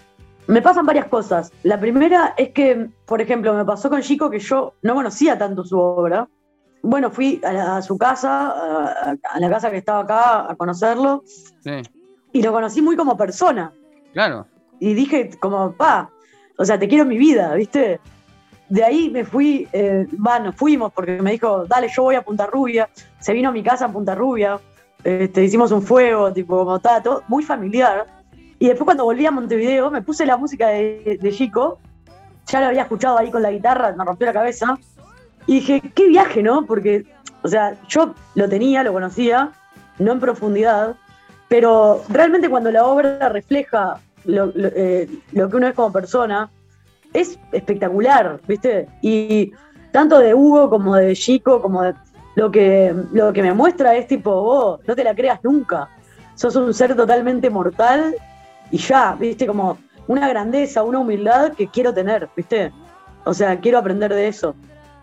Me 0.48 0.60
pasan 0.62 0.84
varias 0.84 1.06
cosas. 1.06 1.52
La 1.62 1.78
primera 1.78 2.34
es 2.36 2.50
que, 2.50 2.90
por 3.06 3.20
ejemplo, 3.20 3.54
me 3.54 3.64
pasó 3.64 3.88
con 3.88 4.00
Chico 4.02 4.28
que 4.28 4.40
yo 4.40 4.74
no 4.82 4.94
conocía 4.94 5.38
tanto 5.38 5.64
su 5.64 5.78
obra 5.78 6.28
bueno, 6.82 7.10
fui 7.10 7.40
a, 7.44 7.82
su 7.82 7.98
casa, 7.98 8.50
a, 8.52 9.40
la 9.40 9.50
casa 9.50 9.70
que 9.70 9.78
estaba 9.78 10.00
acá, 10.00 10.50
a 10.50 10.54
conocerlo. 10.56 11.24
Sí. 11.60 11.82
Y 12.32 12.42
lo 12.42 12.52
conocí 12.52 12.82
muy 12.82 12.96
como 12.96 13.16
persona. 13.16 13.72
Claro. 14.12 14.46
Y 14.78 14.94
dije, 14.94 15.30
como, 15.40 15.72
pa, 15.72 16.10
o 16.56 16.64
sea, 16.64 16.78
te 16.78 16.88
quiero 16.88 17.02
en 17.02 17.08
mi 17.08 17.18
vida, 17.18 17.54
¿viste? 17.54 18.00
De 18.68 18.84
ahí 18.84 19.10
me 19.10 19.24
fui, 19.24 19.66
eh, 19.72 20.06
fuimos 20.54 20.92
porque 20.92 21.20
me 21.22 21.32
dijo, 21.32 21.64
dale, 21.66 21.88
yo 21.88 22.02
voy 22.02 22.14
a 22.14 22.22
Punta 22.22 22.46
Rubia. 22.46 22.88
Se 23.18 23.32
vino 23.32 23.48
a 23.48 23.52
mi 23.52 23.62
casa 23.62 23.86
en 23.86 23.92
Punta 23.92 24.14
Rubia. 24.14 24.60
Este, 25.02 25.44
hicimos 25.44 25.72
un 25.72 25.82
fuego, 25.82 26.32
tipo, 26.32 26.64
como 26.64 26.78
todo 26.78 27.22
muy 27.28 27.42
familiar. 27.42 28.06
Y 28.58 28.68
después 28.68 28.84
cuando 28.84 29.04
volví 29.04 29.24
a 29.26 29.30
Montevideo, 29.30 29.90
me 29.90 30.02
puse 30.02 30.26
la 30.26 30.36
música 30.36 30.68
de, 30.68 31.18
Chico. 31.36 31.78
Ya 32.46 32.60
lo 32.60 32.66
había 32.66 32.82
escuchado 32.82 33.18
ahí 33.18 33.30
con 33.30 33.42
la 33.42 33.50
guitarra, 33.50 33.94
me 33.96 34.04
rompió 34.04 34.26
la 34.26 34.32
cabeza. 34.32 34.78
Y 35.46 35.56
dije, 35.56 35.80
qué 35.94 36.08
viaje, 36.08 36.42
¿no? 36.42 36.66
Porque, 36.66 37.04
o 37.42 37.48
sea, 37.48 37.76
yo 37.88 38.14
lo 38.34 38.48
tenía, 38.48 38.82
lo 38.82 38.92
conocía, 38.92 39.52
no 39.98 40.12
en 40.12 40.20
profundidad, 40.20 40.96
pero 41.48 42.02
realmente 42.08 42.50
cuando 42.50 42.70
la 42.70 42.84
obra 42.84 43.28
refleja 43.28 44.00
lo, 44.24 44.52
eh, 44.54 45.08
que 45.32 45.42
uno 45.42 45.68
es 45.68 45.74
como 45.74 45.92
persona, 45.92 46.50
es 47.12 47.38
espectacular, 47.52 48.40
¿viste? 48.46 48.88
Y 49.00 49.52
tanto 49.92 50.18
de 50.18 50.34
Hugo 50.34 50.68
como 50.68 50.96
de 50.96 51.14
Chico, 51.14 51.62
como 51.62 51.82
de 51.82 51.94
lo 52.34 52.50
que, 52.50 52.94
lo 53.12 53.32
que 53.32 53.42
me 53.42 53.54
muestra 53.54 53.96
es 53.96 54.06
tipo, 54.06 54.30
vos 54.30 54.80
no 54.86 54.94
te 54.94 55.04
la 55.04 55.14
creas 55.14 55.40
nunca. 55.42 55.88
Sos 56.34 56.54
un 56.56 56.72
ser 56.74 56.94
totalmente 56.94 57.50
mortal 57.50 58.14
y 58.70 58.78
ya, 58.78 59.16
¿viste? 59.18 59.46
Como 59.46 59.78
una 60.06 60.28
grandeza, 60.28 60.82
una 60.82 60.98
humildad 60.98 61.52
que 61.52 61.68
quiero 61.68 61.92
tener, 61.92 62.28
¿viste? 62.36 62.72
O 63.24 63.34
sea, 63.34 63.58
quiero 63.60 63.78
aprender 63.78 64.12
de 64.12 64.28
eso. 64.28 64.54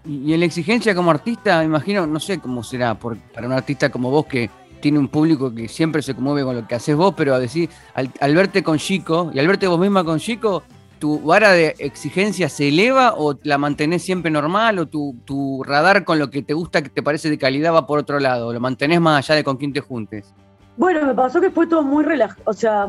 Y, 0.05 0.33
en 0.33 0.39
la 0.39 0.45
exigencia 0.45 0.93
como 0.93 1.11
artista, 1.11 1.59
me 1.59 1.65
imagino, 1.65 2.05
no 2.05 2.19
sé 2.19 2.39
cómo 2.39 2.63
será 2.63 2.95
para 2.95 3.47
un 3.47 3.53
artista 3.53 3.89
como 3.89 4.11
vos 4.11 4.25
que 4.25 4.49
tiene 4.79 4.99
un 4.99 5.07
público 5.07 5.53
que 5.53 5.67
siempre 5.67 6.01
se 6.01 6.13
conmueve 6.13 6.43
con 6.43 6.55
lo 6.55 6.67
que 6.67 6.75
haces 6.75 6.95
vos, 6.95 7.13
pero 7.17 7.33
a 7.33 7.39
decir, 7.39 7.69
al, 7.95 8.35
verte 8.35 8.61
con 8.63 8.77
Chico 8.77 9.31
y 9.33 9.39
al 9.39 9.47
verte 9.47 9.67
vos 9.67 9.79
misma 9.79 10.03
con 10.03 10.19
Chico, 10.19 10.63
¿tu 10.99 11.19
vara 11.21 11.51
de 11.51 11.75
exigencia 11.79 12.49
se 12.49 12.67
eleva 12.67 13.15
o 13.17 13.35
la 13.43 13.57
mantenés 13.57 14.03
siempre 14.03 14.29
normal 14.29 14.77
o 14.77 14.85
tu, 14.87 15.63
radar 15.65 16.03
con 16.03 16.19
lo 16.19 16.29
que 16.29 16.43
te 16.43 16.53
gusta, 16.53 16.83
que 16.83 16.89
te 16.89 17.01
parece 17.01 17.31
de 17.31 17.37
calidad 17.39 17.73
va 17.73 17.87
por 17.87 17.97
otro 17.97 18.19
lado? 18.19 18.53
¿Lo 18.53 18.59
mantenés 18.59 19.01
más 19.01 19.25
allá 19.25 19.35
de 19.35 19.43
con 19.43 19.57
quién 19.57 19.73
te 19.73 19.81
juntes? 19.81 20.33
Bueno, 20.77 21.03
me 21.05 21.15
pasó 21.15 21.41
que 21.41 21.49
fue 21.49 21.65
todo 21.65 21.81
muy 21.81 22.03
relajado. 22.03 22.43
O 22.45 22.53
sea, 22.53 22.85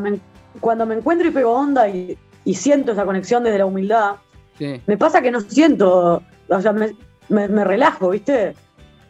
cuando 0.60 0.86
me 0.86 0.94
encuentro 0.94 1.28
y 1.28 1.30
pego 1.30 1.52
onda 1.52 1.88
y, 1.88 2.18
siento 2.54 2.92
esa 2.92 3.04
conexión 3.04 3.42
desde 3.42 3.58
la 3.58 3.66
humildad, 3.66 4.16
me 4.58 4.96
pasa 4.96 5.20
que 5.20 5.30
no 5.30 5.40
siento, 5.40 6.22
o 6.48 6.60
sea, 6.60 6.72
me, 6.72 6.94
me, 7.28 7.64
relajo, 7.64 8.10
¿viste? 8.10 8.54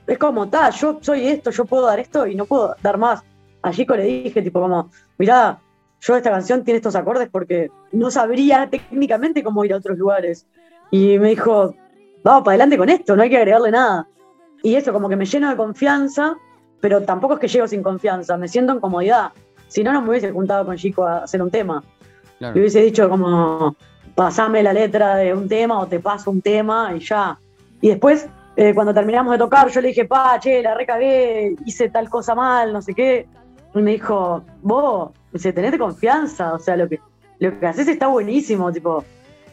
Es 0.07 0.19
como, 0.19 0.49
ta, 0.49 0.71
yo 0.71 0.99
soy 1.03 1.27
esto, 1.27 1.51
yo 1.51 1.65
puedo 1.65 1.87
dar 1.87 2.01
esto 2.01 2.27
y 2.27 2.35
no 2.35 2.47
puedo 2.47 2.75
dar 2.83 2.97
más. 2.97 3.23
A 3.63 3.73
Chico 3.73 3.95
le 3.97 4.05
dije, 4.05 4.43
tipo, 4.43 4.61
como, 4.61 4.91
mirá, 5.19 5.59
yo 6.01 6.17
esta 6.17 6.31
canción 6.31 6.65
tiene 6.65 6.77
estos 6.77 6.95
acordes 6.95 7.29
porque 7.31 7.71
no 7.93 8.11
sabría 8.11 8.69
técnicamente 8.71 9.43
cómo 9.43 9.65
ir 9.65 9.73
a 9.73 9.79
otros 9.79 9.99
lugares. 9.99 10.47
Y 10.91 11.19
me 11.19 11.31
dijo, 11.31 11.75
vamos 12.23 12.45
para 12.45 12.53
adelante 12.53 12.79
con 12.79 12.89
esto, 12.89 13.17
no 13.17 13.23
hay 13.23 13.31
que 13.31 13.37
agregarle 13.37 13.71
nada. 13.71 14.09
Y 14.63 14.75
eso, 14.77 14.93
como 14.93 15.09
que 15.09 15.17
me 15.17 15.27
lleno 15.27 15.51
de 15.51 15.57
confianza, 15.57 16.37
pero 16.81 17.03
tampoco 17.03 17.35
es 17.35 17.41
que 17.41 17.49
llego 17.49 17.67
sin 17.69 17.83
confianza, 17.83 18.37
me 18.37 18.49
siento 18.49 18.73
en 18.73 18.81
comodidad. 18.81 19.33
Si 19.69 19.83
no, 19.83 19.93
no 19.93 20.03
me 20.03 20.11
hubiese 20.11 20.31
juntado 20.31 20.65
con 20.65 20.77
Chico 20.77 21.05
a 21.05 21.19
hacer 21.19 21.43
un 21.43 21.51
tema. 21.51 21.83
Y 22.41 22.59
hubiese 22.59 22.83
dicho 22.83 23.09
como, 23.09 23.77
pasame 24.15 24.63
la 24.63 24.73
letra 24.73 25.17
de 25.17 25.33
un 25.35 25.49
tema 25.49 25.79
o 25.79 25.87
te 25.87 26.01
paso 26.01 26.31
un 26.31 26.43
tema 26.43 26.93
y 26.95 27.01
ya. 27.01 27.39
Y 27.81 27.89
después, 27.89 28.27
eh, 28.57 28.75
cuando 28.75 28.93
terminamos 28.93 29.33
de 29.33 29.39
tocar, 29.39 29.69
yo 29.69 29.81
le 29.81 29.89
dije, 29.89 30.05
pa, 30.05 30.39
che, 30.41 30.63
la 30.63 30.75
recagué, 30.75 31.55
hice 31.65 31.89
tal 31.91 32.09
cosa 32.09 32.35
mal, 32.35 32.73
no 32.73 32.83
sé 32.83 32.95
qué. 32.95 33.27
Y 33.75 33.79
me 33.79 33.93
dijo, 33.93 34.43
vos, 34.63 35.11
dice, 35.33 35.53
tenés 35.53 35.79
confianza, 35.79 36.55
o 36.55 36.59
sea, 36.59 36.77
lo 36.77 36.89
que, 36.89 37.01
lo 37.39 37.59
que 37.59 37.67
haces 37.67 37.89
está 37.89 38.07
buenísimo, 38.07 38.73
tipo, 38.73 39.05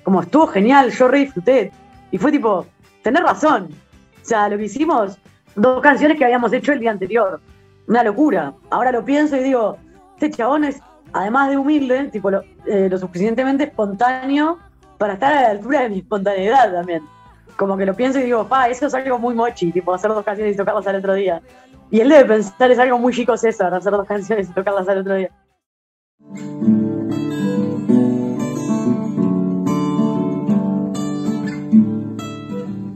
como 0.04 0.22
estuvo 0.22 0.48
genial, 0.48 0.92
yo 0.92 1.08
re 1.08 1.20
disfruté. 1.20 1.72
Y 2.12 2.18
fue 2.18 2.32
tipo, 2.32 2.66
tenés 3.02 3.24
razón. 3.24 3.70
O 4.22 4.26
sea, 4.26 4.48
lo 4.48 4.58
que 4.58 4.66
hicimos, 4.66 5.18
dos 5.56 5.82
canciones 5.82 6.18
que 6.18 6.26
habíamos 6.26 6.54
hecho 6.54 6.72
el 6.72 6.80
día 6.80 6.92
anterior. 6.92 7.42
Una 7.88 8.04
locura. 8.04 8.54
Ahora 8.70 8.92
lo 8.92 9.04
pienso 9.04 9.36
y 9.36 9.44
digo, 9.44 9.78
este 10.26 10.38
chabón 10.38 10.64
es, 10.64 10.80
además 11.12 11.50
de 11.50 11.58
humilde, 11.58 12.06
tipo, 12.06 12.32
lo, 12.32 12.42
eh, 12.66 12.88
lo 12.90 12.98
suficientemente 12.98 13.66
espontáneo 13.66 14.60
para 14.98 15.14
estar 15.14 15.34
a 15.34 15.42
la 15.42 15.50
altura 15.50 15.82
de 15.82 15.90
mi 15.90 16.00
espontaneidad 16.00 16.72
también 16.72 17.04
como 17.56 17.78
que 17.78 17.86
lo 17.86 17.96
pienso 17.96 18.20
y 18.20 18.24
digo, 18.24 18.48
pa, 18.48 18.68
eso 18.68 18.88
es 18.88 18.94
algo 18.94 19.20
muy 19.20 19.36
mochi, 19.36 19.72
tipo 19.72 19.94
hacer 19.94 20.12
dos 20.12 20.26
canciones 20.26 20.56
y 20.56 20.58
tocarlas 20.58 20.88
al 20.88 20.98
otro 20.98 21.14
día. 21.14 21.42
Y 21.92 22.00
él 22.00 22.10
debe 22.10 22.26
pensar, 22.26 22.72
es 22.72 22.80
algo 22.80 22.98
muy 22.98 23.14
chico 23.14 23.38
César, 23.38 23.74
hacer 23.74 23.92
dos 23.92 24.08
canciones 24.08 24.50
y 24.50 24.54
tocarlas 24.54 24.88
al 24.90 25.00
otro 25.00 25.16
día. 25.16 25.30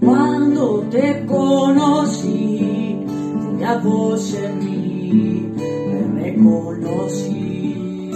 Cuando 0.03 0.81
te 0.89 1.25
conocí, 1.25 3.05
tenía 3.05 3.77
voz 3.77 4.33
en 4.33 4.59
mí, 4.59 5.46
me 6.37 6.71
reconocí. 6.71 8.11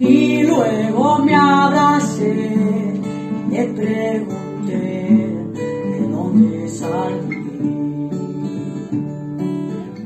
Y 0.00 0.42
luego 0.44 1.18
me 1.18 1.34
abracé 1.34 2.34
le 3.50 3.64
pregunté 3.68 4.72
de 5.90 6.08
dónde 6.10 6.68
salí. 6.68 7.44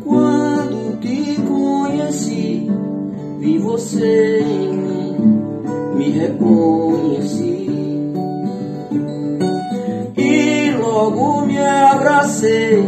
Quando 0.04 0.98
te 1.00 1.36
conheci, 1.48 2.68
vi 3.40 3.58
você 3.58 4.40
em 4.40 4.72
mim, 4.72 5.42
me 5.96 6.10
reconheci. 6.10 7.68
E 10.16 10.70
logo 10.72 11.46
me 11.46 11.58
abracei 11.58 12.84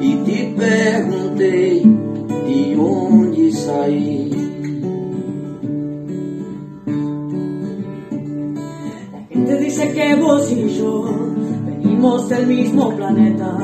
e 0.00 0.16
te 0.24 0.54
perguntei 0.56 1.97
de 2.48 2.76
onde 2.76 3.52
saí. 3.52 4.48
dice 9.58 9.92
que 9.92 10.14
vos 10.14 10.50
y 10.50 10.78
yo 10.78 11.04
venimos 11.66 12.28
del 12.28 12.46
mismo 12.46 12.94
planeta. 12.96 13.58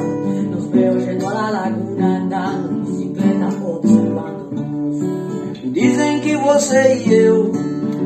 Nos 0.50 0.70
veo 0.70 0.98
yendo 0.98 1.28
a 1.28 1.34
la 1.34 1.50
laguna 1.50 2.16
andando 2.16 2.68
en 2.68 2.84
bicicleta 2.84 3.48
observándonos. 3.64 5.72
Dizem 5.72 6.20
que 6.20 6.36
você 6.36 7.02
e 7.06 7.14
eu 7.14 7.52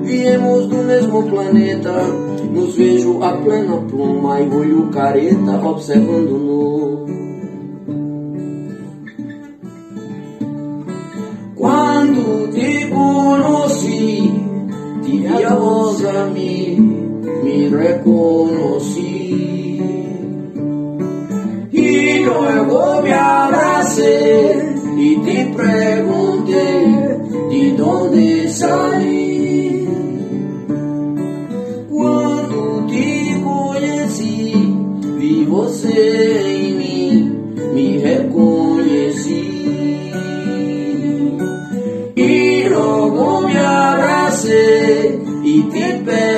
viemos 0.02 0.68
do 0.68 0.76
mesmo 0.76 1.24
planeta. 1.24 1.92
Nos 2.52 2.76
vejo 2.76 3.22
a 3.22 3.32
plena 3.42 3.76
pluma 3.88 4.40
e 4.40 4.48
olho 4.48 4.90
careta 4.90 5.60
observando-nos. 5.64 7.08
Quando 11.58 12.48
te 12.50 12.88
conheci, 12.88 14.32
tive 15.04 15.44
a 15.44 15.54
voz 15.54 16.04
a 16.04 16.26
mim 16.26 17.20
me 17.42 17.68
reconocí. 17.68 19.08
Y 21.72 22.18
luego 22.20 23.02
me 23.02 23.12
abracé 23.12 24.72
y 24.96 25.16
te 25.16 25.52
pregunté 25.56 26.86
de 27.50 27.72
dónde 27.76 28.48
salí. 28.50 29.27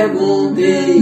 Te 0.01 1.00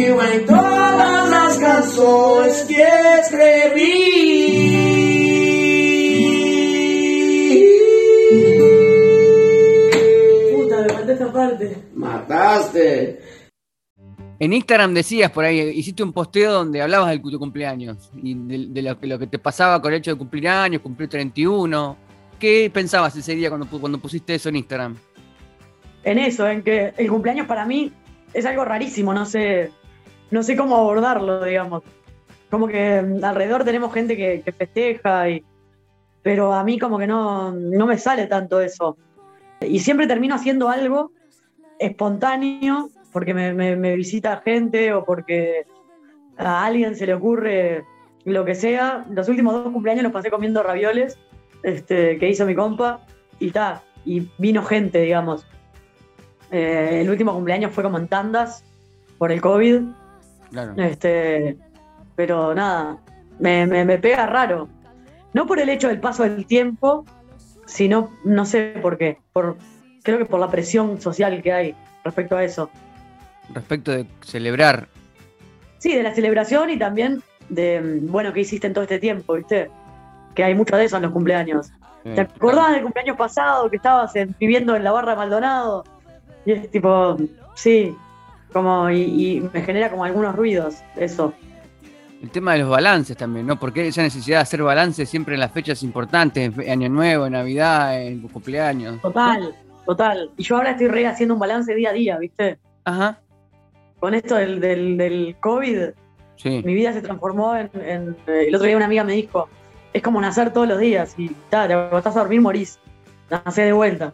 Em 0.00 0.44
todas 0.46 1.32
as 1.32 1.56
canções 1.58 2.62
que 2.64 2.80
escrevi. 2.80 3.98
Puta, 10.54 10.82
me 10.82 10.88
falta 10.88 11.12
esta 11.12 11.32
parte. 11.32 11.76
Mataste. 11.94 13.18
En 14.40 14.52
Instagram 14.52 14.94
decías 14.94 15.30
por 15.32 15.44
ahí, 15.44 15.58
hiciste 15.60 16.02
un 16.04 16.12
posteo 16.12 16.52
donde 16.52 16.80
hablabas 16.80 17.10
de 17.10 17.18
tu 17.18 17.38
cumpleaños 17.40 18.10
y 18.22 18.34
de, 18.34 18.66
de 18.68 18.82
lo, 18.82 18.98
que- 19.00 19.06
lo 19.08 19.18
que 19.18 19.26
te 19.26 19.38
pasaba 19.40 19.82
con 19.82 19.92
el 19.92 19.98
hecho 19.98 20.12
de 20.12 20.16
cumplir 20.18 20.48
años, 20.48 20.80
cumplir 20.80 21.08
31. 21.08 21.96
¿Qué 22.38 22.70
pensabas 22.72 23.16
ese 23.16 23.34
día 23.34 23.48
cuando, 23.48 23.66
cuando 23.66 23.98
pusiste 23.98 24.34
eso 24.36 24.48
en 24.48 24.56
Instagram? 24.56 24.96
En 26.04 26.18
eso, 26.18 26.48
en 26.48 26.62
que 26.62 26.94
el 26.96 27.08
cumpleaños 27.10 27.48
para 27.48 27.64
mí 27.66 27.92
es 28.32 28.46
algo 28.46 28.64
rarísimo, 28.64 29.12
no 29.12 29.26
sé, 29.26 29.72
no 30.30 30.42
sé 30.42 30.56
cómo 30.56 30.76
abordarlo, 30.76 31.44
digamos. 31.44 31.82
Como 32.50 32.68
que 32.68 33.02
mm, 33.02 33.24
alrededor 33.24 33.64
tenemos 33.64 33.92
gente 33.92 34.16
que, 34.16 34.52
festeja, 34.52 35.30
y, 35.30 35.44
pero 36.22 36.52
a 36.52 36.64
mí 36.64 36.78
como 36.78 36.98
que 36.98 37.06
no, 37.06 37.52
no 37.52 37.86
me 37.86 37.98
sale 37.98 38.26
tanto 38.26 38.60
eso. 38.60 38.96
Y 39.60 39.80
siempre 39.80 40.06
termino 40.06 40.34
haciendo 40.34 40.68
algo 40.68 41.12
espontáneo 41.78 42.90
porque 43.12 43.34
me, 43.34 43.96
visita 43.96 44.42
gente 44.44 44.92
o 44.92 45.04
porque 45.04 45.66
a 46.36 46.64
alguien 46.64 46.94
se 46.94 47.06
le 47.06 47.14
ocurre 47.14 47.84
lo 48.24 48.44
que 48.44 48.54
sea. 48.54 49.04
Los 49.10 49.28
últimos 49.28 49.64
dos 49.64 49.72
cumpleaños 49.72 50.04
los 50.04 50.12
pasé 50.12 50.30
comiendo 50.30 50.62
ravioles 50.62 51.18
este, 51.62 52.18
que 52.18 52.28
hizo 52.28 52.46
mi 52.46 52.54
compa 52.54 53.00
y 53.38 53.50
ta, 53.50 53.82
y 54.04 54.28
vino 54.38 54.62
gente, 54.62 55.00
digamos. 55.00 55.46
Eh, 56.50 57.00
el 57.02 57.10
último 57.10 57.34
cumpleaños 57.34 57.72
fue 57.72 57.82
como 57.82 57.98
en 57.98 58.08
tandas 58.08 58.64
por 59.18 59.32
el 59.32 59.40
COVID, 59.40 59.82
Claro. 60.50 60.74
este, 60.76 61.56
pero 62.16 62.54
nada, 62.54 62.98
me, 63.38 63.66
me- 63.66 63.84
me 63.84 63.98
pega 63.98 64.26
raro. 64.26 64.68
No 65.34 65.46
por 65.46 65.58
el 65.60 65.68
hecho 65.68 65.88
del 65.88 66.00
paso 66.00 66.22
del 66.24 66.46
tiempo, 66.46 67.04
sino, 67.66 68.10
no 68.24 68.44
sé 68.46 68.74
por 68.80 68.96
qué, 68.98 69.18
por, 69.32 69.56
creo 70.02 70.18
que 70.18 70.24
por 70.24 70.40
la 70.40 70.50
presión 70.50 71.00
social 71.00 71.42
que 71.42 71.52
hay 71.52 71.74
respecto 72.04 72.36
a 72.36 72.44
eso. 72.44 72.70
Respecto 73.52 73.92
de 73.92 74.06
celebrar. 74.22 74.88
Sí, 75.78 75.94
de 75.94 76.02
la 76.02 76.14
celebración 76.14 76.70
y 76.70 76.78
también 76.78 77.22
de, 77.48 78.00
bueno, 78.02 78.32
¿qué 78.32 78.40
hiciste 78.40 78.66
en 78.66 78.72
todo 78.72 78.82
este 78.82 78.98
tiempo, 78.98 79.34
viste? 79.34 79.70
Que 80.34 80.44
hay 80.44 80.54
mucho 80.54 80.76
de 80.76 80.84
eso 80.86 80.96
en 80.96 81.02
los 81.02 81.12
cumpleaños. 81.12 81.70
¿Te 82.04 82.20
acordás 82.22 82.72
del 82.72 82.82
cumpleaños 82.82 83.16
pasado 83.16 83.68
que 83.68 83.76
estabas 83.76 84.14
en- 84.16 84.34
viviendo 84.40 84.74
en 84.74 84.82
la 84.84 84.92
barra 84.92 85.10
de 85.12 85.16
Maldonado? 85.18 85.84
Y 86.46 86.52
es 86.52 86.70
tipo, 86.70 87.16
sí, 87.54 87.94
como, 88.52 88.90
y, 88.90 89.02
y 89.36 89.40
me 89.52 89.62
genera 89.62 89.90
como 89.90 90.04
algunos 90.04 90.34
ruidos, 90.34 90.76
eso. 90.96 91.32
El 92.22 92.30
tema 92.30 92.52
de 92.54 92.58
los 92.60 92.68
balances 92.68 93.16
también, 93.16 93.46
¿no? 93.46 93.58
Porque 93.60 93.86
esa 93.86 94.02
necesidad 94.02 94.38
de 94.38 94.42
hacer 94.42 94.62
balances 94.62 95.08
siempre 95.08 95.34
en 95.34 95.40
las 95.40 95.52
fechas 95.52 95.82
importantes, 95.84 96.52
Año 96.68 96.88
Nuevo, 96.88 97.30
Navidad, 97.30 98.02
en 98.02 98.22
cumpleaños. 98.22 99.00
Total, 99.00 99.54
total. 99.86 100.30
Y 100.36 100.42
yo 100.42 100.56
ahora 100.56 100.72
estoy 100.72 100.88
re 100.88 101.06
haciendo 101.06 101.34
un 101.34 101.40
balance 101.40 101.72
día 101.74 101.90
a 101.90 101.92
día, 101.92 102.18
¿viste? 102.18 102.58
Ajá. 102.84 103.20
Con 104.00 104.14
esto 104.14 104.34
del, 104.36 104.60
del, 104.60 104.96
del 104.96 105.36
COVID, 105.40 105.78
Sí. 106.36 106.62
mi 106.64 106.72
vida 106.74 106.92
se 106.92 107.02
transformó 107.02 107.56
en, 107.56 107.68
en- 107.74 108.16
eh, 108.28 108.44
El 108.46 108.54
otro 108.54 108.66
día 108.68 108.76
una 108.76 108.86
amiga 108.86 109.02
me 109.02 109.12
dijo, 109.12 109.48
es 109.92 110.02
como 110.02 110.20
nacer 110.20 110.52
todos 110.52 110.68
los 110.68 110.78
días 110.78 111.14
y 111.18 111.30
ta, 111.50 111.66
te 111.66 111.74
acostás 111.74 112.16
a 112.16 112.20
dormir, 112.20 112.40
morís. 112.40 112.78
Nacé 113.28 113.62
de 113.62 113.72
vuelta. 113.72 114.12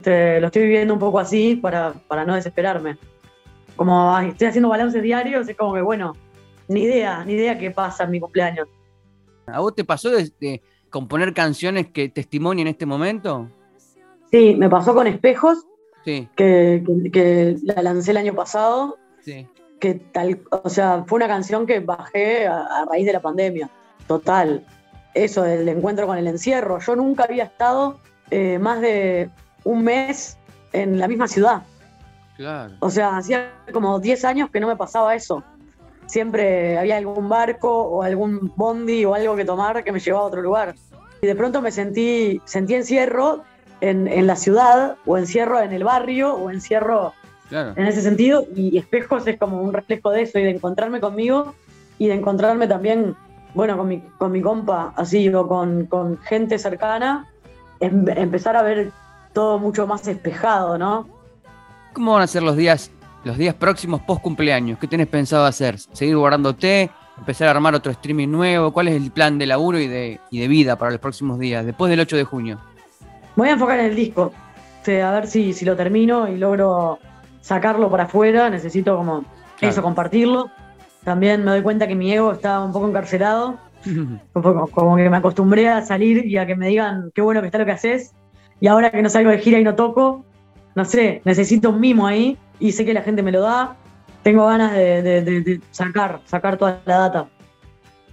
Te- 0.00 0.40
lo 0.40 0.46
estoy 0.46 0.62
viviendo 0.62 0.94
un 0.94 1.00
poco 1.00 1.18
así 1.18 1.56
para, 1.56 1.92
para 2.06 2.24
no 2.24 2.34
desesperarme. 2.36 2.96
Como 3.76 4.18
estoy 4.18 4.46
haciendo 4.48 4.68
balances 4.68 5.02
diarios, 5.02 5.48
es 5.48 5.56
como 5.56 5.74
que, 5.74 5.82
bueno, 5.82 6.14
ni 6.68 6.82
idea, 6.82 7.24
ni 7.24 7.34
idea 7.34 7.58
qué 7.58 7.70
pasa 7.70 8.04
en 8.04 8.10
mi 8.10 8.20
cumpleaños. 8.20 8.68
¿A 9.46 9.60
vos 9.60 9.74
te 9.74 9.84
pasó 9.84 10.10
de, 10.10 10.30
de 10.40 10.62
componer 10.90 11.34
canciones 11.34 11.88
que 11.88 12.08
testimonien 12.08 12.66
este 12.68 12.86
momento? 12.86 13.48
Sí, 14.30 14.54
me 14.56 14.68
pasó 14.68 14.94
con 14.94 15.06
Espejos, 15.06 15.64
Sí, 16.04 16.28
que, 16.36 16.84
que- 16.86 17.10
que 17.10 17.56
la 17.64 17.82
lancé 17.82 18.12
el 18.12 18.16
año 18.18 18.32
pasado, 18.34 18.96
sí. 19.22 19.46
que 19.80 19.94
tal, 19.94 20.40
o 20.50 20.68
sea, 20.68 21.04
fue 21.06 21.16
una 21.16 21.26
canción 21.26 21.66
que 21.66 21.80
bajé 21.80 22.46
a, 22.46 22.60
a 22.64 22.84
raíz 22.84 23.06
de 23.06 23.12
la 23.12 23.20
pandemia. 23.20 23.68
Total. 24.06 24.64
Eso, 25.14 25.42
del 25.42 25.68
encuentro 25.68 26.06
con 26.06 26.16
el 26.16 26.26
encierro. 26.28 26.78
Yo 26.78 26.94
nunca 26.94 27.24
había 27.24 27.44
estado 27.44 27.98
eh, 28.30 28.58
más 28.60 28.80
de 28.80 29.30
un 29.64 29.82
mes 29.82 30.38
en 30.72 30.98
la 31.00 31.08
misma 31.08 31.26
ciudad. 31.26 31.62
Claro. 32.36 32.74
O 32.80 32.90
sea, 32.90 33.16
hacía 33.16 33.52
como 33.72 33.98
10 33.98 34.24
años 34.24 34.50
que 34.50 34.60
no 34.60 34.66
me 34.66 34.76
pasaba 34.76 35.14
eso. 35.14 35.42
Siempre 36.06 36.78
había 36.78 36.98
algún 36.98 37.28
barco 37.28 37.70
o 37.70 38.02
algún 38.02 38.52
bondi 38.54 39.04
o 39.04 39.14
algo 39.14 39.34
que 39.36 39.44
tomar 39.44 39.82
que 39.82 39.92
me 39.92 39.98
llevaba 40.00 40.24
a 40.24 40.28
otro 40.28 40.42
lugar. 40.42 40.74
Y 41.20 41.26
de 41.26 41.34
pronto 41.34 41.60
me 41.62 41.72
sentí, 41.72 42.40
sentí 42.44 42.74
encierro 42.74 43.42
en, 43.80 44.06
en 44.06 44.26
la 44.26 44.36
ciudad, 44.36 44.96
o 45.06 45.18
encierro 45.18 45.60
en 45.60 45.72
el 45.72 45.84
barrio, 45.84 46.34
o 46.34 46.50
encierro 46.50 47.12
Claro. 47.48 47.74
en 47.76 47.86
ese 47.86 48.02
sentido. 48.02 48.44
Y 48.54 48.76
espejos 48.76 49.26
es 49.26 49.38
como 49.38 49.60
un 49.62 49.72
reflejo 49.72 50.10
de 50.10 50.22
eso 50.22 50.38
y 50.38 50.44
de 50.44 50.50
encontrarme 50.50 51.00
conmigo 51.00 51.54
y 51.98 52.08
de 52.08 52.14
encontrarme 52.14 52.66
también, 52.68 53.16
bueno, 53.54 53.76
con 53.76 53.88
mi, 53.88 54.00
con 54.18 54.30
mi 54.32 54.42
compa, 54.42 54.92
así, 54.96 55.32
o 55.32 55.46
con, 55.48 55.86
con 55.86 56.18
gente 56.18 56.58
cercana, 56.58 57.26
em, 57.80 58.06
empezar 58.08 58.56
a 58.56 58.62
ver 58.62 58.90
todo 59.32 59.58
mucho 59.58 59.86
más 59.86 60.06
espejado, 60.06 60.76
¿no? 60.78 61.08
¿Cómo 61.96 62.12
van 62.12 62.24
a 62.24 62.26
ser 62.26 62.42
los 62.42 62.58
días, 62.58 62.90
los 63.24 63.38
días 63.38 63.54
próximos 63.54 64.02
post 64.02 64.20
cumpleaños? 64.20 64.78
¿Qué 64.78 64.86
tenés 64.86 65.06
pensado 65.06 65.46
hacer? 65.46 65.78
¿Seguir 65.78 66.18
guardándote? 66.18 66.90
¿Empezar 67.16 67.48
a 67.48 67.52
armar 67.52 67.74
otro 67.74 67.90
streaming 67.90 68.28
nuevo? 68.28 68.70
¿Cuál 68.70 68.88
es 68.88 68.96
el 68.96 69.10
plan 69.10 69.38
de 69.38 69.46
laburo 69.46 69.78
y 69.78 69.86
de, 69.88 70.20
y 70.30 70.38
de 70.38 70.46
vida 70.46 70.76
para 70.76 70.90
los 70.90 71.00
próximos 71.00 71.38
días, 71.38 71.64
después 71.64 71.88
del 71.88 72.00
8 72.00 72.18
de 72.18 72.24
junio? 72.24 72.60
voy 73.34 73.48
a 73.48 73.52
enfocar 73.52 73.78
en 73.78 73.86
el 73.86 73.96
disco. 73.96 74.30
a 74.86 75.10
ver 75.10 75.26
si, 75.26 75.54
si 75.54 75.64
lo 75.64 75.74
termino 75.74 76.28
y 76.28 76.36
logro 76.36 76.98
sacarlo 77.40 77.90
para 77.90 78.04
afuera. 78.04 78.50
Necesito 78.50 78.94
como 78.98 79.24
eso, 79.62 79.80
compartirlo. 79.80 80.50
También 81.02 81.46
me 81.46 81.52
doy 81.52 81.62
cuenta 81.62 81.88
que 81.88 81.94
mi 81.94 82.12
ego 82.12 82.32
está 82.32 82.60
un 82.60 82.72
poco 82.72 82.88
encarcelado. 82.88 83.58
como, 84.34 84.96
que 84.96 85.08
me 85.08 85.16
acostumbré 85.16 85.70
a 85.70 85.80
salir 85.80 86.26
y 86.26 86.36
a 86.36 86.44
que 86.44 86.56
me 86.56 86.68
digan 86.68 87.10
qué 87.14 87.22
bueno 87.22 87.40
que 87.40 87.46
está 87.46 87.56
lo 87.56 87.64
que 87.64 87.72
haces. 87.72 88.14
Y 88.60 88.66
ahora 88.66 88.90
que 88.90 89.00
no 89.00 89.08
salgo 89.08 89.30
de 89.30 89.38
gira 89.38 89.58
y 89.58 89.64
no 89.64 89.74
toco, 89.76 90.26
no 90.76 90.84
sé, 90.84 91.22
necesito 91.24 91.70
un 91.70 91.80
mimo 91.80 92.06
ahí 92.06 92.38
y 92.60 92.70
sé 92.70 92.84
que 92.84 92.94
la 92.94 93.02
gente 93.02 93.22
me 93.22 93.32
lo 93.32 93.40
da. 93.40 93.76
Tengo 94.22 94.46
ganas 94.46 94.72
de 94.72 95.60
sacar, 95.72 96.20
sacar 96.26 96.56
toda 96.58 96.80
la 96.84 96.98
data. 96.98 97.28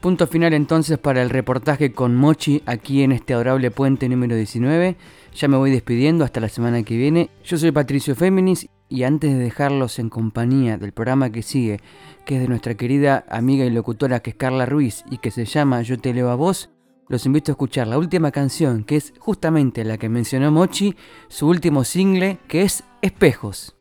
Punto 0.03 0.27
final 0.27 0.53
entonces 0.53 0.97
para 0.97 1.21
el 1.21 1.29
reportaje 1.29 1.93
con 1.93 2.13
Mochi 2.15 2.61
aquí 2.65 3.03
en 3.03 3.13
este 3.13 3.33
adorable 3.33 3.71
puente 3.71 4.09
número 4.09 4.35
19. 4.35 4.97
Ya 5.33 5.47
me 5.47 5.55
voy 5.55 5.71
despidiendo 5.71 6.25
hasta 6.25 6.41
la 6.41 6.49
semana 6.49 6.83
que 6.83 6.97
viene. 6.97 7.29
Yo 7.43 7.57
soy 7.57 7.71
Patricio 7.71 8.13
Féminis 8.13 8.67
y 8.89 9.03
antes 9.03 9.31
de 9.31 9.39
dejarlos 9.39 9.99
en 9.99 10.09
compañía 10.09 10.77
del 10.77 10.91
programa 10.91 11.31
que 11.31 11.41
sigue, 11.41 11.79
que 12.25 12.35
es 12.35 12.41
de 12.41 12.49
nuestra 12.49 12.75
querida 12.75 13.23
amiga 13.29 13.63
y 13.63 13.69
locutora 13.69 14.19
que 14.19 14.31
es 14.31 14.35
Carla 14.35 14.65
Ruiz 14.65 15.05
y 15.09 15.19
que 15.19 15.31
se 15.31 15.45
llama 15.45 15.81
Yo 15.83 15.97
te 15.97 16.13
leo 16.13 16.29
a 16.31 16.35
vos, 16.35 16.69
los 17.07 17.25
invito 17.25 17.51
a 17.51 17.53
escuchar 17.53 17.87
la 17.87 17.97
última 17.97 18.31
canción 18.31 18.83
que 18.83 18.95
es 18.95 19.13
justamente 19.19 19.83
la 19.83 19.97
que 19.97 20.09
mencionó 20.09 20.51
Mochi, 20.51 20.95
su 21.27 21.47
último 21.47 21.83
single 21.83 22.39
que 22.47 22.63
es 22.63 22.83
Espejos. 23.01 23.75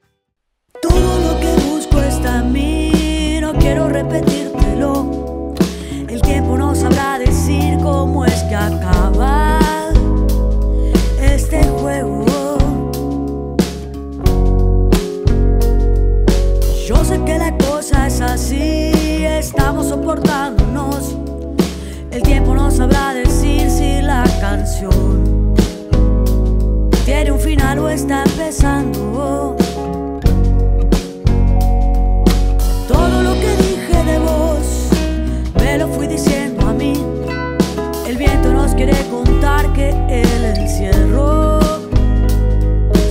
Todo 0.80 1.18
lo 1.20 1.40
que 1.40 1.52
busco 1.64 2.00
está 2.00 2.40
en 2.40 2.52
mí, 2.52 3.38
no 3.40 3.52
quiero 3.54 3.88
repetírtelo 3.88 5.22
tiempo 6.32 6.56
no 6.56 6.74
sabrá 6.74 7.18
decir 7.18 7.76
cómo 7.82 8.24
es 8.24 8.42
que 8.44 8.54
acaba 8.54 9.58
este 11.20 11.62
juego. 11.64 12.24
Yo 16.86 17.04
sé 17.04 17.22
que 17.26 17.38
la 17.38 17.54
cosa 17.58 18.06
es 18.06 18.20
así, 18.22 18.92
estamos 19.26 19.88
soportándonos. 19.88 21.21
El 22.12 22.22
tiempo 22.22 22.54
no 22.54 22.70
sabrá 22.70 23.14
decir 23.14 23.70
si 23.70 24.02
la 24.02 24.24
canción 24.38 25.54
tiene 27.06 27.32
un 27.32 27.40
final 27.40 27.78
o 27.78 27.88
está 27.88 28.22
empezando. 28.24 29.56
Todo 32.86 33.22
lo 33.22 33.32
que 33.32 33.56
dije 33.56 34.04
de 34.04 34.18
vos 34.18 34.82
lo 35.78 35.88
fui 35.88 36.06
diciendo 36.06 36.66
a 36.66 36.72
mí. 36.74 36.92
El 38.06 38.18
viento 38.18 38.52
nos 38.52 38.74
quiere 38.74 38.94
contar 39.10 39.72
que 39.72 39.88
el 40.08 40.44
encierro 40.44 41.60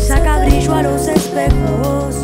saca 0.08 0.46
brillo 0.46 0.76
a 0.76 0.84
los 0.84 1.08
espejos. 1.08 2.21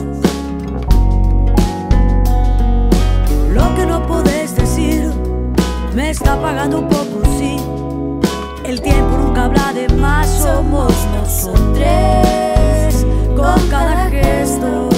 Está 6.10 6.42
pagando 6.42 6.80
un 6.80 6.88
poco, 6.88 7.22
sí. 7.38 7.58
El 8.64 8.82
tiempo 8.82 9.18
nunca 9.18 9.46
habla 9.46 9.74
de 9.74 9.88
más, 9.90 10.28
somos 10.28 10.94
nosotros 11.16 13.06
con 13.36 13.70
cada 13.70 14.10
gesto. 14.10 14.90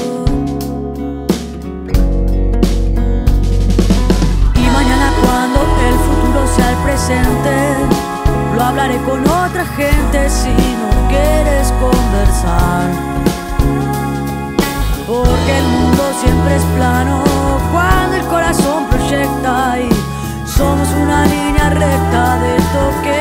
sea 6.56 6.72
el 6.72 6.78
presente. 6.78 7.56
Lo 8.56 8.64
hablaré 8.64 8.98
con 9.04 9.22
otra 9.22 9.66
gente 9.78 10.30
si 10.30 10.50
no 10.50 11.08
quieres 11.10 11.72
conversar. 11.80 12.90
Porque 15.08 15.58
el 15.58 15.68
mundo 15.68 16.04
siempre 16.22 16.56
es 16.56 16.64
plano 16.76 17.24
cuando 17.72 18.16
el 18.18 18.26
corazón 18.26 18.86
proyecta 18.90 19.80
y 19.80 19.99
somos 20.60 20.90
una 20.92 21.26
línea 21.26 21.70
recta 21.70 22.38
de 22.40 22.56
toque. 22.74 23.20